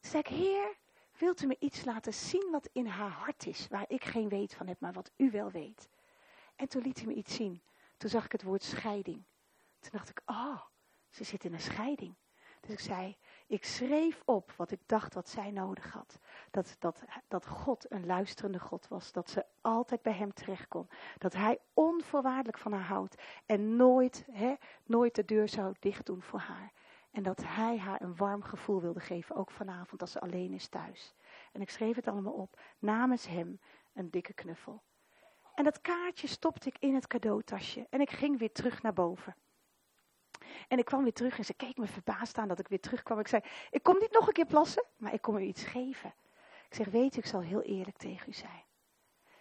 Toen 0.00 0.10
zei 0.10 0.22
ik, 0.22 0.28
Heer, 0.28 0.76
wilt 1.18 1.42
u 1.42 1.46
me 1.46 1.56
iets 1.58 1.84
laten 1.84 2.14
zien 2.14 2.48
wat 2.50 2.68
in 2.72 2.86
haar 2.86 3.10
hart 3.10 3.46
is, 3.46 3.68
waar 3.68 3.84
ik 3.88 4.04
geen 4.04 4.28
weet 4.28 4.54
van 4.54 4.66
heb, 4.66 4.80
maar 4.80 4.92
wat 4.92 5.12
u 5.16 5.30
wel 5.30 5.50
weet? 5.50 5.88
En 6.56 6.68
toen 6.68 6.82
liet 6.82 6.96
hij 6.96 7.06
me 7.06 7.14
iets 7.14 7.34
zien. 7.34 7.62
Toen 7.96 8.10
zag 8.10 8.24
ik 8.24 8.32
het 8.32 8.42
woord 8.42 8.62
scheiding. 8.62 9.24
Toen 9.80 9.90
dacht 9.92 10.08
ik, 10.08 10.22
oh, 10.26 10.60
ze 11.08 11.24
zit 11.24 11.44
in 11.44 11.52
een 11.52 11.60
scheiding. 11.60 12.14
Dus 12.60 12.74
ik 12.74 12.80
zei, 12.80 13.16
ik 13.46 13.64
schreef 13.64 14.22
op 14.24 14.52
wat 14.56 14.70
ik 14.70 14.80
dacht 14.86 15.14
wat 15.14 15.28
zij 15.28 15.50
nodig 15.50 15.92
had. 15.92 16.18
Dat, 16.50 16.76
dat, 16.78 17.02
dat 17.28 17.46
God 17.46 17.92
een 17.92 18.06
luisterende 18.06 18.60
God 18.60 18.88
was. 18.88 19.12
Dat 19.12 19.30
ze 19.30 19.44
altijd 19.60 20.02
bij 20.02 20.12
hem 20.12 20.32
terecht 20.32 20.68
kon. 20.68 20.88
Dat 21.18 21.32
hij 21.32 21.58
onvoorwaardelijk 21.74 22.58
van 22.58 22.72
haar 22.72 22.86
houdt. 22.86 23.22
En 23.46 23.76
nooit, 23.76 24.26
hè, 24.30 24.54
nooit 24.84 25.14
de 25.14 25.24
deur 25.24 25.48
zou 25.48 25.74
dicht 25.78 26.06
doen 26.06 26.22
voor 26.22 26.40
haar. 26.40 26.72
En 27.16 27.22
dat 27.22 27.42
hij 27.44 27.78
haar 27.78 28.02
een 28.02 28.16
warm 28.16 28.42
gevoel 28.42 28.80
wilde 28.80 29.00
geven, 29.00 29.36
ook 29.36 29.50
vanavond 29.50 30.00
als 30.00 30.12
ze 30.12 30.20
alleen 30.20 30.52
is 30.52 30.68
thuis. 30.68 31.14
En 31.52 31.60
ik 31.60 31.70
schreef 31.70 31.96
het 31.96 32.08
allemaal 32.08 32.32
op, 32.32 32.60
namens 32.78 33.26
hem 33.26 33.60
een 33.94 34.10
dikke 34.10 34.32
knuffel. 34.32 34.82
En 35.54 35.64
dat 35.64 35.80
kaartje 35.80 36.26
stopte 36.26 36.68
ik 36.68 36.76
in 36.78 36.94
het 36.94 37.06
cadeautasje 37.06 37.86
en 37.90 38.00
ik 38.00 38.10
ging 38.10 38.38
weer 38.38 38.52
terug 38.52 38.82
naar 38.82 38.92
boven. 38.92 39.36
En 40.68 40.78
ik 40.78 40.84
kwam 40.84 41.02
weer 41.02 41.12
terug 41.12 41.38
en 41.38 41.44
ze 41.44 41.54
keek 41.54 41.76
me 41.76 41.86
verbaasd 41.86 42.38
aan 42.38 42.48
dat 42.48 42.58
ik 42.58 42.68
weer 42.68 42.80
terugkwam. 42.80 43.18
Ik 43.18 43.28
zei, 43.28 43.42
ik 43.70 43.82
kom 43.82 43.98
niet 43.98 44.12
nog 44.12 44.26
een 44.26 44.32
keer 44.32 44.46
plassen, 44.46 44.84
maar 44.96 45.12
ik 45.12 45.22
kom 45.22 45.36
u 45.36 45.42
iets 45.42 45.64
geven. 45.64 46.14
Ik 46.68 46.74
zeg, 46.74 46.86
weet 46.86 47.16
u, 47.16 47.18
ik 47.18 47.26
zal 47.26 47.40
heel 47.40 47.62
eerlijk 47.62 47.96
tegen 47.96 48.28
u 48.28 48.32
zijn. 48.32 48.64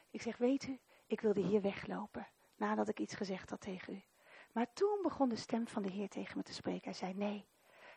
Ik 0.09 0.21
zeg, 0.21 0.37
weet 0.37 0.67
u, 0.67 0.79
ik 1.07 1.21
wilde 1.21 1.41
hier 1.41 1.61
weglopen, 1.61 2.27
nadat 2.55 2.87
ik 2.87 2.99
iets 2.99 3.15
gezegd 3.15 3.49
had 3.49 3.61
tegen 3.61 3.93
u. 3.93 4.03
Maar 4.51 4.73
toen 4.73 4.99
begon 5.01 5.29
de 5.29 5.35
stem 5.35 5.67
van 5.67 5.81
de 5.81 5.89
Heer 5.89 6.09
tegen 6.09 6.37
me 6.37 6.43
te 6.43 6.53
spreken. 6.53 6.83
Hij 6.83 6.93
zei, 6.93 7.13
nee, 7.13 7.47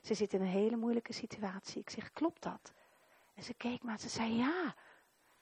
ze 0.03 0.15
zit 0.15 0.33
in 0.33 0.41
een 0.41 0.47
hele 0.47 0.77
moeilijke 0.77 1.13
situatie. 1.13 1.81
Ik 1.81 1.91
zeg, 1.91 2.13
klopt 2.13 2.43
dat? 2.43 2.73
En 3.35 3.43
ze 3.43 3.55
keek 3.55 3.83
maar 3.83 3.95
en 3.95 4.01
ze 4.01 4.09
zei 4.09 4.37
ja. 4.37 4.75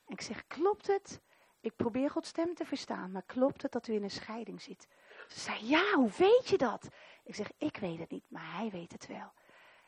En 0.07 0.13
ik 0.13 0.21
zeg, 0.21 0.47
klopt 0.47 0.87
het? 0.87 1.21
Ik 1.61 1.77
probeer 1.77 2.11
Gods 2.11 2.29
stem 2.29 2.55
te 2.55 2.65
verstaan, 2.65 3.11
maar 3.11 3.23
klopt 3.27 3.63
het 3.63 3.73
dat 3.73 3.89
u 3.89 3.95
in 3.95 4.03
een 4.03 4.11
scheiding 4.11 4.63
zit? 4.63 4.89
Ze 5.29 5.41
zei, 5.41 5.67
ja, 5.67 5.95
hoe 5.95 6.11
weet 6.17 6.49
je 6.49 6.59
dat? 6.59 6.89
Ik 7.25 7.35
zeg, 7.35 7.51
ik 7.59 7.77
weet 7.77 7.99
het 7.99 8.11
niet, 8.11 8.25
maar 8.29 8.57
hij 8.57 8.71
weet 8.71 8.93
het 8.93 9.07
wel. 9.07 9.33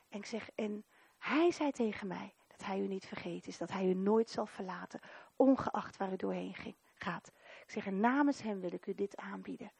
En 0.08 0.18
ik 0.18 0.26
zeg, 0.26 0.50
en 0.54 0.84
hij 1.18 1.50
zei 1.50 1.70
tegen 1.70 2.06
mij 2.06 2.34
dat 2.46 2.66
hij 2.66 2.78
u 2.78 2.86
niet 2.86 3.06
vergeten 3.06 3.48
is, 3.48 3.58
dat 3.58 3.70
hij 3.70 3.86
u 3.86 3.94
nooit 3.94 4.30
zal 4.30 4.46
verlaten, 4.46 5.00
ongeacht 5.36 5.96
waar 5.96 6.12
u 6.12 6.16
doorheen 6.16 6.54
ging, 6.54 6.76
gaat. 6.94 7.32
Ik 7.64 7.70
zeg, 7.70 7.86
en 7.86 8.00
namens 8.00 8.42
hem 8.42 8.60
wil 8.60 8.72
ik 8.72 8.86
u 8.86 8.94
dit 8.94 9.16
aanbieden. 9.16 9.72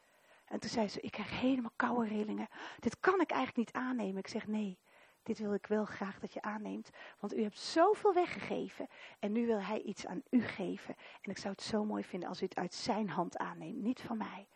En 0.49 0.59
toen 0.59 0.69
zei 0.69 0.87
ze, 0.87 1.01
ik 1.01 1.11
krijg 1.11 1.39
helemaal 1.39 1.71
koude 1.75 2.07
rillingen. 2.07 2.47
Dit 2.79 2.99
kan 2.99 3.21
ik 3.21 3.31
eigenlijk 3.31 3.57
niet 3.57 3.83
aannemen. 3.83 4.17
Ik 4.17 4.27
zeg, 4.27 4.47
nee, 4.47 4.79
dit 5.23 5.39
wil 5.39 5.53
ik 5.53 5.67
wel 5.67 5.85
graag 5.85 6.19
dat 6.19 6.33
je 6.33 6.41
aanneemt. 6.41 6.89
Want 7.19 7.35
u 7.35 7.41
hebt 7.41 7.59
zoveel 7.59 8.13
weggegeven. 8.13 8.87
En 9.19 9.31
nu 9.31 9.45
wil 9.45 9.61
hij 9.61 9.81
iets 9.81 10.05
aan 10.05 10.23
u 10.29 10.41
geven. 10.41 10.95
En 11.21 11.31
ik 11.31 11.37
zou 11.37 11.53
het 11.53 11.63
zo 11.63 11.85
mooi 11.85 12.03
vinden 12.03 12.29
als 12.29 12.41
u 12.41 12.45
het 12.45 12.55
uit 12.55 12.73
zijn 12.73 13.09
hand 13.09 13.37
aanneemt, 13.37 13.81
niet 13.81 14.01
van 14.01 14.17
mij. 14.17 14.47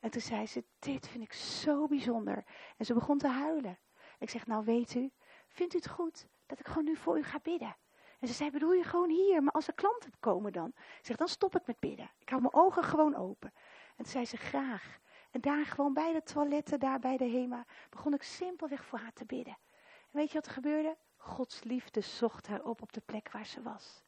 En 0.00 0.10
toen 0.10 0.20
zei 0.20 0.46
ze, 0.46 0.64
dit 0.78 1.08
vind 1.08 1.24
ik 1.24 1.32
zo 1.32 1.86
bijzonder. 1.86 2.44
En 2.76 2.84
ze 2.84 2.94
begon 2.94 3.18
te 3.18 3.28
huilen. 3.28 3.78
Ik 4.18 4.30
zeg, 4.30 4.46
nou 4.46 4.64
weet 4.64 4.94
u, 4.94 5.10
vindt 5.48 5.74
u 5.74 5.76
het 5.76 5.88
goed 5.88 6.26
dat 6.46 6.60
ik 6.60 6.66
gewoon 6.66 6.84
nu 6.84 6.96
voor 6.96 7.18
u 7.18 7.22
ga 7.22 7.38
bidden? 7.42 7.76
En 8.20 8.28
ze 8.28 8.34
zei, 8.34 8.50
bedoel 8.50 8.72
je 8.72 8.84
gewoon 8.84 9.10
hier, 9.10 9.42
maar 9.42 9.52
als 9.52 9.66
er 9.66 9.74
klanten 9.74 10.12
komen 10.20 10.52
dan? 10.52 10.68
Ik 10.76 11.06
zeg, 11.06 11.16
dan 11.16 11.28
stop 11.28 11.56
ik 11.56 11.66
met 11.66 11.78
bidden. 11.78 12.10
Ik 12.18 12.28
hou 12.28 12.40
mijn 12.40 12.54
ogen 12.54 12.84
gewoon 12.84 13.14
open. 13.14 13.52
En 13.96 14.04
toen 14.04 14.12
zei 14.12 14.24
ze, 14.24 14.36
graag. 14.36 15.00
En 15.34 15.40
daar 15.40 15.66
gewoon 15.66 15.92
bij 15.92 16.12
de 16.12 16.22
toiletten, 16.22 16.80
daar 16.80 16.98
bij 16.98 17.16
de 17.16 17.24
HEMA, 17.24 17.64
begon 17.90 18.14
ik 18.14 18.22
simpelweg 18.22 18.84
voor 18.84 18.98
haar 18.98 19.12
te 19.12 19.24
bidden. 19.24 19.56
En 19.82 20.10
weet 20.10 20.28
je 20.28 20.34
wat 20.34 20.46
er 20.46 20.52
gebeurde? 20.52 20.96
Gods 21.16 21.62
liefde 21.62 22.00
zocht 22.00 22.46
haar 22.46 22.62
op 22.62 22.82
op 22.82 22.92
de 22.92 23.00
plek 23.00 23.30
waar 23.32 23.46
ze 23.46 23.62
was. 23.62 24.04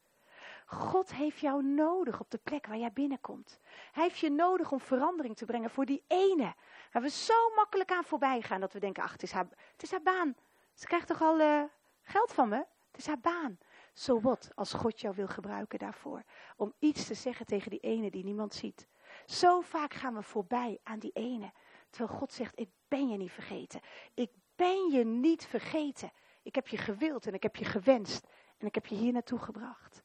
God 0.65 1.13
heeft 1.13 1.39
jou 1.39 1.63
nodig 1.63 2.19
op 2.19 2.31
de 2.31 2.39
plek 2.43 2.67
waar 2.67 2.77
jij 2.77 2.93
binnenkomt. 2.93 3.59
Hij 3.91 4.03
heeft 4.03 4.19
je 4.19 4.29
nodig 4.29 4.71
om 4.71 4.79
verandering 4.79 5.35
te 5.37 5.45
brengen 5.45 5.69
voor 5.69 5.85
die 5.85 6.03
ene. 6.07 6.55
Waar 6.91 7.01
we 7.01 7.09
zo 7.09 7.53
makkelijk 7.55 7.91
aan 7.91 8.03
voorbij 8.03 8.41
gaan 8.41 8.59
dat 8.59 8.73
we 8.73 8.79
denken, 8.79 9.03
ach, 9.03 9.11
het 9.11 9.23
is 9.23 9.31
haar, 9.31 9.47
het 9.71 9.83
is 9.83 9.91
haar 9.91 10.01
baan. 10.01 10.35
Ze 10.73 10.85
krijgt 10.85 11.07
toch 11.07 11.21
al 11.21 11.39
uh, 11.39 11.63
geld 12.01 12.33
van 12.33 12.49
me? 12.49 12.65
Het 12.91 12.97
is 12.97 13.07
haar 13.07 13.19
baan. 13.19 13.57
Zo 13.93 14.15
so 14.15 14.21
wat 14.21 14.51
als 14.55 14.73
God 14.73 15.01
jou 15.01 15.15
wil 15.15 15.27
gebruiken 15.27 15.79
daarvoor. 15.79 16.23
Om 16.55 16.73
iets 16.79 17.07
te 17.07 17.13
zeggen 17.13 17.45
tegen 17.45 17.69
die 17.69 17.79
ene 17.79 18.11
die 18.11 18.23
niemand 18.23 18.53
ziet. 18.53 18.87
Zo 19.27 19.61
vaak 19.61 19.93
gaan 19.93 20.13
we 20.13 20.21
voorbij 20.21 20.79
aan 20.83 20.99
die 20.99 21.11
ene. 21.11 21.51
Terwijl 21.89 22.19
God 22.19 22.33
zegt, 22.33 22.59
ik 22.59 22.69
ben 22.87 23.09
je 23.09 23.17
niet 23.17 23.31
vergeten. 23.31 23.81
Ik 24.13 24.31
ben 24.55 24.91
je 24.91 25.05
niet 25.05 25.45
vergeten. 25.45 26.11
Ik 26.41 26.55
heb 26.55 26.67
je 26.67 26.77
gewild 26.77 27.27
en 27.27 27.33
ik 27.33 27.43
heb 27.43 27.55
je 27.55 27.65
gewenst. 27.65 28.27
En 28.57 28.67
ik 28.67 28.75
heb 28.75 28.85
je 28.85 28.95
hier 28.95 29.13
naartoe 29.13 29.39
gebracht. 29.39 30.03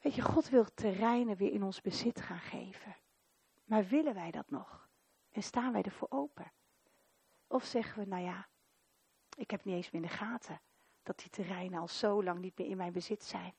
Weet 0.00 0.14
je, 0.14 0.22
God 0.22 0.48
wil 0.48 0.64
terreinen 0.74 1.36
weer 1.36 1.52
in 1.52 1.62
ons 1.62 1.80
bezit 1.80 2.20
gaan 2.20 2.40
geven. 2.40 2.96
Maar 3.64 3.86
willen 3.86 4.14
wij 4.14 4.30
dat 4.30 4.50
nog? 4.50 4.88
En 5.30 5.42
staan 5.42 5.72
wij 5.72 5.82
ervoor 5.82 6.10
open? 6.10 6.52
Of 7.46 7.64
zeggen 7.64 8.02
we, 8.02 8.08
nou 8.08 8.22
ja, 8.22 8.48
ik 9.36 9.50
heb 9.50 9.64
niet 9.64 9.74
eens 9.74 9.90
meer 9.90 10.02
in 10.02 10.08
de 10.08 10.14
gaten 10.14 10.60
dat 11.02 11.18
die 11.18 11.30
terreinen 11.30 11.80
al 11.80 11.88
zo 11.88 12.22
lang 12.22 12.40
niet 12.40 12.58
meer 12.58 12.68
in 12.68 12.76
mijn 12.76 12.92
bezit 12.92 13.24
zijn. 13.24 13.54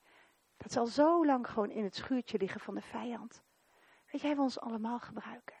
Dat 0.56 0.72
ze 0.72 0.78
al 0.78 0.86
zo 0.86 1.26
lang 1.26 1.48
gewoon 1.48 1.70
in 1.70 1.84
het 1.84 1.96
schuurtje 1.96 2.38
liggen 2.38 2.60
van 2.60 2.74
de 2.74 2.82
vijand. 2.82 3.42
Weet 4.14 4.22
je, 4.22 4.28
hij 4.28 4.38
wil 4.38 4.46
ons 4.48 4.60
allemaal 4.60 4.98
gebruiken. 4.98 5.56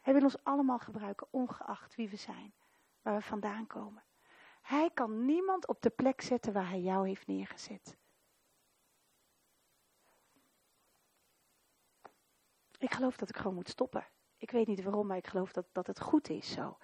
Hij 0.00 0.12
wil 0.12 0.22
ons 0.22 0.44
allemaal 0.44 0.78
gebruiken, 0.78 1.26
ongeacht 1.30 1.94
wie 1.94 2.08
we 2.08 2.16
zijn, 2.16 2.54
waar 3.02 3.14
we 3.14 3.22
vandaan 3.22 3.66
komen. 3.66 4.04
Hij 4.62 4.90
kan 4.94 5.24
niemand 5.24 5.66
op 5.66 5.82
de 5.82 5.90
plek 5.90 6.20
zetten 6.20 6.52
waar 6.52 6.68
hij 6.68 6.80
jou 6.80 7.08
heeft 7.08 7.26
neergezet. 7.26 7.96
Ik 12.78 12.94
geloof 12.94 13.16
dat 13.16 13.28
ik 13.28 13.36
gewoon 13.36 13.54
moet 13.54 13.68
stoppen. 13.68 14.06
Ik 14.36 14.50
weet 14.50 14.66
niet 14.66 14.82
waarom, 14.82 15.06
maar 15.06 15.16
ik 15.16 15.26
geloof 15.26 15.52
dat, 15.52 15.66
dat 15.72 15.86
het 15.86 16.00
goed 16.00 16.28
is 16.28 16.52
zo. 16.52 16.78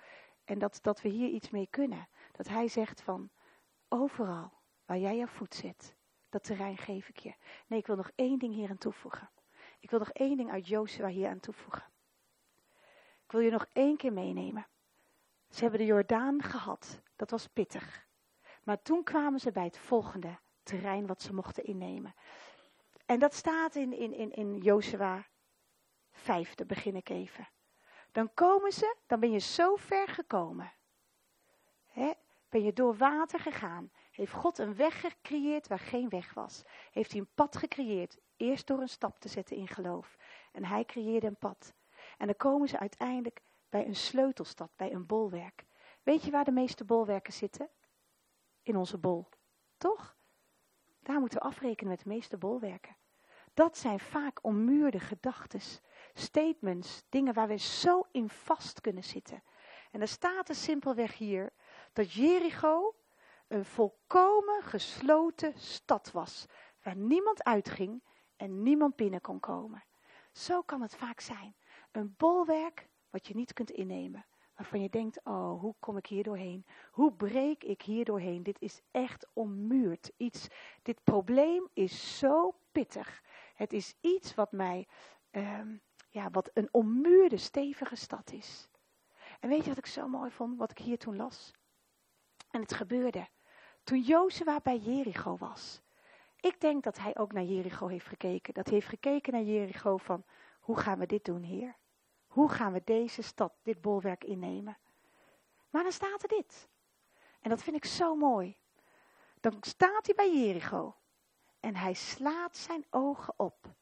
En 0.45 0.59
dat, 0.59 0.79
dat 0.83 1.01
we 1.01 1.09
hier 1.09 1.29
iets 1.29 1.51
mee 1.51 1.67
kunnen. 1.67 2.09
Dat 2.33 2.49
hij 2.49 2.69
zegt 2.69 3.03
van, 3.03 3.31
overal 3.89 4.53
waar 4.85 4.99
jij 4.99 5.17
je 5.17 5.29
voet 5.29 5.55
zet, 5.55 5.97
dat 6.29 6.45
terrein 6.45 6.79
geef 6.79 7.09
ik 7.09 7.19
je. 7.19 7.35
Nee, 7.67 7.79
ik 7.79 7.87
wil 7.87 7.97
nog 7.97 8.11
één 8.15 8.39
ding 8.39 8.55
hier 8.55 8.71
aan 8.71 8.79
toevoegen. 8.79 9.31
Ik 9.83 9.91
wil 9.91 9.99
nog 9.99 10.11
één 10.11 10.37
ding 10.37 10.51
uit 10.51 10.69
Jozua 10.69 11.07
hier 11.07 11.29
aan 11.29 11.41
toevoegen. 11.41 11.85
Ik 13.25 13.31
wil 13.33 13.41
je 13.41 13.51
nog 13.51 13.67
één 13.73 13.97
keer 13.97 14.13
meenemen. 14.13 14.67
Ze 15.49 15.61
hebben 15.61 15.81
de 15.81 15.87
Jordaan 15.87 16.43
gehad. 16.43 17.01
Dat 17.17 17.31
was 17.31 17.47
pittig. 17.47 18.07
Maar 18.63 18.83
toen 18.83 19.03
kwamen 19.03 19.41
ze 19.41 19.53
bij 19.53 19.65
het 19.65 19.79
volgende 19.79 20.39
terrein 20.63 21.07
wat 21.07 21.23
ze 21.23 21.35
mochten 21.35 21.65
innemen. 21.65 22.15
En 23.07 23.19
dat 23.19 23.35
staat 23.35 23.75
in, 23.75 23.93
in, 23.93 24.13
in, 24.13 24.31
in 24.31 24.57
Jozua 24.57 25.27
5, 26.11 26.55
daar 26.55 26.67
begin 26.67 26.97
ik 26.97 27.09
even. 27.09 27.49
Dan 28.13 28.35
komen 28.35 28.73
ze, 28.73 28.97
dan 29.07 29.21
ben 29.21 29.31
je 29.31 29.39
zo 29.39 29.77
ver 29.77 30.09
gekomen. 30.09 30.73
Ben 32.49 32.63
je 32.63 32.73
door 32.73 32.97
water 32.97 33.41
gegaan. 33.41 33.91
Heeft 34.11 34.33
God 34.33 34.59
een 34.59 34.77
weg 34.77 35.01
gecreëerd 35.01 35.69
waar 35.69 35.79
geen 35.79 36.09
weg 36.09 36.35
was. 36.35 36.63
Heeft 36.91 37.11
hij 37.11 37.21
een 37.21 37.33
pad 37.35 37.57
gecreëerd. 37.57 38.19
Eerst 38.43 38.67
door 38.67 38.81
een 38.81 38.89
stap 38.89 39.21
te 39.21 39.29
zetten 39.29 39.57
in 39.57 39.69
geloof. 39.69 40.17
En 40.53 40.65
hij 40.65 40.85
creëerde 40.85 41.27
een 41.27 41.37
pad. 41.37 41.75
En 42.19 42.27
dan 42.27 42.37
komen 42.37 42.69
ze 42.69 42.79
uiteindelijk 42.79 43.41
bij 43.69 43.87
een 43.87 43.97
sleutelstad, 43.97 44.71
bij 44.77 44.93
een 44.93 45.07
bolwerk. 45.07 45.65
Weet 46.03 46.23
je 46.23 46.31
waar 46.31 46.45
de 46.45 46.51
meeste 46.51 46.85
bolwerken 46.85 47.33
zitten? 47.33 47.69
In 48.63 48.77
onze 48.77 48.99
bol. 48.99 49.29
Toch? 49.77 50.17
Daar 51.03 51.21
moeten 51.21 51.39
we 51.39 51.45
afrekenen 51.45 51.91
met 51.91 52.03
de 52.03 52.09
meeste 52.09 52.37
bolwerken. 52.37 52.97
Dat 53.55 53.79
zijn 53.79 54.01
vaak 54.01 54.39
ommuurde 54.43 55.01
gedachten, 55.01 55.61
statements, 56.15 57.03
dingen 57.09 57.35
waar 57.35 57.49
we 57.49 57.57
zo 57.57 58.07
in 58.13 58.29
vast 58.29 58.81
kunnen 58.81 59.05
zitten. 59.05 59.43
En 59.91 60.01
er 60.01 60.09
staat 60.09 60.49
er 60.49 60.55
simpelweg 60.55 61.19
hier 61.19 61.53
dat 61.93 62.13
Jericho 62.13 62.95
een 63.49 63.65
volkomen 63.65 64.63
gesloten 64.63 65.53
stad 65.57 66.11
was, 66.11 66.47
waar 66.83 66.97
niemand 66.97 67.45
uitging 67.45 68.03
en 68.43 68.63
niemand 68.63 68.97
binnen 68.97 69.21
kon 69.21 69.41
komen. 69.41 69.85
Zo 70.33 70.63
kan 70.63 70.83
het 70.83 70.97
vaak 70.97 71.21
zijn. 71.21 71.55
Een 71.93 72.15
bolwerk 72.17 72.89
wat 73.11 73.27
je 73.27 73.35
niet 73.35 73.53
kunt 73.53 73.71
innemen. 73.71 74.27
Waarvan 74.57 74.81
je 74.81 74.89
denkt, 74.89 75.21
oh, 75.25 75.61
hoe 75.61 75.75
kom 75.79 75.97
ik 75.97 76.07
hier 76.07 76.23
doorheen? 76.23 76.67
Hoe 76.91 77.13
breek 77.13 77.65
ik 77.65 77.83
hier 77.83 78.05
doorheen? 78.05 78.43
Dit 78.43 78.61
is 78.61 78.81
echt 78.91 79.27
ommuurd. 79.33 80.13
Iets, 80.17 80.49
dit 80.83 81.05
probleem 81.05 81.69
is 81.73 82.19
zo 82.19 82.55
pittig. 82.73 83.23
Het 83.55 83.73
is 83.73 83.95
iets 84.01 84.35
wat 84.35 84.53
mij, 84.53 84.89
um, 85.31 85.81
ja, 86.09 86.31
wat 86.31 86.51
een 86.55 86.69
ommuurde, 86.71 87.37
stevige 87.37 87.97
stad 87.97 88.33
is. 88.33 88.69
En 89.41 89.49
weet 89.49 89.63
je 89.63 89.69
wat 89.69 89.79
ik 89.79 89.87
zo 89.87 90.09
mooi 90.09 90.31
vond, 90.31 90.59
wat 90.59 90.71
ik 90.71 90.79
hier 90.79 90.99
toen 90.99 91.17
las? 91.17 91.53
En 92.51 92.61
het 92.61 92.75
gebeurde. 92.75 93.29
Toen 93.85 94.01
Jozua 94.01 94.61
bij 94.63 94.79
Jericho 94.79 95.37
was. 95.37 95.83
Ik 96.43 96.61
denk 96.61 96.85
dat 96.85 96.99
hij 96.99 97.17
ook 97.17 97.33
naar 97.33 97.43
Jericho 97.43 97.87
heeft 97.87 98.07
gekeken. 98.07 98.55
Dat 98.55 98.65
hij 98.65 98.75
heeft 98.75 98.89
gekeken 98.89 99.33
naar 99.33 99.43
Jericho 99.43 99.97
van, 99.97 100.25
hoe 100.61 100.77
gaan 100.77 100.99
we 100.99 101.07
dit 101.07 101.25
doen, 101.25 101.43
Heer? 101.43 101.77
Hoe 102.27 102.49
gaan 102.49 102.73
we 102.73 102.83
deze 102.85 103.23
stad, 103.23 103.53
dit 103.63 103.81
bolwerk 103.81 104.25
innemen? 104.25 104.79
Maar 105.71 105.83
dan 105.83 105.93
staat 105.93 106.23
er 106.23 106.29
dit. 106.29 106.69
En 107.41 107.51
dat 107.51 107.63
vind 107.63 107.77
ik 107.77 107.85
zo 107.85 108.15
mooi. 108.15 108.57
Dan 109.41 109.57
staat 109.61 110.07
hij 110.07 110.15
bij 110.15 110.37
Jericho. 110.37 110.97
En 111.61 111.77
hij 111.77 111.95
slaat 111.95 112.57
zijn 112.57 112.85
ogen 112.91 113.35
op. 113.37 113.75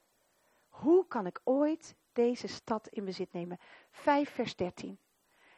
Hoe 0.68 1.06
kan 1.06 1.26
ik 1.26 1.40
ooit 1.44 1.94
deze 2.12 2.46
stad 2.46 2.88
in 2.88 3.04
bezit 3.04 3.32
nemen? 3.32 3.58
5 3.90 4.30
vers 4.30 4.56
13. 4.56 4.98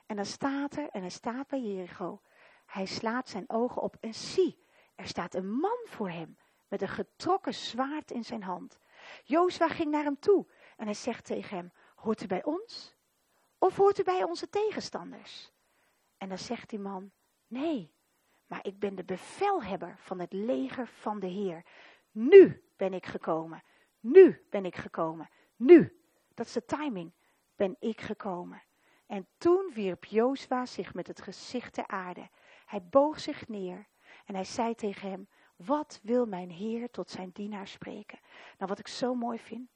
En 0.07 0.17
dan 0.17 0.27
staat 0.27 0.77
er, 0.77 0.89
en 0.91 1.01
hij 1.01 1.11
staat 1.11 1.49
bij 1.49 1.61
Jericho. 1.61 2.21
Hij 2.67 2.87
slaat 2.87 3.29
zijn 3.29 3.51
ogen 3.51 3.83
op 3.83 3.97
en 4.01 4.15
zie, 4.15 4.65
er 4.95 5.07
staat 5.07 5.35
een 5.35 5.51
man 5.51 5.79
voor 5.85 6.11
hem 6.11 6.37
met 6.73 6.83
een 6.83 6.89
getrokken 6.89 7.55
zwaard 7.55 8.11
in 8.11 8.25
zijn 8.25 8.43
hand. 8.43 8.79
Jozua 9.25 9.69
ging 9.69 9.91
naar 9.91 10.05
hem 10.05 10.19
toe 10.19 10.47
en 10.77 10.85
hij 10.85 10.95
zegt 10.95 11.25
tegen 11.25 11.57
hem, 11.57 11.73
hoort 11.95 12.23
u 12.23 12.27
bij 12.27 12.45
ons? 12.45 12.95
Of 13.59 13.77
hoort 13.77 13.99
u 13.99 14.03
bij 14.03 14.23
onze 14.23 14.49
tegenstanders? 14.49 15.53
En 16.17 16.29
dan 16.29 16.39
zegt 16.39 16.69
die 16.71 16.79
man, 16.79 17.11
nee, 17.47 17.95
maar 18.47 18.67
ik 18.67 18.79
ben 18.79 18.95
de 18.95 19.05
bevelhebber 19.05 19.97
van 19.99 20.19
het 20.19 20.33
leger 20.33 20.87
van 20.87 21.21
de 21.21 21.27
Heer. 21.27 21.65
Nu 22.11 22.65
ben 22.77 22.93
ik 22.93 23.07
gekomen, 23.07 23.63
nu 24.01 24.47
ben 24.51 24.65
ik 24.65 24.77
gekomen, 24.77 25.31
nu, 25.57 26.01
dat 26.35 26.47
is 26.47 26.53
de 26.53 26.65
timing, 26.65 27.13
ben 27.57 27.77
ik 27.79 28.01
gekomen. 28.01 28.63
En 29.07 29.27
toen 29.39 29.71
wierp 29.75 30.05
Jozua 30.05 30.67
zich 30.67 30.95
met 30.95 31.07
het 31.07 31.21
gezicht 31.21 31.73
ter 31.73 31.87
aarde. 31.87 32.31
Hij 32.67 32.83
boog 32.83 33.21
zich 33.21 33.49
neer 33.49 33.87
en 34.25 34.35
hij 34.35 34.45
zei 34.45 34.75
tegen 34.75 35.11
hem, 35.11 35.29
wat 35.57 36.01
wil 36.03 36.27
mijn 36.27 36.51
Heer 36.51 36.91
tot 36.91 37.11
zijn 37.11 37.31
dienaar 37.33 37.69
spreken? 37.69 38.19
Nou, 38.59 38.71
wat 38.71 38.79
ik 38.79 38.89
zo 38.89 39.15
mooi 39.15 39.39
vind. 39.39 39.71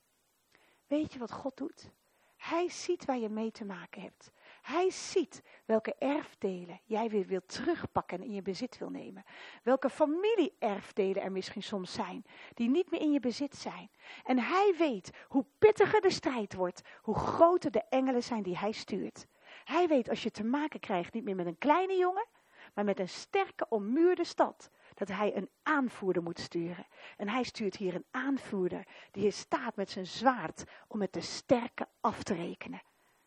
Weet 0.86 1.12
je 1.12 1.18
wat 1.18 1.32
God 1.32 1.56
doet? 1.56 1.90
Hij 2.36 2.68
ziet 2.68 3.04
waar 3.04 3.18
je 3.18 3.28
mee 3.28 3.50
te 3.50 3.64
maken 3.64 4.02
hebt. 4.02 4.32
Hij 4.62 4.90
ziet 4.90 5.42
welke 5.64 5.94
erfdelen 5.98 6.80
jij 6.84 7.08
weer 7.08 7.26
wilt 7.26 7.48
terugpakken 7.48 8.18
en 8.18 8.24
in 8.24 8.32
je 8.32 8.42
bezit 8.42 8.78
wil 8.78 8.90
nemen. 8.90 9.24
Welke 9.62 9.90
familie-erfdelen 9.90 11.22
er 11.22 11.32
misschien 11.32 11.62
soms 11.62 11.92
zijn, 11.92 12.24
die 12.54 12.68
niet 12.68 12.90
meer 12.90 13.00
in 13.00 13.12
je 13.12 13.20
bezit 13.20 13.56
zijn. 13.56 13.90
En 14.24 14.38
hij 14.38 14.74
weet 14.78 15.10
hoe 15.28 15.46
pittiger 15.58 16.00
de 16.00 16.10
strijd 16.10 16.54
wordt, 16.54 16.82
hoe 17.02 17.14
groter 17.14 17.70
de 17.70 17.82
engelen 17.88 18.22
zijn 18.22 18.42
die 18.42 18.58
hij 18.58 18.72
stuurt. 18.72 19.26
Hij 19.64 19.88
weet 19.88 20.08
als 20.08 20.22
je 20.22 20.30
te 20.30 20.44
maken 20.44 20.80
krijgt 20.80 21.14
niet 21.14 21.24
meer 21.24 21.36
met 21.36 21.46
een 21.46 21.58
kleine 21.58 21.96
jongen, 21.96 22.26
maar 22.74 22.84
met 22.84 23.00
een 23.00 23.08
sterke, 23.08 23.66
ommuurde 23.68 24.24
stad, 24.24 24.70
dat 24.96 25.08
hij 25.08 25.36
een 25.36 25.50
aanvoerder 25.62 26.22
moet 26.22 26.38
sturen. 26.38 26.86
En 27.16 27.28
hij 27.28 27.42
stuurt 27.42 27.76
hier 27.76 27.94
een 27.94 28.06
aanvoerder 28.10 28.86
die 29.10 29.22
hier 29.22 29.32
staat 29.32 29.76
met 29.76 29.90
zijn 29.90 30.06
zwaard 30.06 30.64
om 30.88 30.98
met 30.98 31.12
de 31.12 31.20
sterke 31.20 31.88
af 32.00 32.22
te 32.22 32.34
rekenen. 32.34 32.82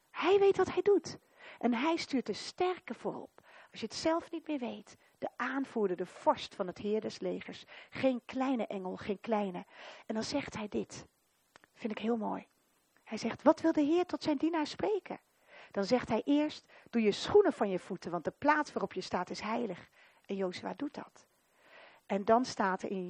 Hij 0.09 0.39
weet 0.39 0.57
wat 0.57 0.73
hij 0.73 0.81
doet. 0.81 1.17
En 1.57 1.73
hij 1.73 1.97
stuurt 1.97 2.25
de 2.25 2.33
sterke 2.33 2.93
voorop. 2.93 3.41
Als 3.71 3.79
je 3.79 3.85
het 3.85 3.95
zelf 3.95 4.31
niet 4.31 4.47
meer 4.47 4.59
weet. 4.59 4.97
De 5.17 5.29
aanvoerder, 5.35 5.97
de 5.97 6.05
vorst 6.05 6.55
van 6.55 6.67
het 6.67 6.77
heer 6.77 7.01
des 7.01 7.19
legers. 7.19 7.65
Geen 7.89 8.21
kleine 8.25 8.67
engel, 8.67 8.95
geen 8.95 9.19
kleine. 9.19 9.65
En 10.05 10.13
dan 10.13 10.23
zegt 10.23 10.55
hij 10.55 10.67
dit. 10.67 11.05
Vind 11.73 11.91
ik 11.91 11.99
heel 11.99 12.17
mooi. 12.17 12.47
Hij 13.03 13.17
zegt, 13.17 13.41
wat 13.41 13.61
wil 13.61 13.71
de 13.71 13.81
heer 13.81 14.05
tot 14.05 14.23
zijn 14.23 14.37
dienaar 14.37 14.67
spreken? 14.67 15.19
Dan 15.71 15.83
zegt 15.83 16.09
hij 16.09 16.21
eerst, 16.25 16.71
doe 16.89 17.01
je 17.01 17.11
schoenen 17.11 17.53
van 17.53 17.69
je 17.69 17.79
voeten, 17.79 18.11
want 18.11 18.23
de 18.23 18.33
plaats 18.37 18.73
waarop 18.73 18.93
je 18.93 19.01
staat 19.01 19.29
is 19.29 19.39
heilig. 19.39 19.89
En 20.25 20.35
Jozua 20.35 20.73
doet 20.73 20.93
dat. 20.93 21.28
En 22.09 22.25
dan 22.25 22.45
staat 22.45 22.83
er 22.83 22.91
in 22.91 23.09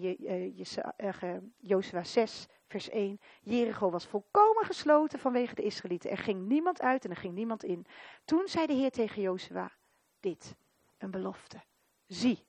Jozua 1.58 2.04
6, 2.04 2.48
vers 2.68 2.90
1. 2.90 3.20
Jericho 3.42 3.90
was 3.90 4.06
volkomen 4.06 4.66
gesloten 4.66 5.20
vanwege 5.20 5.56
de 5.56 5.64
Israëlieten. 5.64 6.10
Er 6.10 6.18
ging 6.18 6.48
niemand 6.48 6.82
uit 6.82 7.06
en 7.06 7.10
er 7.10 7.18
ging 7.18 7.34
niemand 7.34 7.64
in. 7.64 7.86
Toen 8.26 8.48
zei 8.48 8.66
de 8.66 8.74
Heer 8.74 8.92
tegen 8.92 9.22
Jozua 9.22 9.72
dit, 10.20 10.56
een 10.98 11.12
belofte. 11.12 11.64
Zie, 12.08 12.46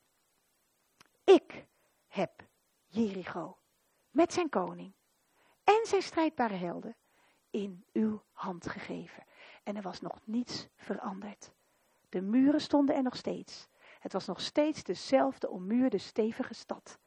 ik 1.24 1.66
heb 2.06 2.42
Jericho 2.86 3.58
met 4.10 4.32
zijn 4.32 4.48
koning 4.48 4.92
en 5.64 5.80
zijn 5.82 6.02
strijdbare 6.02 6.54
helden 6.54 6.96
in 7.50 7.84
uw 7.92 8.22
hand 8.32 8.68
gegeven. 8.68 9.24
En 9.62 9.76
er 9.76 9.82
was 9.82 10.00
nog 10.00 10.20
niets 10.24 10.68
veranderd. 10.76 11.52
De 12.08 12.20
muren 12.20 12.60
stonden 12.60 12.94
er 12.94 13.02
nog 13.02 13.16
steeds. 13.16 13.68
Het 14.00 14.12
was 14.12 14.26
nog 14.26 14.40
steeds 14.40 14.82
dezelfde 14.82 15.48
ommuurde 15.48 15.98
stevige 15.98 16.54
stad. 16.54 16.98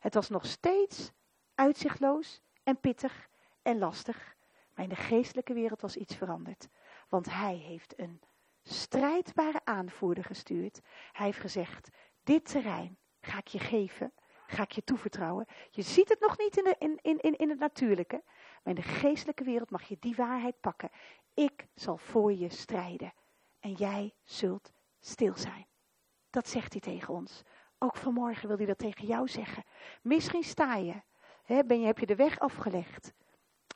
Het 0.00 0.14
was 0.14 0.28
nog 0.28 0.46
steeds 0.46 1.12
uitzichtloos 1.54 2.40
en 2.62 2.80
pittig 2.80 3.28
en 3.62 3.78
lastig. 3.78 4.36
Maar 4.74 4.84
in 4.84 4.90
de 4.90 4.96
geestelijke 4.96 5.52
wereld 5.52 5.80
was 5.80 5.96
iets 5.96 6.14
veranderd. 6.14 6.68
Want 7.08 7.30
hij 7.30 7.56
heeft 7.56 7.98
een 7.98 8.20
strijdbare 8.62 9.60
aanvoerder 9.64 10.24
gestuurd. 10.24 10.80
Hij 11.12 11.26
heeft 11.26 11.40
gezegd, 11.40 11.88
dit 12.22 12.44
terrein 12.44 12.98
ga 13.20 13.38
ik 13.38 13.48
je 13.48 13.58
geven, 13.58 14.12
ga 14.46 14.62
ik 14.62 14.72
je 14.72 14.84
toevertrouwen. 14.84 15.46
Je 15.70 15.82
ziet 15.82 16.08
het 16.08 16.20
nog 16.20 16.38
niet 16.38 16.56
in, 16.56 16.64
de, 16.64 16.76
in, 16.78 17.20
in, 17.20 17.36
in 17.36 17.48
het 17.48 17.58
natuurlijke, 17.58 18.22
maar 18.62 18.74
in 18.74 18.82
de 18.82 18.88
geestelijke 18.88 19.44
wereld 19.44 19.70
mag 19.70 19.82
je 19.82 19.96
die 20.00 20.14
waarheid 20.14 20.60
pakken. 20.60 20.90
Ik 21.34 21.66
zal 21.74 21.96
voor 21.96 22.32
je 22.32 22.48
strijden 22.48 23.12
en 23.60 23.72
jij 23.72 24.14
zult 24.24 24.72
stil 25.00 25.36
zijn. 25.36 25.66
Dat 26.32 26.48
zegt 26.48 26.72
hij 26.72 26.80
tegen 26.80 27.14
ons. 27.14 27.42
Ook 27.78 27.96
vanmorgen 27.96 28.48
wil 28.48 28.56
hij 28.56 28.66
dat 28.66 28.78
tegen 28.78 29.06
jou 29.06 29.28
zeggen. 29.28 29.64
Misschien 30.02 30.42
sta 30.42 30.74
je, 30.76 31.02
hè, 31.42 31.64
ben 31.64 31.80
je, 31.80 31.86
heb 31.86 31.98
je 31.98 32.06
de 32.06 32.16
weg 32.16 32.38
afgelegd. 32.38 33.12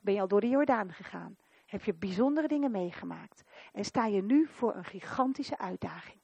Ben 0.01 0.15
je 0.15 0.21
al 0.21 0.29
door 0.29 0.41
de 0.41 0.49
Jordaan 0.49 0.93
gegaan. 0.93 1.37
Heb 1.67 1.85
je 1.85 1.95
bijzondere 1.95 2.49
dingen 2.49 2.71
meegemaakt. 2.71 3.43
En 3.73 3.85
sta 3.85 4.07
je 4.07 4.23
nu 4.23 4.47
voor 4.47 4.75
een 4.75 4.85
gigantische 4.85 5.59
uitdaging. 5.59 6.21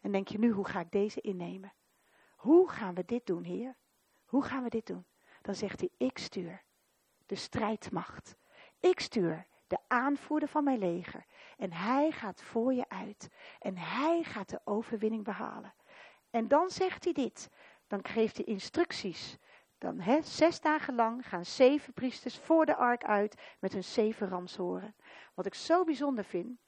En 0.00 0.12
denk 0.12 0.28
je 0.28 0.38
nu, 0.38 0.50
hoe 0.50 0.66
ga 0.66 0.80
ik 0.80 0.90
deze 0.90 1.20
innemen? 1.20 1.72
Hoe 2.36 2.68
gaan 2.68 2.94
we 2.94 3.04
dit 3.04 3.26
doen, 3.26 3.44
Heer? 3.44 3.76
Hoe 4.24 4.42
gaan 4.42 4.62
we 4.62 4.68
dit 4.68 4.86
doen? 4.86 5.06
Dan 5.40 5.54
zegt 5.54 5.80
hij, 5.80 5.90
ik 5.96 6.18
stuur 6.18 6.62
de 7.26 7.34
strijdmacht. 7.34 8.36
Ik 8.80 9.00
stuur 9.00 9.46
de 9.72 9.78
aanvoerder 9.86 10.48
van 10.48 10.64
mijn 10.64 10.78
leger. 10.78 11.24
En 11.56 11.72
hij 11.72 12.10
gaat 12.10 12.42
voor 12.42 12.74
je 12.74 12.88
uit. 12.88 13.28
En 13.58 13.76
hij 13.76 14.22
gaat 14.22 14.48
de 14.48 14.60
overwinning 14.64 15.24
behalen. 15.24 15.74
En 16.30 16.48
dan 16.48 16.70
zegt 16.70 17.04
hij 17.04 17.12
dit. 17.12 17.50
Dan 17.86 18.04
geeft 18.04 18.36
hij 18.36 18.46
instructies. 18.46 19.38
Dan 19.78 20.00
he, 20.00 20.22
zes 20.22 20.60
dagen 20.60 20.94
lang 20.94 21.28
gaan 21.28 21.44
zeven 21.44 21.92
priesters 21.92 22.38
voor 22.38 22.66
de 22.66 22.76
ark 22.76 23.04
uit 23.04 23.40
met 23.58 23.72
hun 23.72 23.84
zeven 23.84 24.28
ramshoren. 24.28 24.94
Wat 25.34 25.46
ik 25.46 25.54
zo 25.54 25.84
bijzonder 25.84 26.24
vind. 26.24 26.58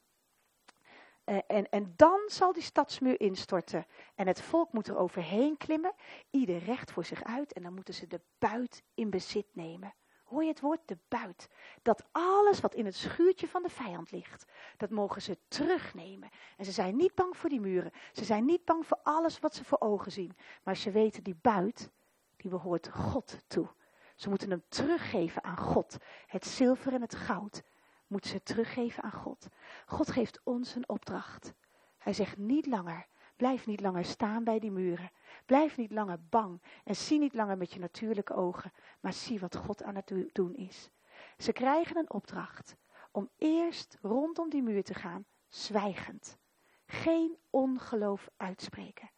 Uh, 1.24 1.38
en, 1.46 1.68
en 1.68 1.92
dan 1.96 2.20
zal 2.26 2.52
die 2.52 2.62
stadsmuur 2.62 3.20
instorten. 3.20 3.86
En 4.14 4.26
het 4.26 4.40
volk 4.40 4.72
moet 4.72 4.88
er 4.88 4.96
overheen 4.96 5.57
klimmen. 5.57 5.94
Ieder 6.30 6.59
recht 6.59 6.90
voor 6.90 7.05
zich 7.05 7.24
uit. 7.24 7.52
En 7.52 7.62
dan 7.62 7.74
moeten 7.74 7.94
ze 7.94 8.07
de 8.07 8.20
buit 8.38 8.82
in 8.94 9.11
bezit 9.11 9.46
nemen. 9.52 9.94
Hoor 10.25 10.43
je 10.43 10.49
het 10.49 10.61
woord 10.61 10.81
de 10.85 10.99
buit? 11.09 11.49
Dat 11.83 12.05
alles 12.12 12.61
wat 12.61 12.75
in 12.75 12.85
het 12.85 12.95
schuurtje 12.95 13.49
van 13.49 13.62
de 13.62 13.68
vijand 13.68 14.11
ligt, 14.11 14.45
dat 14.77 14.91
mogen 14.91 15.22
ze 15.22 15.39
terugnemen. 15.49 16.31
En 16.57 16.64
ze 16.64 16.72
zijn 16.72 16.97
niet 16.97 17.14
bang 17.14 17.37
voor 17.37 17.51
die 17.51 17.61
muren. 17.61 17.93
Ze 18.12 18.25
zijn 18.25 18.45
niet 18.45 18.64
bang 18.64 18.87
voor 18.87 19.01
alles 19.03 19.39
wat 19.39 19.55
ze 19.55 19.64
voor 19.64 19.81
ogen 19.81 20.12
zien. 20.12 20.37
Maar 20.62 20.77
ze 20.77 20.91
weten 20.91 21.22
die 21.22 21.37
buit, 21.41 21.91
die 22.37 22.51
behoort 22.51 22.89
God 22.89 23.39
toe. 23.47 23.68
Ze 24.14 24.29
moeten 24.29 24.51
hem 24.51 24.62
teruggeven 24.68 25.45
aan 25.45 25.57
God. 25.57 25.97
Het 26.27 26.47
zilver 26.47 26.93
en 26.93 27.01
het 27.01 27.14
goud 27.14 27.62
moeten 28.07 28.31
ze 28.31 28.43
teruggeven 28.43 29.03
aan 29.03 29.12
God. 29.12 29.49
God 29.87 30.11
geeft 30.11 30.41
ons 30.45 30.75
een 30.75 30.89
opdracht. 30.89 31.55
Hij 31.99 32.12
zegt 32.12 32.37
niet 32.37 32.66
langer, 32.66 33.07
blijf 33.37 33.66
niet 33.66 33.80
langer 33.80 34.05
staan 34.05 34.45
bij 34.45 34.59
die 34.59 34.70
muren. 34.70 35.11
Blijf 35.47 35.76
niet 35.76 35.91
langer 35.91 36.18
bang 36.28 36.62
en 36.85 36.97
zie 36.97 37.18
niet 37.18 37.35
langer 37.35 37.57
met 37.57 37.72
je 37.72 37.80
natuurlijke 37.80 38.35
ogen, 38.35 38.72
maar 39.01 39.12
zie 39.12 39.41
wat 39.41 39.57
God 39.57 39.82
aan 39.82 39.95
het 39.95 40.12
doen 40.32 40.55
is. 40.55 40.91
Ze 41.39 41.53
krijgen 41.53 41.97
een 41.97 42.11
opdracht 42.11 42.76
om 43.12 43.30
eerst 43.37 43.99
rondom 44.03 44.51
die 44.51 44.62
muur 44.62 44.85
te 44.85 44.95
gaan, 44.95 45.24
zwijgend. 45.49 46.39
Geen 46.87 47.37
ongeloof 47.51 48.28
uitspreken. 48.37 49.11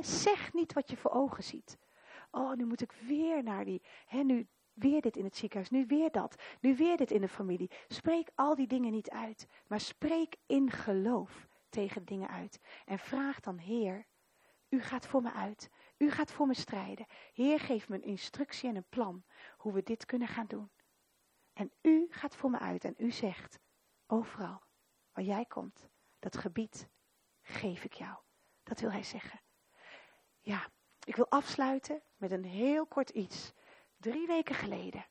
Zeg 0.00 0.52
niet 0.52 0.72
wat 0.72 0.90
je 0.90 0.96
voor 0.96 1.10
ogen 1.10 1.44
ziet. 1.44 1.78
Oh, 2.30 2.52
nu 2.52 2.64
moet 2.64 2.80
ik 2.80 2.92
weer 2.92 3.42
naar 3.42 3.64
die, 3.64 3.82
nu 4.10 4.48
weer 4.72 5.00
dit 5.00 5.16
in 5.16 5.24
het 5.24 5.36
ziekenhuis, 5.36 5.70
nu 5.70 5.86
weer 5.86 6.10
dat, 6.10 6.42
nu 6.60 6.76
weer 6.76 6.96
dit 6.96 7.10
in 7.10 7.20
de 7.20 7.28
familie. 7.28 7.70
Spreek 7.88 8.30
al 8.34 8.54
die 8.54 8.66
dingen 8.66 8.92
niet 8.92 9.10
uit, 9.10 9.46
maar 9.66 9.80
spreek 9.80 10.36
in 10.46 10.70
geloof 10.70 11.46
tegen 11.72 12.04
dingen 12.04 12.28
uit. 12.28 12.60
En 12.84 12.98
vraag 12.98 13.40
dan, 13.40 13.58
Heer, 13.58 14.06
u 14.68 14.82
gaat 14.82 15.06
voor 15.06 15.22
me 15.22 15.32
uit. 15.32 15.70
U 15.96 16.10
gaat 16.10 16.32
voor 16.32 16.46
me 16.46 16.54
strijden. 16.54 17.06
Heer, 17.32 17.60
geef 17.60 17.88
me 17.88 17.96
een 17.96 18.02
instructie 18.02 18.68
en 18.68 18.76
een 18.76 18.88
plan 18.88 19.24
hoe 19.56 19.72
we 19.72 19.82
dit 19.82 20.04
kunnen 20.04 20.28
gaan 20.28 20.46
doen. 20.46 20.70
En 21.52 21.72
u 21.82 22.06
gaat 22.10 22.36
voor 22.36 22.50
me 22.50 22.58
uit 22.58 22.84
en 22.84 22.94
u 22.96 23.10
zegt, 23.10 23.58
overal 24.06 24.62
waar 25.12 25.24
jij 25.24 25.44
komt, 25.44 25.88
dat 26.18 26.36
gebied 26.36 26.88
geef 27.42 27.84
ik 27.84 27.92
jou. 27.92 28.16
Dat 28.62 28.80
wil 28.80 28.90
hij 28.90 29.02
zeggen. 29.02 29.40
Ja, 30.40 30.68
ik 31.04 31.16
wil 31.16 31.30
afsluiten 31.30 32.02
met 32.16 32.30
een 32.30 32.44
heel 32.44 32.86
kort 32.86 33.10
iets. 33.10 33.52
Drie 33.96 34.26
weken 34.26 34.54
geleden 34.54 35.06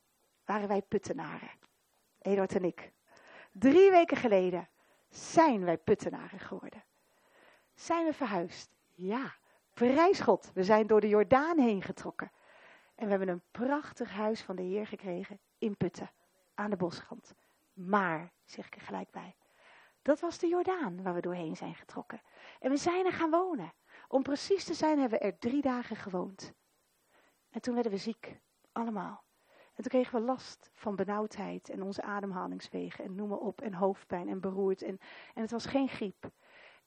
waren 0.45 0.67
wij 0.67 0.81
puttenaren. 0.81 1.51
Eduard 2.17 2.55
en 2.55 2.63
ik. 2.63 2.91
Drie 3.51 3.91
weken 3.91 4.17
geleden 4.17 4.69
zijn 5.11 5.65
wij 5.65 5.77
puttenaren 5.77 6.39
geworden. 6.39 6.83
Zijn 7.73 8.05
we 8.05 8.13
verhuisd? 8.13 8.71
Ja. 8.93 9.33
Prijs 9.73 10.19
God, 10.19 10.51
we 10.53 10.63
zijn 10.63 10.87
door 10.87 11.01
de 11.01 11.07
Jordaan 11.07 11.59
heen 11.59 11.81
getrokken. 11.81 12.31
En 12.95 13.03
we 13.03 13.09
hebben 13.09 13.29
een 13.29 13.43
prachtig 13.51 14.11
huis 14.11 14.41
van 14.41 14.55
de 14.55 14.61
Heer 14.61 14.87
gekregen 14.87 15.39
in 15.57 15.77
Putten, 15.77 16.11
aan 16.53 16.69
de 16.69 16.75
bosrand. 16.75 17.35
Maar, 17.73 18.31
zeg 18.45 18.65
ik 18.65 18.75
er 18.75 18.81
gelijk 18.81 19.11
bij, 19.11 19.35
dat 20.01 20.19
was 20.19 20.37
de 20.37 20.47
Jordaan 20.47 21.03
waar 21.03 21.13
we 21.13 21.21
doorheen 21.21 21.55
zijn 21.55 21.75
getrokken. 21.75 22.21
En 22.59 22.69
we 22.69 22.77
zijn 22.77 23.05
er 23.05 23.13
gaan 23.13 23.29
wonen. 23.29 23.73
Om 24.07 24.23
precies 24.23 24.63
te 24.63 24.73
zijn 24.73 24.99
hebben 24.99 25.19
we 25.19 25.25
er 25.25 25.37
drie 25.37 25.61
dagen 25.61 25.95
gewoond. 25.95 26.53
En 27.49 27.61
toen 27.61 27.73
werden 27.73 27.91
we 27.91 27.97
ziek, 27.97 28.37
allemaal. 28.71 29.23
En 29.81 29.89
toen 29.89 30.01
kregen 30.01 30.19
we 30.19 30.25
last 30.25 30.71
van 30.73 30.95
benauwdheid 30.95 31.69
en 31.69 31.83
onze 31.83 32.01
ademhalingswegen 32.01 33.05
en 33.05 33.15
noem 33.15 33.29
maar 33.29 33.37
op 33.37 33.61
en 33.61 33.73
hoofdpijn 33.73 34.29
en 34.29 34.39
beroerd. 34.39 34.81
En, 34.81 34.99
en 35.33 35.41
het 35.41 35.51
was 35.51 35.65
geen 35.65 35.87
griep. 35.87 36.29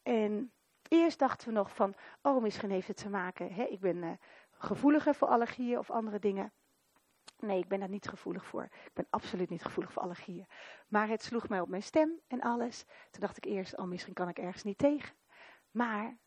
En 0.02 0.52
Eerst 0.88 1.18
dachten 1.18 1.48
we 1.48 1.54
nog 1.54 1.74
van, 1.74 1.94
oh 2.22 2.42
misschien 2.42 2.70
heeft 2.70 2.88
het 2.88 2.96
te 2.96 3.08
maken, 3.08 3.52
hè, 3.52 3.64
ik 3.64 3.80
ben 3.80 3.96
uh, 3.96 4.10
gevoeliger 4.50 5.14
voor 5.14 5.28
allergieën 5.28 5.78
of 5.78 5.90
andere 5.90 6.18
dingen. 6.18 6.52
Nee, 7.38 7.58
ik 7.58 7.68
ben 7.68 7.80
daar 7.80 7.88
niet 7.88 8.08
gevoelig 8.08 8.46
voor. 8.46 8.62
Ik 8.62 8.90
ben 8.92 9.06
absoluut 9.10 9.50
niet 9.50 9.62
gevoelig 9.62 9.92
voor 9.92 10.02
allergieën. 10.02 10.46
Maar 10.88 11.08
het 11.08 11.22
sloeg 11.22 11.48
mij 11.48 11.60
op 11.60 11.68
mijn 11.68 11.82
stem 11.82 12.20
en 12.26 12.40
alles. 12.40 12.84
Toen 13.10 13.20
dacht 13.20 13.36
ik 13.36 13.44
eerst, 13.44 13.76
oh 13.76 13.84
misschien 13.84 14.14
kan 14.14 14.28
ik 14.28 14.38
ergens 14.38 14.62
niet 14.62 14.78
tegen. 14.78 15.16
Maar 15.70 16.18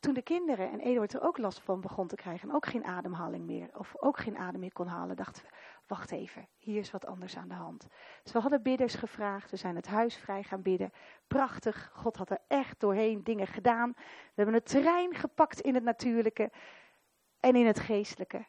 toen 0.00 0.14
de 0.14 0.22
kinderen 0.22 0.70
en 0.70 0.80
Eduard 0.80 1.12
er 1.12 1.22
ook 1.22 1.38
last 1.38 1.60
van 1.60 1.80
begon 1.80 2.06
te 2.06 2.14
krijgen 2.14 2.48
en 2.48 2.54
ook 2.54 2.66
geen 2.66 2.84
ademhaling 2.84 3.46
meer, 3.46 3.70
of 3.78 3.94
ook 3.98 4.18
geen 4.18 4.36
adem 4.36 4.60
meer 4.60 4.72
kon 4.72 4.86
halen, 4.86 5.16
dachten 5.16 5.42
we, 5.42 5.48
wacht 5.86 6.10
even, 6.10 6.48
hier 6.58 6.80
is 6.80 6.90
wat 6.90 7.06
anders 7.06 7.36
aan 7.36 7.48
de 7.48 7.54
hand. 7.54 7.86
Dus 8.22 8.32
we 8.32 8.38
hadden 8.38 8.62
bidders 8.62 8.94
gevraagd, 8.94 9.50
we 9.50 9.56
zijn 9.56 9.76
het 9.76 9.86
huis 9.86 10.16
vrij 10.16 10.42
gaan 10.42 10.62
bidden. 10.62 10.92
Prachtig, 11.26 11.90
God 11.94 12.16
had 12.16 12.30
er 12.30 12.40
echt 12.48 12.80
doorheen 12.80 13.24
dingen 13.24 13.46
gedaan. 13.46 13.92
We 13.94 14.32
hebben 14.34 14.54
het 14.54 14.66
terrein 14.66 15.14
gepakt 15.14 15.60
in 15.60 15.74
het 15.74 15.84
natuurlijke 15.84 16.50
en 17.40 17.56
in 17.56 17.66
het 17.66 17.80
geestelijke. 17.80 18.46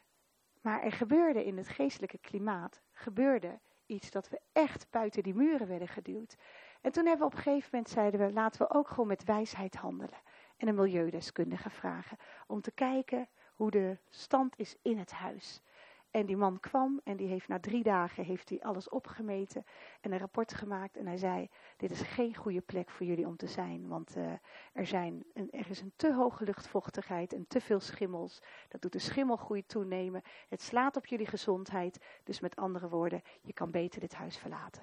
Maar 0.60 0.82
er 0.82 0.92
gebeurde 0.92 1.44
in 1.44 1.56
het 1.56 1.68
geestelijke 1.68 2.18
klimaat, 2.18 2.80
gebeurde 2.92 3.60
iets 3.86 4.10
dat 4.10 4.28
we 4.28 4.40
echt 4.52 4.86
buiten 4.90 5.22
die 5.22 5.34
muren 5.34 5.66
werden 5.68 5.88
geduwd. 5.88 6.36
En 6.80 6.92
toen 6.92 7.06
hebben 7.06 7.26
we 7.26 7.32
op 7.32 7.38
een 7.38 7.42
gegeven 7.42 7.68
moment 7.72 7.90
zeiden 7.90 8.20
we, 8.20 8.32
laten 8.32 8.60
we 8.60 8.74
ook 8.74 8.88
gewoon 8.88 9.06
met 9.06 9.24
wijsheid 9.24 9.76
handelen. 9.76 10.18
En 10.62 10.68
een 10.68 10.74
milieudeskundige 10.74 11.70
vragen 11.70 12.18
om 12.46 12.60
te 12.60 12.70
kijken 12.70 13.28
hoe 13.54 13.70
de 13.70 13.98
stand 14.08 14.58
is 14.58 14.76
in 14.82 14.98
het 14.98 15.12
huis. 15.12 15.62
En 16.10 16.26
die 16.26 16.36
man 16.36 16.60
kwam 16.60 17.00
en 17.04 17.16
die 17.16 17.28
heeft 17.28 17.48
na 17.48 17.60
drie 17.60 17.82
dagen 17.82 18.24
heeft 18.24 18.48
hij 18.48 18.60
alles 18.60 18.88
opgemeten 18.88 19.64
en 20.00 20.12
een 20.12 20.18
rapport 20.18 20.54
gemaakt. 20.54 20.96
En 20.96 21.06
hij 21.06 21.16
zei, 21.16 21.48
dit 21.76 21.90
is 21.90 22.00
geen 22.00 22.36
goede 22.36 22.60
plek 22.60 22.90
voor 22.90 23.06
jullie 23.06 23.26
om 23.26 23.36
te 23.36 23.46
zijn. 23.46 23.88
Want 23.88 24.16
uh, 24.16 24.32
er, 24.72 24.86
zijn 24.86 25.24
er 25.50 25.70
is 25.70 25.80
een 25.80 25.92
te 25.96 26.14
hoge 26.14 26.44
luchtvochtigheid 26.44 27.32
en 27.32 27.46
te 27.48 27.60
veel 27.60 27.80
schimmels. 27.80 28.42
Dat 28.68 28.82
doet 28.82 28.92
de 28.92 28.98
schimmelgroei 28.98 29.66
toenemen. 29.66 30.22
Het 30.48 30.62
slaat 30.62 30.96
op 30.96 31.06
jullie 31.06 31.26
gezondheid. 31.26 32.04
Dus 32.24 32.40
met 32.40 32.56
andere 32.56 32.88
woorden, 32.88 33.22
je 33.40 33.52
kan 33.52 33.70
beter 33.70 34.00
dit 34.00 34.14
huis 34.14 34.38
verlaten. 34.38 34.82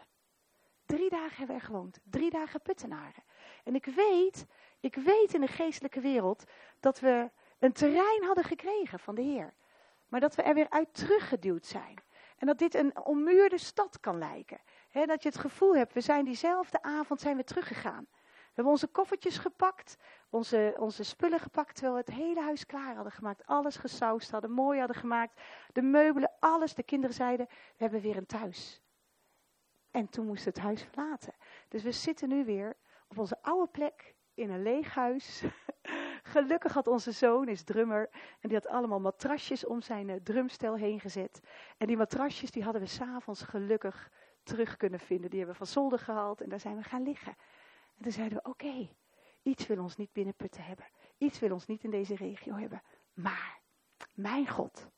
Drie 0.90 1.10
dagen 1.10 1.38
hebben 1.38 1.56
we 1.56 1.62
er 1.62 1.68
gewoond. 1.68 2.00
Drie 2.04 2.30
dagen 2.30 2.62
puttenaren. 2.62 3.24
En 3.70 3.76
ik 3.76 3.86
weet, 3.86 4.46
ik 4.80 4.96
weet 4.96 5.34
in 5.34 5.42
de 5.42 5.48
geestelijke 5.48 6.00
wereld 6.00 6.44
dat 6.80 7.00
we 7.00 7.30
een 7.60 7.72
terrein 7.72 8.24
hadden 8.24 8.44
gekregen 8.44 9.00
van 9.00 9.16
de 9.16 9.22
Heer. 9.22 9.54
Maar 10.08 10.20
dat 10.20 10.36
we 10.36 10.42
er 10.42 10.54
weer 10.54 10.70
uit 10.70 10.94
teruggeduwd 10.94 11.66
zijn. 11.66 11.96
En 12.38 12.48
dat 12.48 12.58
dit 12.58 12.74
een 12.74 13.00
ommuurde 13.06 13.58
stad 13.58 14.00
kan 14.00 14.18
lijken. 14.18 14.60
dat 14.92 15.24
je 15.24 15.30
het 15.30 15.38
gevoel 15.38 15.76
hebt, 15.76 15.94
we 15.94 16.02
zijn 16.02 16.26
diezelfde 16.26 16.82
avond 16.82 17.22
zijn 17.22 17.38
we 17.38 17.44
teruggegaan. 17.44 18.08
We 18.12 18.52
hebben 18.54 18.74
onze 18.74 18.88
koffertjes 18.88 19.38
gepakt, 19.38 19.98
onze, 20.30 20.76
onze 20.78 21.04
spullen 21.04 21.40
gepakt, 21.40 21.74
terwijl 21.76 21.94
we 21.94 22.00
het 22.00 22.20
hele 22.20 22.42
huis 22.42 22.66
klaar 22.66 22.96
hadden 22.96 23.14
gemaakt. 23.14 23.46
Alles 23.46 23.76
gesausd 23.76 24.32
hadden, 24.32 24.52
mooi 24.52 24.80
hadden 24.80 24.98
gemaakt. 24.98 25.42
De 25.74 25.82
meubelen, 25.82 26.32
alles. 26.40 26.74
De 26.74 26.84
kinderen 26.84 27.16
zeiden, 27.16 27.46
we 27.50 27.84
hebben 27.84 28.02
weer 28.02 28.18
een 28.18 28.26
thuis. 28.26 28.82
En 29.92 30.10
toen 30.10 30.26
moest 30.26 30.46
het 30.46 30.60
huis 30.60 30.84
verlaten. 30.84 31.34
Dus 31.68 31.84
we 31.84 31.92
zitten 31.92 32.30
nu 32.30 32.46
weer 32.46 32.78
op 33.10 33.18
onze 33.18 33.42
oude 33.42 33.72
plek 33.72 34.16
in 34.34 34.50
een 34.50 34.62
leeg 34.62 34.94
huis. 34.94 35.44
Gelukkig 36.24 36.74
had 36.74 36.88
onze 36.88 37.12
zoon, 37.12 37.48
is 37.48 37.64
drummer, 37.64 38.10
en 38.12 38.50
die 38.50 38.58
had 38.58 38.68
allemaal 38.68 39.00
matrasjes 39.00 39.66
om 39.66 39.82
zijn 39.82 40.10
uh, 40.10 40.16
drumstel 40.16 40.76
heen 40.76 41.00
gezet. 41.00 41.40
En 41.78 41.88
die 41.88 41.98
matrasjes 41.98 42.52
die 42.52 42.64
hadden 42.64 42.82
we 42.82 42.88
s'avonds 42.88 43.42
gelukkig 43.42 44.12
terug 44.44 44.78
kunnen 44.78 45.00
vinden. 45.00 45.30
Die 45.30 45.40
hebben 45.40 45.58
we 45.58 45.66
van 45.66 45.74
zolder 45.74 46.00
gehaald 46.00 46.42
en 46.42 46.50
daar 46.50 46.60
zijn 46.60 46.76
we 46.76 46.84
gaan 46.84 47.04
liggen. 47.04 47.36
En 47.96 48.04
toen 48.04 48.12
zeiden 48.12 48.38
we, 48.44 48.50
oké, 48.50 48.90
iets 49.42 49.68
wil 49.68 49.82
ons 49.82 49.96
niet 49.96 50.14
binnen 50.14 50.36
putten 50.36 50.64
hebben. 50.64 50.86
Iets 51.18 51.40
wil 51.40 51.52
ons 51.52 51.66
niet 51.66 51.84
in 51.84 51.90
deze 51.90 52.16
regio 52.16 52.56
hebben. 52.56 52.84
Maar, 53.14 53.60
mijn 54.14 54.48
God 54.48 54.90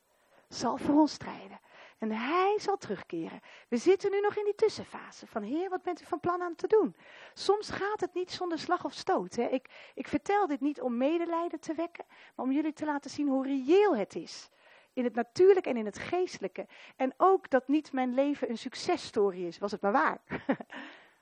zal 0.48 0.76
voor 0.76 1.00
ons 1.00 1.12
strijden. 1.12 1.60
En 2.02 2.10
hij 2.10 2.54
zal 2.58 2.76
terugkeren. 2.76 3.40
We 3.68 3.76
zitten 3.76 4.10
nu 4.10 4.20
nog 4.20 4.36
in 4.36 4.44
die 4.44 4.54
tussenfase 4.54 5.26
van 5.26 5.42
Heer, 5.42 5.68
wat 5.68 5.82
bent 5.82 6.00
u 6.00 6.04
van 6.04 6.20
plan 6.20 6.42
aan 6.42 6.54
te 6.54 6.66
doen? 6.66 6.96
Soms 7.34 7.70
gaat 7.70 8.00
het 8.00 8.14
niet 8.14 8.30
zonder 8.30 8.58
slag 8.58 8.84
of 8.84 8.92
stoot. 8.92 9.34
Hè? 9.36 9.42
Ik, 9.42 9.68
ik 9.94 10.08
vertel 10.08 10.46
dit 10.46 10.60
niet 10.60 10.80
om 10.80 10.96
medelijden 10.96 11.60
te 11.60 11.74
wekken, 11.74 12.04
maar 12.08 12.46
om 12.46 12.52
jullie 12.52 12.72
te 12.72 12.84
laten 12.84 13.10
zien 13.10 13.28
hoe 13.28 13.46
reëel 13.46 13.96
het 13.96 14.14
is. 14.14 14.48
In 14.92 15.04
het 15.04 15.14
natuurlijke 15.14 15.68
en 15.68 15.76
in 15.76 15.84
het 15.86 15.98
geestelijke. 15.98 16.66
En 16.96 17.14
ook 17.16 17.50
dat 17.50 17.68
niet 17.68 17.92
mijn 17.92 18.14
leven 18.14 18.50
een 18.50 18.58
successtory 18.58 19.46
is, 19.46 19.58
was 19.58 19.72
het 19.72 19.80
maar 19.80 19.92
waar. 19.92 20.20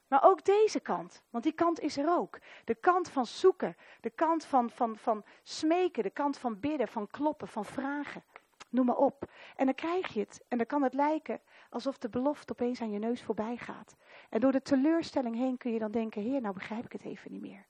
Maar 0.08 0.24
ook 0.24 0.44
deze 0.44 0.80
kant, 0.80 1.22
want 1.30 1.44
die 1.44 1.52
kant 1.52 1.80
is 1.80 1.96
er 1.96 2.08
ook. 2.08 2.38
De 2.64 2.74
kant 2.74 3.08
van 3.08 3.26
zoeken, 3.26 3.76
de 4.00 4.10
kant 4.10 4.44
van, 4.44 4.70
van, 4.70 4.96
van 4.96 5.24
smeken, 5.42 6.02
de 6.02 6.10
kant 6.10 6.38
van 6.38 6.60
bidden, 6.60 6.88
van 6.88 7.06
kloppen, 7.06 7.48
van 7.48 7.64
vragen 7.64 8.24
noem 8.70 8.86
maar 8.86 8.96
op. 8.96 9.30
En 9.56 9.64
dan 9.64 9.74
krijg 9.74 10.08
je 10.08 10.20
het. 10.20 10.44
En 10.48 10.58
dan 10.58 10.66
kan 10.66 10.82
het 10.82 10.94
lijken 10.94 11.40
alsof 11.70 11.98
de 11.98 12.08
belofte 12.08 12.52
opeens 12.52 12.80
aan 12.80 12.90
je 12.90 12.98
neus 12.98 13.22
voorbij 13.22 13.56
gaat. 13.56 13.96
En 14.30 14.40
door 14.40 14.52
de 14.52 14.62
teleurstelling 14.62 15.36
heen 15.36 15.56
kun 15.56 15.72
je 15.72 15.78
dan 15.78 15.90
denken, 15.90 16.22
heer, 16.22 16.40
nou 16.40 16.54
begrijp 16.54 16.84
ik 16.84 16.92
het 16.92 17.04
even 17.04 17.32
niet 17.32 17.40
meer. 17.40 17.66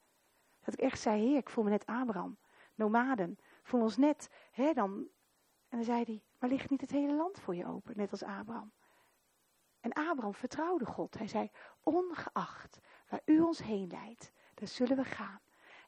Dat 0.64 0.74
ik 0.74 0.80
echt 0.80 1.00
zei, 1.00 1.20
heer, 1.20 1.36
ik 1.36 1.50
voel 1.50 1.64
me 1.64 1.70
net 1.70 1.86
Abraham. 1.86 2.38
Nomaden, 2.74 3.38
voel 3.62 3.80
ons 3.80 3.96
net, 3.96 4.30
hè, 4.50 4.72
dan... 4.72 5.08
En 5.68 5.76
dan 5.76 5.84
zei 5.84 6.04
hij, 6.04 6.22
maar 6.38 6.50
ligt 6.50 6.70
niet 6.70 6.80
het 6.80 6.90
hele 6.90 7.14
land 7.14 7.40
voor 7.40 7.54
je 7.54 7.66
open, 7.66 7.96
net 7.96 8.10
als 8.10 8.22
Abraham? 8.22 8.72
En 9.80 9.92
Abraham 9.92 10.34
vertrouwde 10.34 10.86
God. 10.86 11.18
Hij 11.18 11.28
zei, 11.28 11.50
ongeacht 11.82 12.80
waar 13.08 13.20
u 13.24 13.40
ons 13.40 13.62
heen 13.62 13.86
leidt, 13.86 14.32
daar 14.54 14.68
zullen 14.68 14.96
we 14.96 15.04
gaan. 15.04 15.40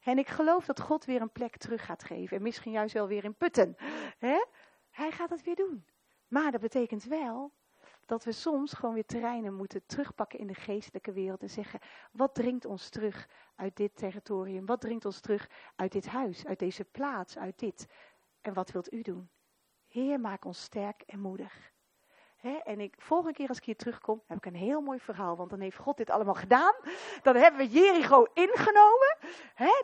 En 0.03 0.17
ik 0.17 0.27
geloof 0.27 0.65
dat 0.65 0.79
God 0.79 1.05
weer 1.05 1.21
een 1.21 1.31
plek 1.31 1.57
terug 1.57 1.85
gaat 1.85 2.03
geven. 2.03 2.37
En 2.37 2.43
misschien 2.43 2.71
juist 2.71 2.93
wel 2.93 3.07
weer 3.07 3.23
in 3.23 3.35
putten. 3.35 3.75
Hè? 4.19 4.45
Hij 4.93 5.11
gaat 5.11 5.29
het 5.29 5.43
weer 5.43 5.55
doen. 5.55 5.85
Maar 6.27 6.51
dat 6.51 6.61
betekent 6.61 7.03
wel 7.03 7.51
dat 8.05 8.23
we 8.23 8.31
soms 8.31 8.73
gewoon 8.73 8.93
weer 8.93 9.05
terreinen 9.05 9.53
moeten 9.53 9.85
terugpakken 9.85 10.39
in 10.39 10.47
de 10.47 10.53
geestelijke 10.53 11.11
wereld 11.11 11.41
en 11.41 11.49
zeggen: 11.49 11.79
wat 12.11 12.35
dringt 12.35 12.65
ons 12.65 12.89
terug 12.89 13.29
uit 13.55 13.75
dit 13.75 13.95
territorium? 13.95 14.65
Wat 14.65 14.81
dringt 14.81 15.05
ons 15.05 15.19
terug 15.19 15.49
uit 15.75 15.91
dit 15.91 16.07
huis, 16.07 16.45
uit 16.45 16.59
deze 16.59 16.85
plaats, 16.85 17.37
uit 17.37 17.59
dit? 17.59 17.87
En 18.41 18.53
wat 18.53 18.71
wilt 18.71 18.93
u 18.93 19.01
doen? 19.01 19.29
Heer, 19.87 20.19
maak 20.19 20.45
ons 20.45 20.61
sterk 20.61 21.01
en 21.01 21.19
moedig 21.19 21.72
en 22.43 22.79
ik, 22.79 22.95
volgende 22.97 23.33
keer 23.33 23.47
als 23.47 23.57
ik 23.57 23.63
hier 23.63 23.75
terugkom, 23.75 24.21
heb 24.27 24.37
ik 24.37 24.45
een 24.45 24.55
heel 24.55 24.81
mooi 24.81 24.99
verhaal. 24.99 25.35
Want 25.35 25.49
dan 25.49 25.59
heeft 25.59 25.77
God 25.77 25.97
dit 25.97 26.09
allemaal 26.09 26.33
gedaan. 26.33 26.73
Dan 27.21 27.35
hebben 27.35 27.59
we 27.59 27.79
Jericho 27.79 28.25
ingenomen. 28.33 29.17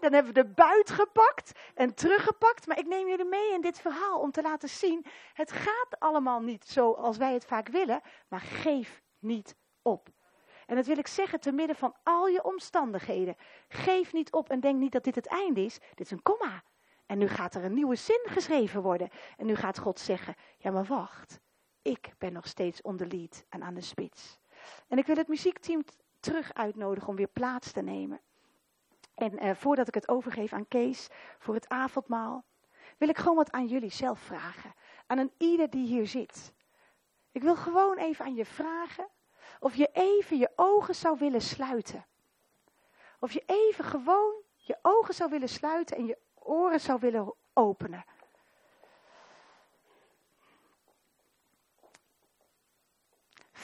dan 0.01 0.13
hebben 0.13 0.33
we 0.33 0.43
de 0.43 0.45
buit 0.45 0.89
gepakt 0.89 1.51
en 1.75 1.93
teruggepakt. 1.93 2.67
Maar 2.67 2.79
ik 2.79 2.87
neem 2.87 3.07
jullie 3.07 3.25
mee 3.25 3.53
in 3.53 3.61
dit 3.61 3.79
verhaal 3.79 4.19
om 4.19 4.31
te 4.31 4.41
laten 4.41 4.69
zien. 4.69 5.05
Het 5.33 5.51
gaat 5.51 5.99
allemaal 5.99 6.41
niet 6.41 6.65
zoals 6.67 7.17
wij 7.17 7.33
het 7.33 7.45
vaak 7.45 7.67
willen. 7.67 8.01
Maar 8.27 8.41
geef 8.41 9.01
niet 9.19 9.55
op. 9.81 10.09
En 10.65 10.75
dat 10.75 10.85
wil 10.85 10.97
ik 10.97 11.07
zeggen 11.07 11.39
te 11.39 11.51
midden 11.51 11.75
van 11.75 11.95
al 12.03 12.27
je 12.27 12.43
omstandigheden. 12.43 13.35
Geef 13.67 14.13
niet 14.13 14.31
op 14.31 14.49
en 14.49 14.59
denk 14.59 14.79
niet 14.79 14.91
dat 14.91 15.03
dit 15.03 15.15
het 15.15 15.27
einde 15.27 15.65
is. 15.65 15.79
Dit 15.79 15.99
is 16.05 16.11
een 16.11 16.23
komma. 16.23 16.63
En 17.05 17.17
nu 17.17 17.27
gaat 17.27 17.55
er 17.55 17.63
een 17.63 17.73
nieuwe 17.73 17.95
zin 17.95 18.21
geschreven 18.23 18.81
worden. 18.81 19.09
En 19.37 19.45
nu 19.45 19.55
gaat 19.55 19.79
God 19.79 19.99
zeggen: 19.99 20.35
Ja, 20.57 20.71
maar 20.71 20.85
wacht. 20.85 21.39
Ik 21.81 22.13
ben 22.17 22.33
nog 22.33 22.47
steeds 22.47 22.81
on 22.81 22.97
the 22.97 23.07
lead 23.07 23.45
en 23.49 23.63
aan 23.63 23.73
de 23.73 23.81
spits. 23.81 24.39
En 24.87 24.97
ik 24.97 25.05
wil 25.05 25.15
het 25.15 25.27
muziekteam 25.27 25.83
terug 26.19 26.53
uitnodigen 26.53 27.09
om 27.09 27.15
weer 27.15 27.27
plaats 27.27 27.71
te 27.71 27.81
nemen. 27.81 28.21
En 29.15 29.37
eh, 29.37 29.55
voordat 29.55 29.87
ik 29.87 29.93
het 29.93 30.09
overgeef 30.09 30.53
aan 30.53 30.67
Kees 30.67 31.07
voor 31.37 31.53
het 31.53 31.69
avondmaal, 31.69 32.43
wil 32.97 33.09
ik 33.09 33.17
gewoon 33.17 33.35
wat 33.35 33.51
aan 33.51 33.67
jullie 33.67 33.91
zelf 33.91 34.19
vragen. 34.19 34.73
Aan 35.07 35.17
een 35.17 35.31
ieder 35.37 35.69
die 35.69 35.87
hier 35.87 36.07
zit. 36.07 36.53
Ik 37.31 37.41
wil 37.41 37.55
gewoon 37.55 37.97
even 37.97 38.25
aan 38.25 38.35
je 38.35 38.45
vragen 38.45 39.07
of 39.59 39.75
je 39.75 39.89
even 39.93 40.37
je 40.37 40.51
ogen 40.55 40.95
zou 40.95 41.17
willen 41.19 41.41
sluiten. 41.41 42.05
Of 43.19 43.31
je 43.31 43.43
even 43.45 43.83
gewoon 43.83 44.33
je 44.55 44.77
ogen 44.81 45.13
zou 45.13 45.29
willen 45.29 45.49
sluiten 45.49 45.97
en 45.97 46.05
je 46.05 46.17
oren 46.33 46.79
zou 46.79 46.99
willen 46.99 47.33
openen. 47.53 48.05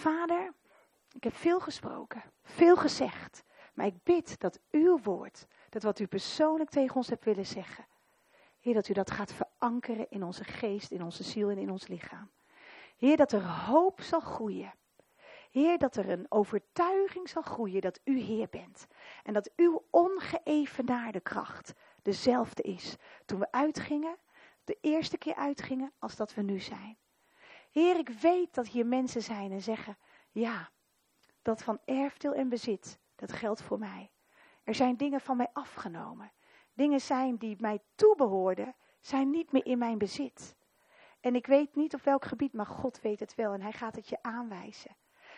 Vader, 0.05 0.53
ik 1.15 1.23
heb 1.23 1.35
veel 1.35 1.59
gesproken, 1.59 2.23
veel 2.43 2.75
gezegd. 2.75 3.43
Maar 3.73 3.85
ik 3.85 4.03
bid 4.03 4.39
dat 4.39 4.59
uw 4.71 4.99
woord, 5.01 5.47
dat 5.69 5.83
wat 5.83 5.99
u 5.99 6.07
persoonlijk 6.07 6.69
tegen 6.69 6.95
ons 6.95 7.07
hebt 7.07 7.25
willen 7.25 7.45
zeggen, 7.45 7.85
Heer, 8.59 8.73
dat 8.73 8.87
u 8.87 8.93
dat 8.93 9.11
gaat 9.11 9.33
verankeren 9.33 10.09
in 10.09 10.23
onze 10.23 10.43
geest, 10.43 10.91
in 10.91 11.03
onze 11.03 11.23
ziel 11.23 11.49
en 11.49 11.57
in 11.57 11.69
ons 11.69 11.87
lichaam. 11.87 12.31
Heer, 12.97 13.17
dat 13.17 13.31
er 13.31 13.43
hoop 13.45 14.01
zal 14.01 14.19
groeien. 14.19 14.73
Heer, 15.51 15.77
dat 15.77 15.95
er 15.95 16.09
een 16.09 16.25
overtuiging 16.29 17.29
zal 17.29 17.41
groeien 17.41 17.81
dat 17.81 17.99
u 18.03 18.19
Heer 18.19 18.47
bent. 18.49 18.87
En 19.23 19.33
dat 19.33 19.51
uw 19.55 19.85
ongeëvenaarde 19.89 21.19
kracht 21.19 21.73
dezelfde 22.01 22.61
is 22.61 22.95
toen 23.25 23.39
we 23.39 23.51
uitgingen, 23.51 24.17
de 24.63 24.77
eerste 24.81 25.17
keer 25.17 25.35
uitgingen, 25.35 25.93
als 25.99 26.15
dat 26.15 26.33
we 26.33 26.41
nu 26.41 26.59
zijn. 26.59 26.97
Heer, 27.75 27.97
ik 27.97 28.09
weet 28.09 28.53
dat 28.53 28.67
hier 28.67 28.85
mensen 28.85 29.21
zijn 29.21 29.51
en 29.51 29.61
zeggen, 29.61 29.97
ja, 30.31 30.69
dat 31.41 31.63
van 31.63 31.79
erfdeel 31.85 32.33
en 32.33 32.49
bezit, 32.49 32.99
dat 33.15 33.31
geldt 33.31 33.61
voor 33.61 33.79
mij. 33.79 34.11
Er 34.63 34.75
zijn 34.75 34.97
dingen 34.97 35.21
van 35.21 35.37
mij 35.37 35.49
afgenomen. 35.53 36.31
Dingen 36.73 37.01
zijn 37.01 37.37
die 37.37 37.55
mij 37.59 37.79
toebehoorden, 37.95 38.75
zijn 38.99 39.29
niet 39.29 39.51
meer 39.51 39.65
in 39.65 39.77
mijn 39.77 39.97
bezit. 39.97 40.55
En 41.19 41.35
ik 41.35 41.47
weet 41.47 41.75
niet 41.75 41.93
op 41.93 42.01
welk 42.01 42.25
gebied, 42.25 42.53
maar 42.53 42.65
God 42.65 43.01
weet 43.01 43.19
het 43.19 43.35
wel 43.35 43.53
en 43.53 43.61
hij 43.61 43.71
gaat 43.71 43.95
het 43.95 44.09
je 44.09 44.17
aanwijzen. 44.21 44.95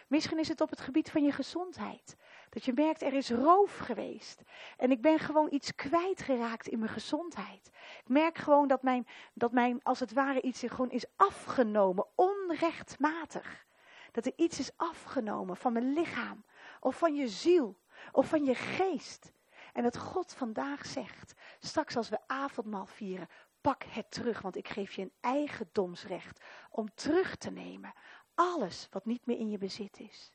Misschien 0.08 0.40
is 0.40 0.48
het 0.48 0.62
op 0.62 0.70
het 0.70 0.82
gebied 0.82 1.12
van 1.12 1.24
je 1.24 1.32
gezondheid. 1.32 2.16
Dat 2.50 2.66
je 2.66 2.74
merkt, 2.74 3.02
er 3.02 3.14
is 3.14 3.30
roof 3.30 3.78
geweest. 3.78 4.42
En 4.78 4.92
ik 4.92 5.02
ben 5.02 5.20
gewoon 5.20 5.48
iets 5.52 5.76
kwijtgeraakt 5.76 6.68
in 6.68 6.80
mijn 6.80 6.92
gezondheid. 6.92 7.70
Ik 8.00 8.08
merk 8.08 8.38
gewoon 8.38 8.68
dat 8.68 8.84
mijn, 8.84 9.08
dat 9.34 9.52
mijn 9.52 9.84
als 9.84 10.00
het 10.00 10.14
ware, 10.14 10.42
iets 10.42 10.64
gewoon 10.68 10.90
is 10.90 11.06
afgenomen, 11.16 12.06
onrechtmatig. 12.16 13.66
Dat 14.12 14.26
er 14.26 14.34
iets 14.36 14.60
is 14.60 14.72
afgenomen 14.76 15.58
van 15.58 15.74
mijn 15.74 15.94
lichaam, 15.94 16.44
of 16.80 16.98
van 16.98 17.16
je 17.16 17.28
ziel, 17.28 17.78
of 18.12 18.28
van 18.28 18.46
je 18.46 18.56
geest. 18.56 19.32
En 19.74 19.84
dat 19.84 19.98
God 19.98 20.34
vandaag 20.34 20.86
zegt, 20.86 21.34
straks 21.60 21.98
als 21.98 22.10
we 22.10 22.20
avondmaal 22.28 22.86
vieren, 22.86 23.30
pak 23.62 23.84
het 23.84 24.12
terug, 24.12 24.42
want 24.42 24.56
ik 24.56 24.68
geef 24.68 24.94
je 24.94 25.02
een 25.02 25.14
eigendomsrecht 25.20 26.44
om 26.70 26.94
terug 26.94 27.36
te 27.36 27.52
nemen 27.52 27.94
alles 28.38 28.88
wat 28.92 29.06
niet 29.06 29.26
meer 29.26 29.38
in 29.38 29.50
je 29.50 29.58
bezit 29.58 30.00
is. 30.00 30.32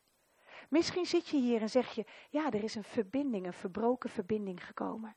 Misschien 0.73 1.07
zit 1.07 1.29
je 1.29 1.37
hier 1.37 1.61
en 1.61 1.71
zeg 1.71 1.95
je, 1.95 2.05
ja, 2.31 2.51
er 2.51 2.63
is 2.63 2.75
een 2.75 2.85
verbinding, 2.85 3.47
een 3.47 3.53
verbroken 3.53 4.11
verbinding 4.11 4.67
gekomen. 4.67 5.17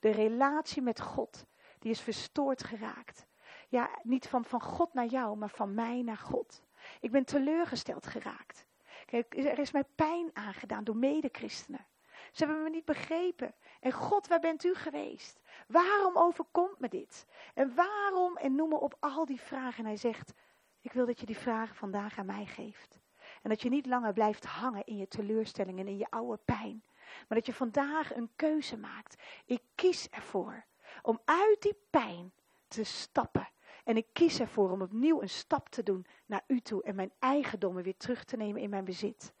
De 0.00 0.10
relatie 0.10 0.82
met 0.82 1.00
God, 1.00 1.46
die 1.78 1.90
is 1.90 2.00
verstoord 2.00 2.64
geraakt. 2.64 3.26
Ja, 3.68 3.98
niet 4.02 4.28
van, 4.28 4.44
van 4.44 4.60
God 4.60 4.94
naar 4.94 5.06
jou, 5.06 5.36
maar 5.36 5.50
van 5.50 5.74
mij 5.74 6.02
naar 6.02 6.16
God. 6.16 6.62
Ik 7.00 7.10
ben 7.10 7.24
teleurgesteld 7.24 8.06
geraakt. 8.06 8.66
Kijk, 9.06 9.36
er 9.36 9.58
is 9.58 9.72
mij 9.72 9.84
pijn 9.94 10.30
aangedaan 10.32 10.84
door 10.84 10.96
medechristenen. 10.96 11.86
Ze 12.32 12.44
hebben 12.44 12.62
me 12.62 12.70
niet 12.70 12.84
begrepen. 12.84 13.54
En 13.80 13.92
God, 13.92 14.26
waar 14.26 14.40
bent 14.40 14.64
u 14.64 14.74
geweest? 14.74 15.40
Waarom 15.66 16.16
overkomt 16.16 16.78
me 16.78 16.88
dit? 16.88 17.26
En 17.54 17.74
waarom? 17.74 18.36
En 18.36 18.54
noem 18.54 18.68
maar 18.68 18.78
op 18.78 18.96
al 19.00 19.24
die 19.24 19.40
vragen. 19.40 19.78
En 19.78 19.84
hij 19.84 19.96
zegt, 19.96 20.32
ik 20.80 20.92
wil 20.92 21.06
dat 21.06 21.20
je 21.20 21.26
die 21.26 21.38
vragen 21.38 21.76
vandaag 21.76 22.18
aan 22.18 22.26
mij 22.26 22.46
geeft. 22.46 23.01
En 23.42 23.48
dat 23.48 23.62
je 23.62 23.68
niet 23.68 23.86
langer 23.86 24.12
blijft 24.12 24.44
hangen 24.44 24.84
in 24.84 24.96
je 24.96 25.08
teleurstellingen 25.08 25.86
en 25.86 25.92
in 25.92 25.98
je 25.98 26.10
oude 26.10 26.40
pijn. 26.44 26.84
Maar 27.28 27.38
dat 27.38 27.46
je 27.46 27.52
vandaag 27.52 28.14
een 28.14 28.30
keuze 28.36 28.76
maakt. 28.76 29.22
Ik 29.44 29.62
kies 29.74 30.08
ervoor 30.08 30.64
om 31.02 31.20
uit 31.24 31.62
die 31.62 31.76
pijn 31.90 32.32
te 32.68 32.84
stappen. 32.84 33.48
En 33.84 33.96
ik 33.96 34.06
kies 34.12 34.40
ervoor 34.40 34.70
om 34.70 34.82
opnieuw 34.82 35.22
een 35.22 35.28
stap 35.28 35.68
te 35.68 35.82
doen 35.82 36.06
naar 36.26 36.44
u 36.46 36.60
toe 36.60 36.82
en 36.82 36.94
mijn 36.94 37.12
eigendommen 37.18 37.82
weer 37.82 37.96
terug 37.96 38.24
te 38.24 38.36
nemen 38.36 38.60
in 38.60 38.70
mijn 38.70 38.84
bezit. 38.84 39.32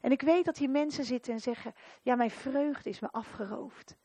En 0.00 0.12
ik 0.12 0.22
weet 0.22 0.44
dat 0.44 0.56
hier 0.56 0.70
mensen 0.70 1.04
zitten 1.04 1.32
en 1.32 1.40
zeggen: 1.40 1.74
Ja, 2.02 2.14
mijn 2.14 2.30
vreugde 2.30 2.90
is 2.90 3.00
me 3.00 3.10
afgeroofd. 3.10 3.96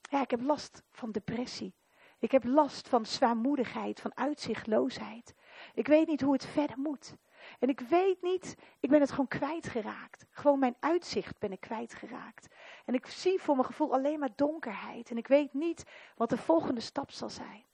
Ja, 0.00 0.22
ik 0.22 0.30
heb 0.30 0.40
last 0.40 0.82
van 0.90 1.10
depressie. 1.10 1.74
Ik 2.18 2.30
heb 2.30 2.44
last 2.44 2.88
van 2.88 3.06
zwaarmoedigheid, 3.06 4.00
van 4.00 4.16
uitzichtloosheid. 4.16 5.34
Ik 5.74 5.86
weet 5.86 6.06
niet 6.06 6.20
hoe 6.20 6.32
het 6.32 6.46
verder 6.46 6.78
moet. 6.78 7.14
En 7.58 7.68
ik 7.68 7.80
weet 7.80 8.22
niet, 8.22 8.56
ik 8.80 8.90
ben 8.90 9.00
het 9.00 9.10
gewoon 9.10 9.28
kwijtgeraakt. 9.28 10.26
Gewoon 10.30 10.58
mijn 10.58 10.76
uitzicht 10.80 11.38
ben 11.38 11.52
ik 11.52 11.60
kwijtgeraakt. 11.60 12.54
En 12.84 12.94
ik 12.94 13.06
zie 13.06 13.40
voor 13.40 13.54
mijn 13.54 13.66
gevoel 13.66 13.92
alleen 13.92 14.18
maar 14.18 14.32
donkerheid. 14.36 15.10
En 15.10 15.16
ik 15.16 15.26
weet 15.26 15.52
niet 15.52 15.84
wat 16.16 16.30
de 16.30 16.36
volgende 16.36 16.80
stap 16.80 17.10
zal 17.10 17.30
zijn. 17.30 17.64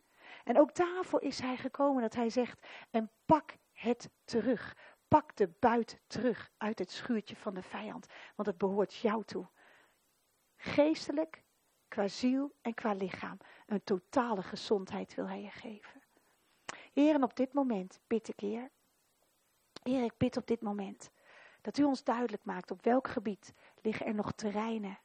En 0.45 0.59
ook 0.59 0.74
daarvoor 0.74 1.22
is 1.22 1.41
hij 1.41 1.57
gekomen 1.57 2.03
dat 2.03 2.14
hij 2.14 2.30
zegt, 2.30 2.66
en 2.91 3.11
pak 3.26 3.57
het 3.72 4.11
terug. 4.24 4.76
Pak 5.09 5.37
de 5.37 5.49
buit 5.59 6.01
terug 6.07 6.51
uit 6.57 6.78
het 6.78 6.91
schuurtje 6.91 7.37
van 7.37 7.55
de 7.55 7.62
vijand, 7.62 8.07
want 8.37 8.49
het 8.49 8.59
behoort 8.59 8.95
jou 8.95 9.24
toe. 9.24 9.49
Geestelijk, 10.57 11.43
qua 11.89 12.09
ziel 12.09 12.55
en 12.61 12.74
qua 12.74 12.93
lichaam. 12.93 13.39
Een 13.66 13.85
totale 13.85 14.43
gezondheid 14.43 15.14
wil 15.14 15.28
hij 15.28 15.43
je 15.43 15.51
geven. 15.51 16.03
Heer, 16.93 17.22
op 17.22 17.37
dit 17.37 17.53
moment 17.53 18.01
bid 18.07 18.28
ik. 18.28 18.70
Heer, 19.83 20.05
ik 20.05 20.16
bid 20.16 20.37
op 20.37 20.47
dit 20.47 20.61
moment 20.61 21.11
dat 21.61 21.78
u 21.78 21.83
ons 21.83 22.05
duidelijk 22.05 22.45
maakt 22.45 22.70
op 22.70 22.85
welk 22.85 23.09
gebied 23.09 23.55
liggen 23.80 24.07
er 24.07 24.14
nog 24.14 24.33
terreinen. 24.33 24.99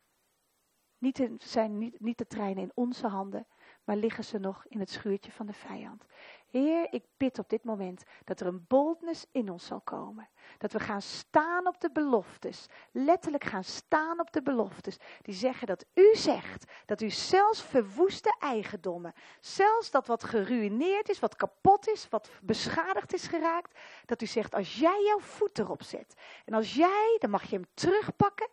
Niet 0.97 1.29
zijn 1.37 1.77
niet, 1.77 1.99
niet 1.99 2.17
de 2.17 2.27
terreinen 2.27 2.63
in 2.63 2.71
onze 2.73 3.07
handen, 3.07 3.47
maar 3.83 3.95
liggen 3.95 4.23
ze 4.23 4.39
nog 4.39 4.65
in 4.65 4.79
het 4.79 4.89
schuurtje 4.89 5.31
van 5.31 5.45
de 5.45 5.53
vijand. 5.53 6.05
Heer, 6.49 6.87
ik 6.93 7.03
bid 7.17 7.39
op 7.39 7.49
dit 7.49 7.63
moment 7.63 8.03
dat 8.23 8.39
er 8.39 8.47
een 8.47 8.65
boldness 8.67 9.25
in 9.31 9.49
ons 9.49 9.65
zal 9.65 9.81
komen. 9.81 10.29
Dat 10.57 10.71
we 10.71 10.79
gaan 10.79 11.01
staan 11.01 11.67
op 11.67 11.81
de 11.81 11.91
beloftes. 11.91 12.65
Letterlijk 12.91 13.43
gaan 13.43 13.63
staan 13.63 14.19
op 14.19 14.31
de 14.31 14.41
beloftes. 14.41 14.97
Die 15.21 15.33
zeggen 15.33 15.67
dat 15.67 15.85
u 15.93 16.15
zegt 16.15 16.71
dat 16.85 17.01
u 17.01 17.09
zelfs 17.09 17.63
verwoeste 17.63 18.35
eigendommen, 18.39 19.13
zelfs 19.39 19.91
dat 19.91 20.07
wat 20.07 20.23
geruineerd 20.23 21.09
is, 21.09 21.19
wat 21.19 21.35
kapot 21.35 21.89
is, 21.89 22.09
wat 22.09 22.29
beschadigd 22.41 23.13
is 23.13 23.27
geraakt, 23.27 23.79
dat 24.05 24.21
u 24.21 24.25
zegt 24.25 24.55
als 24.55 24.75
jij 24.75 25.03
jouw 25.03 25.19
voet 25.19 25.59
erop 25.59 25.83
zet 25.83 26.15
en 26.45 26.53
als 26.53 26.73
jij, 26.73 27.15
dan 27.19 27.29
mag 27.29 27.43
je 27.43 27.55
hem 27.55 27.65
terugpakken 27.73 28.47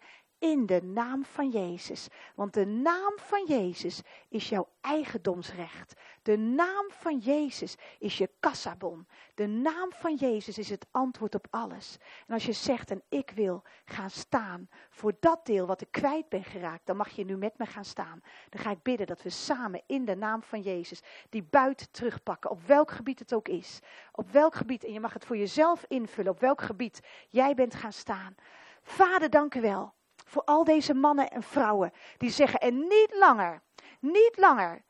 in 0.45 0.67
de 0.67 0.83
naam 0.83 1.25
van 1.25 1.51
Jezus. 1.51 2.09
Want 2.35 2.55
de 2.55 2.67
naam 2.67 3.13
van 3.17 3.45
Jezus 3.47 4.03
is 4.29 4.49
jouw 4.49 4.69
eigendomsrecht. 4.81 5.95
De 6.23 6.37
naam 6.39 6.87
van 6.89 7.19
Jezus 7.19 7.77
is 7.99 8.19
je 8.19 8.31
kassabon. 8.41 9.07
De 9.35 9.47
naam 9.47 9.93
van 9.93 10.15
Jezus 10.15 10.59
is 10.59 10.71
het 10.71 10.87
antwoord 10.91 11.35
op 11.35 11.47
alles. 11.51 11.97
En 12.27 12.35
als 12.35 12.47
je 12.47 12.53
zegt, 12.53 12.91
en 12.91 13.03
ik 13.09 13.31
wil 13.31 13.63
gaan 13.85 14.11
staan 14.11 14.69
voor 14.91 15.13
dat 15.21 15.47
deel 15.47 15.67
wat 15.67 15.81
ik 15.81 15.91
kwijt 15.91 16.29
ben 16.29 16.45
geraakt, 16.45 16.87
dan 16.87 16.97
mag 16.97 17.11
je 17.11 17.25
nu 17.25 17.37
met 17.37 17.59
me 17.59 17.67
gaan 17.67 17.85
staan. 17.85 18.23
Dan 18.49 18.61
ga 18.61 18.71
ik 18.71 18.83
bidden 18.83 19.07
dat 19.07 19.23
we 19.23 19.31
samen 19.31 19.83
in 19.87 20.05
de 20.05 20.17
naam 20.17 20.43
van 20.43 20.61
Jezus 20.61 21.03
die 21.29 21.43
buiten 21.43 21.91
terugpakken, 21.91 22.51
op 22.51 22.67
welk 22.67 22.91
gebied 22.91 23.19
het 23.19 23.35
ook 23.35 23.49
is. 23.49 23.81
Op 24.13 24.31
welk 24.31 24.55
gebied, 24.55 24.85
en 24.85 24.93
je 24.93 25.01
mag 25.01 25.13
het 25.13 25.25
voor 25.25 25.37
jezelf 25.37 25.85
invullen, 25.89 26.33
op 26.33 26.41
welk 26.41 26.61
gebied 26.63 27.01
jij 27.29 27.55
bent 27.55 27.75
gaan 27.75 27.93
staan. 27.93 28.35
Vader, 28.83 29.31
dank 29.31 29.55
u 29.55 29.61
wel 29.61 29.95
voor 30.25 30.45
al 30.45 30.65
deze 30.65 30.95
mannen 30.95 31.31
en 31.31 31.43
vrouwen 31.43 31.93
die 32.19 32.31
zeggen, 32.31 32.61
en 32.61 32.79
niet 32.79 33.15
langer, 33.19 33.63
niet 34.01 34.37
langer 34.37 34.83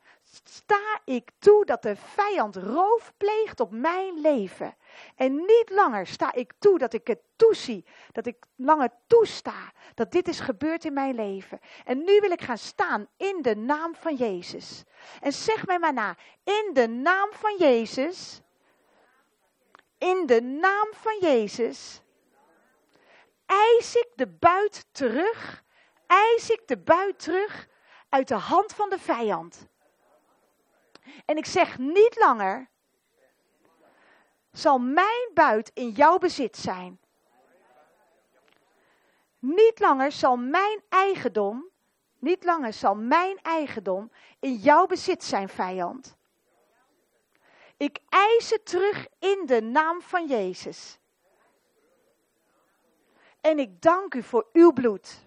sta 0.43 0.99
ik 1.05 1.31
toe 1.39 1.65
dat 1.65 1.81
de 1.81 1.95
vijand 1.95 2.55
roof 2.55 3.13
pleegt 3.17 3.59
op 3.59 3.71
mijn 3.71 4.21
leven. 4.21 4.75
En 5.15 5.35
niet 5.35 5.69
langer 5.69 6.07
sta 6.07 6.33
ik 6.33 6.53
toe 6.59 6.77
dat 6.77 6.93
ik 6.93 7.07
het 7.07 7.19
toezie, 7.35 7.85
dat 8.11 8.25
ik 8.25 8.45
langer 8.55 8.89
toesta 9.07 9.73
dat 9.93 10.11
dit 10.11 10.27
is 10.27 10.39
gebeurd 10.39 10.85
in 10.85 10.93
mijn 10.93 11.15
leven. 11.15 11.59
En 11.85 11.97
nu 12.03 12.19
wil 12.19 12.31
ik 12.31 12.41
gaan 12.41 12.57
staan 12.57 13.07
in 13.17 13.41
de 13.41 13.55
naam 13.55 13.95
van 13.95 14.15
Jezus. 14.15 14.83
En 15.21 15.33
zeg 15.33 15.65
mij 15.65 15.79
maar 15.79 15.93
na, 15.93 16.17
in 16.43 16.69
de 16.73 16.87
naam 16.87 17.29
van 17.31 17.55
Jezus, 17.57 18.41
in 19.97 20.25
de 20.25 20.41
naam 20.41 20.87
van 20.91 21.17
Jezus 21.19 22.01
eis 23.45 23.95
ik 23.95 24.09
de 24.15 24.27
buit 24.27 24.87
terug, 24.91 25.63
eis 26.07 26.49
ik 26.49 26.67
de 26.67 26.77
buit 26.77 27.19
terug 27.19 27.67
uit 28.09 28.27
de 28.27 28.35
hand 28.35 28.73
van 28.73 28.89
de 28.89 28.99
vijand. 28.99 29.67
En 31.25 31.37
ik 31.37 31.45
zeg 31.45 31.77
niet 31.77 32.15
langer, 32.19 32.69
zal 34.51 34.79
mijn 34.79 35.29
buit 35.33 35.71
in 35.73 35.89
jouw 35.89 36.17
bezit 36.17 36.57
zijn. 36.57 36.99
Niet 39.39 39.79
langer 39.79 40.11
zal 40.11 40.37
mijn 40.37 40.83
eigendom, 40.89 41.69
niet 42.19 42.43
langer 42.43 42.73
zal 42.73 42.95
mijn 42.95 43.39
eigendom 43.41 44.11
in 44.39 44.53
jouw 44.53 44.85
bezit 44.85 45.23
zijn, 45.23 45.49
vijand. 45.49 46.15
Ik 47.77 47.99
eis 48.09 48.49
het 48.49 48.65
terug 48.65 49.07
in 49.19 49.43
de 49.45 49.61
naam 49.61 50.01
van 50.01 50.27
Jezus. 50.27 50.99
En 53.45 53.59
ik 53.59 53.81
dank 53.81 54.13
u 54.13 54.23
voor 54.23 54.47
uw 54.53 54.71
bloed. 54.71 55.23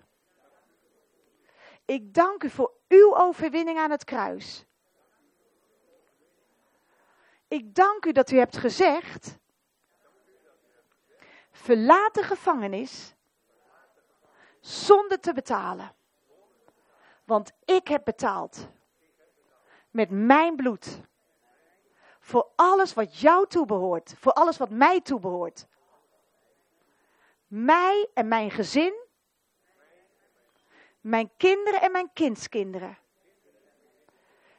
Ik 1.84 2.14
dank 2.14 2.42
u 2.42 2.50
voor 2.50 2.72
uw 2.88 3.16
overwinning 3.16 3.78
aan 3.78 3.90
het 3.90 4.04
kruis. 4.04 4.64
Ik 7.48 7.74
dank 7.74 8.04
u 8.04 8.12
dat 8.12 8.30
u 8.30 8.36
hebt 8.36 8.56
gezegd: 8.56 9.38
verlaat 11.50 12.14
de 12.14 12.22
gevangenis 12.22 13.14
zonder 14.60 15.20
te 15.20 15.32
betalen. 15.32 15.94
Want 17.24 17.52
ik 17.64 17.88
heb 17.88 18.04
betaald 18.04 18.68
met 19.90 20.10
mijn 20.10 20.56
bloed. 20.56 21.00
Voor 22.20 22.48
alles 22.56 22.94
wat 22.94 23.18
jou 23.18 23.46
toebehoort. 23.46 24.14
Voor 24.18 24.32
alles 24.32 24.56
wat 24.56 24.70
mij 24.70 25.00
toebehoort 25.00 25.66
mij 27.48 28.08
en 28.14 28.28
mijn 28.28 28.50
gezin, 28.50 29.06
mijn 31.00 31.30
kinderen 31.36 31.80
en 31.80 31.92
mijn 31.92 32.12
kindskinderen. 32.12 32.98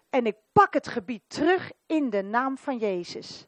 En 0.09 0.25
ik 0.25 0.37
pak 0.51 0.73
het 0.73 0.87
gebied 0.87 1.23
terug 1.27 1.71
in 1.85 2.09
de 2.09 2.21
naam 2.21 2.57
van 2.57 2.77
Jezus. 2.77 3.47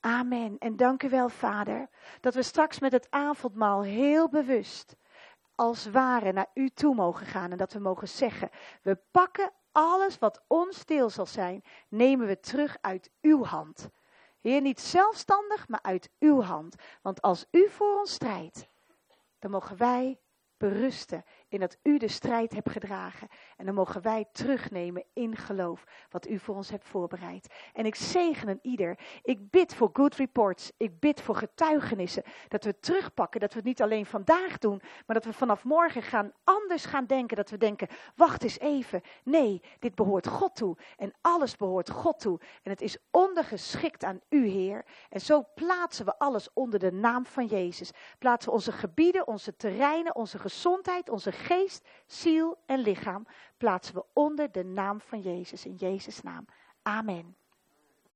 Amen. 0.00 0.58
En 0.58 0.76
dank 0.76 1.02
u 1.02 1.08
wel, 1.08 1.28
Vader, 1.28 1.88
dat 2.20 2.34
we 2.34 2.42
straks 2.42 2.78
met 2.78 2.92
het 2.92 3.06
avondmaal 3.10 3.82
heel 3.82 4.28
bewust 4.28 4.96
als 5.54 5.86
ware 5.86 6.32
naar 6.32 6.50
u 6.54 6.68
toe 6.68 6.94
mogen 6.94 7.26
gaan 7.26 7.50
en 7.50 7.56
dat 7.56 7.72
we 7.72 7.78
mogen 7.78 8.08
zeggen: 8.08 8.50
we 8.82 8.98
pakken 9.10 9.52
alles 9.72 10.18
wat 10.18 10.42
ons 10.46 10.84
deel 10.84 11.10
zal 11.10 11.26
zijn, 11.26 11.64
nemen 11.88 12.26
we 12.26 12.40
terug 12.40 12.76
uit 12.80 13.10
uw 13.20 13.44
hand. 13.44 13.90
Heer, 14.44 14.60
niet 14.60 14.80
zelfstandig, 14.80 15.68
maar 15.68 15.82
uit 15.82 16.10
uw 16.18 16.42
hand. 16.42 16.74
Want 17.02 17.22
als 17.22 17.46
u 17.50 17.68
voor 17.68 17.98
ons 17.98 18.12
strijdt, 18.12 18.68
dan 19.38 19.50
mogen 19.50 19.76
wij 19.76 20.20
berusten 20.56 21.24
in 21.54 21.60
dat 21.60 21.78
u 21.82 21.98
de 21.98 22.08
strijd 22.08 22.52
hebt 22.52 22.70
gedragen. 22.70 23.28
En 23.56 23.66
dan 23.66 23.74
mogen 23.74 24.02
wij 24.02 24.26
terugnemen 24.32 25.04
in 25.12 25.36
geloof 25.36 25.84
wat 26.10 26.28
u 26.28 26.38
voor 26.38 26.54
ons 26.54 26.70
hebt 26.70 26.86
voorbereid. 26.86 27.54
En 27.72 27.86
ik 27.86 27.94
zegen 27.94 28.48
een 28.48 28.58
ieder. 28.62 28.98
Ik 29.22 29.50
bid 29.50 29.74
voor 29.74 29.90
good 29.92 30.14
reports. 30.14 30.72
Ik 30.76 31.00
bid 31.00 31.20
voor 31.20 31.34
getuigenissen. 31.34 32.22
Dat 32.48 32.64
we 32.64 32.78
terugpakken. 32.78 33.40
Dat 33.40 33.50
we 33.52 33.56
het 33.58 33.66
niet 33.66 33.82
alleen 33.82 34.06
vandaag 34.06 34.58
doen. 34.58 34.80
Maar 35.06 35.16
dat 35.16 35.24
we 35.24 35.32
vanaf 35.32 35.64
morgen 35.64 36.02
gaan 36.02 36.32
anders 36.44 36.84
gaan 36.84 37.06
denken. 37.06 37.36
Dat 37.36 37.50
we 37.50 37.56
denken, 37.56 37.88
wacht 38.14 38.42
eens 38.42 38.58
even. 38.58 39.00
Nee, 39.24 39.62
dit 39.78 39.94
behoort 39.94 40.26
God 40.26 40.56
toe. 40.56 40.76
En 40.96 41.12
alles 41.20 41.56
behoort 41.56 41.90
God 41.90 42.20
toe. 42.20 42.40
En 42.62 42.70
het 42.70 42.80
is 42.80 42.96
ondergeschikt 43.10 44.04
aan 44.04 44.20
u, 44.28 44.46
Heer. 44.46 44.84
En 45.08 45.20
zo 45.20 45.44
plaatsen 45.54 46.04
we 46.04 46.18
alles 46.18 46.48
onder 46.52 46.78
de 46.78 46.92
naam 46.92 47.26
van 47.26 47.46
Jezus. 47.46 47.90
Plaatsen 48.18 48.50
we 48.50 48.56
onze 48.56 48.72
gebieden, 48.72 49.26
onze 49.26 49.56
terreinen, 49.56 50.14
onze 50.14 50.38
gezondheid, 50.38 51.10
onze 51.10 51.32
geest, 51.44 51.88
ziel 52.06 52.58
en 52.66 52.78
lichaam 52.78 53.26
plaatsen 53.56 53.94
we 53.94 54.04
onder 54.12 54.52
de 54.52 54.64
naam 54.64 55.00
van 55.00 55.20
Jezus. 55.20 55.66
In 55.66 55.74
Jezus' 55.74 56.22
naam. 56.22 56.46
Amen. 56.82 57.36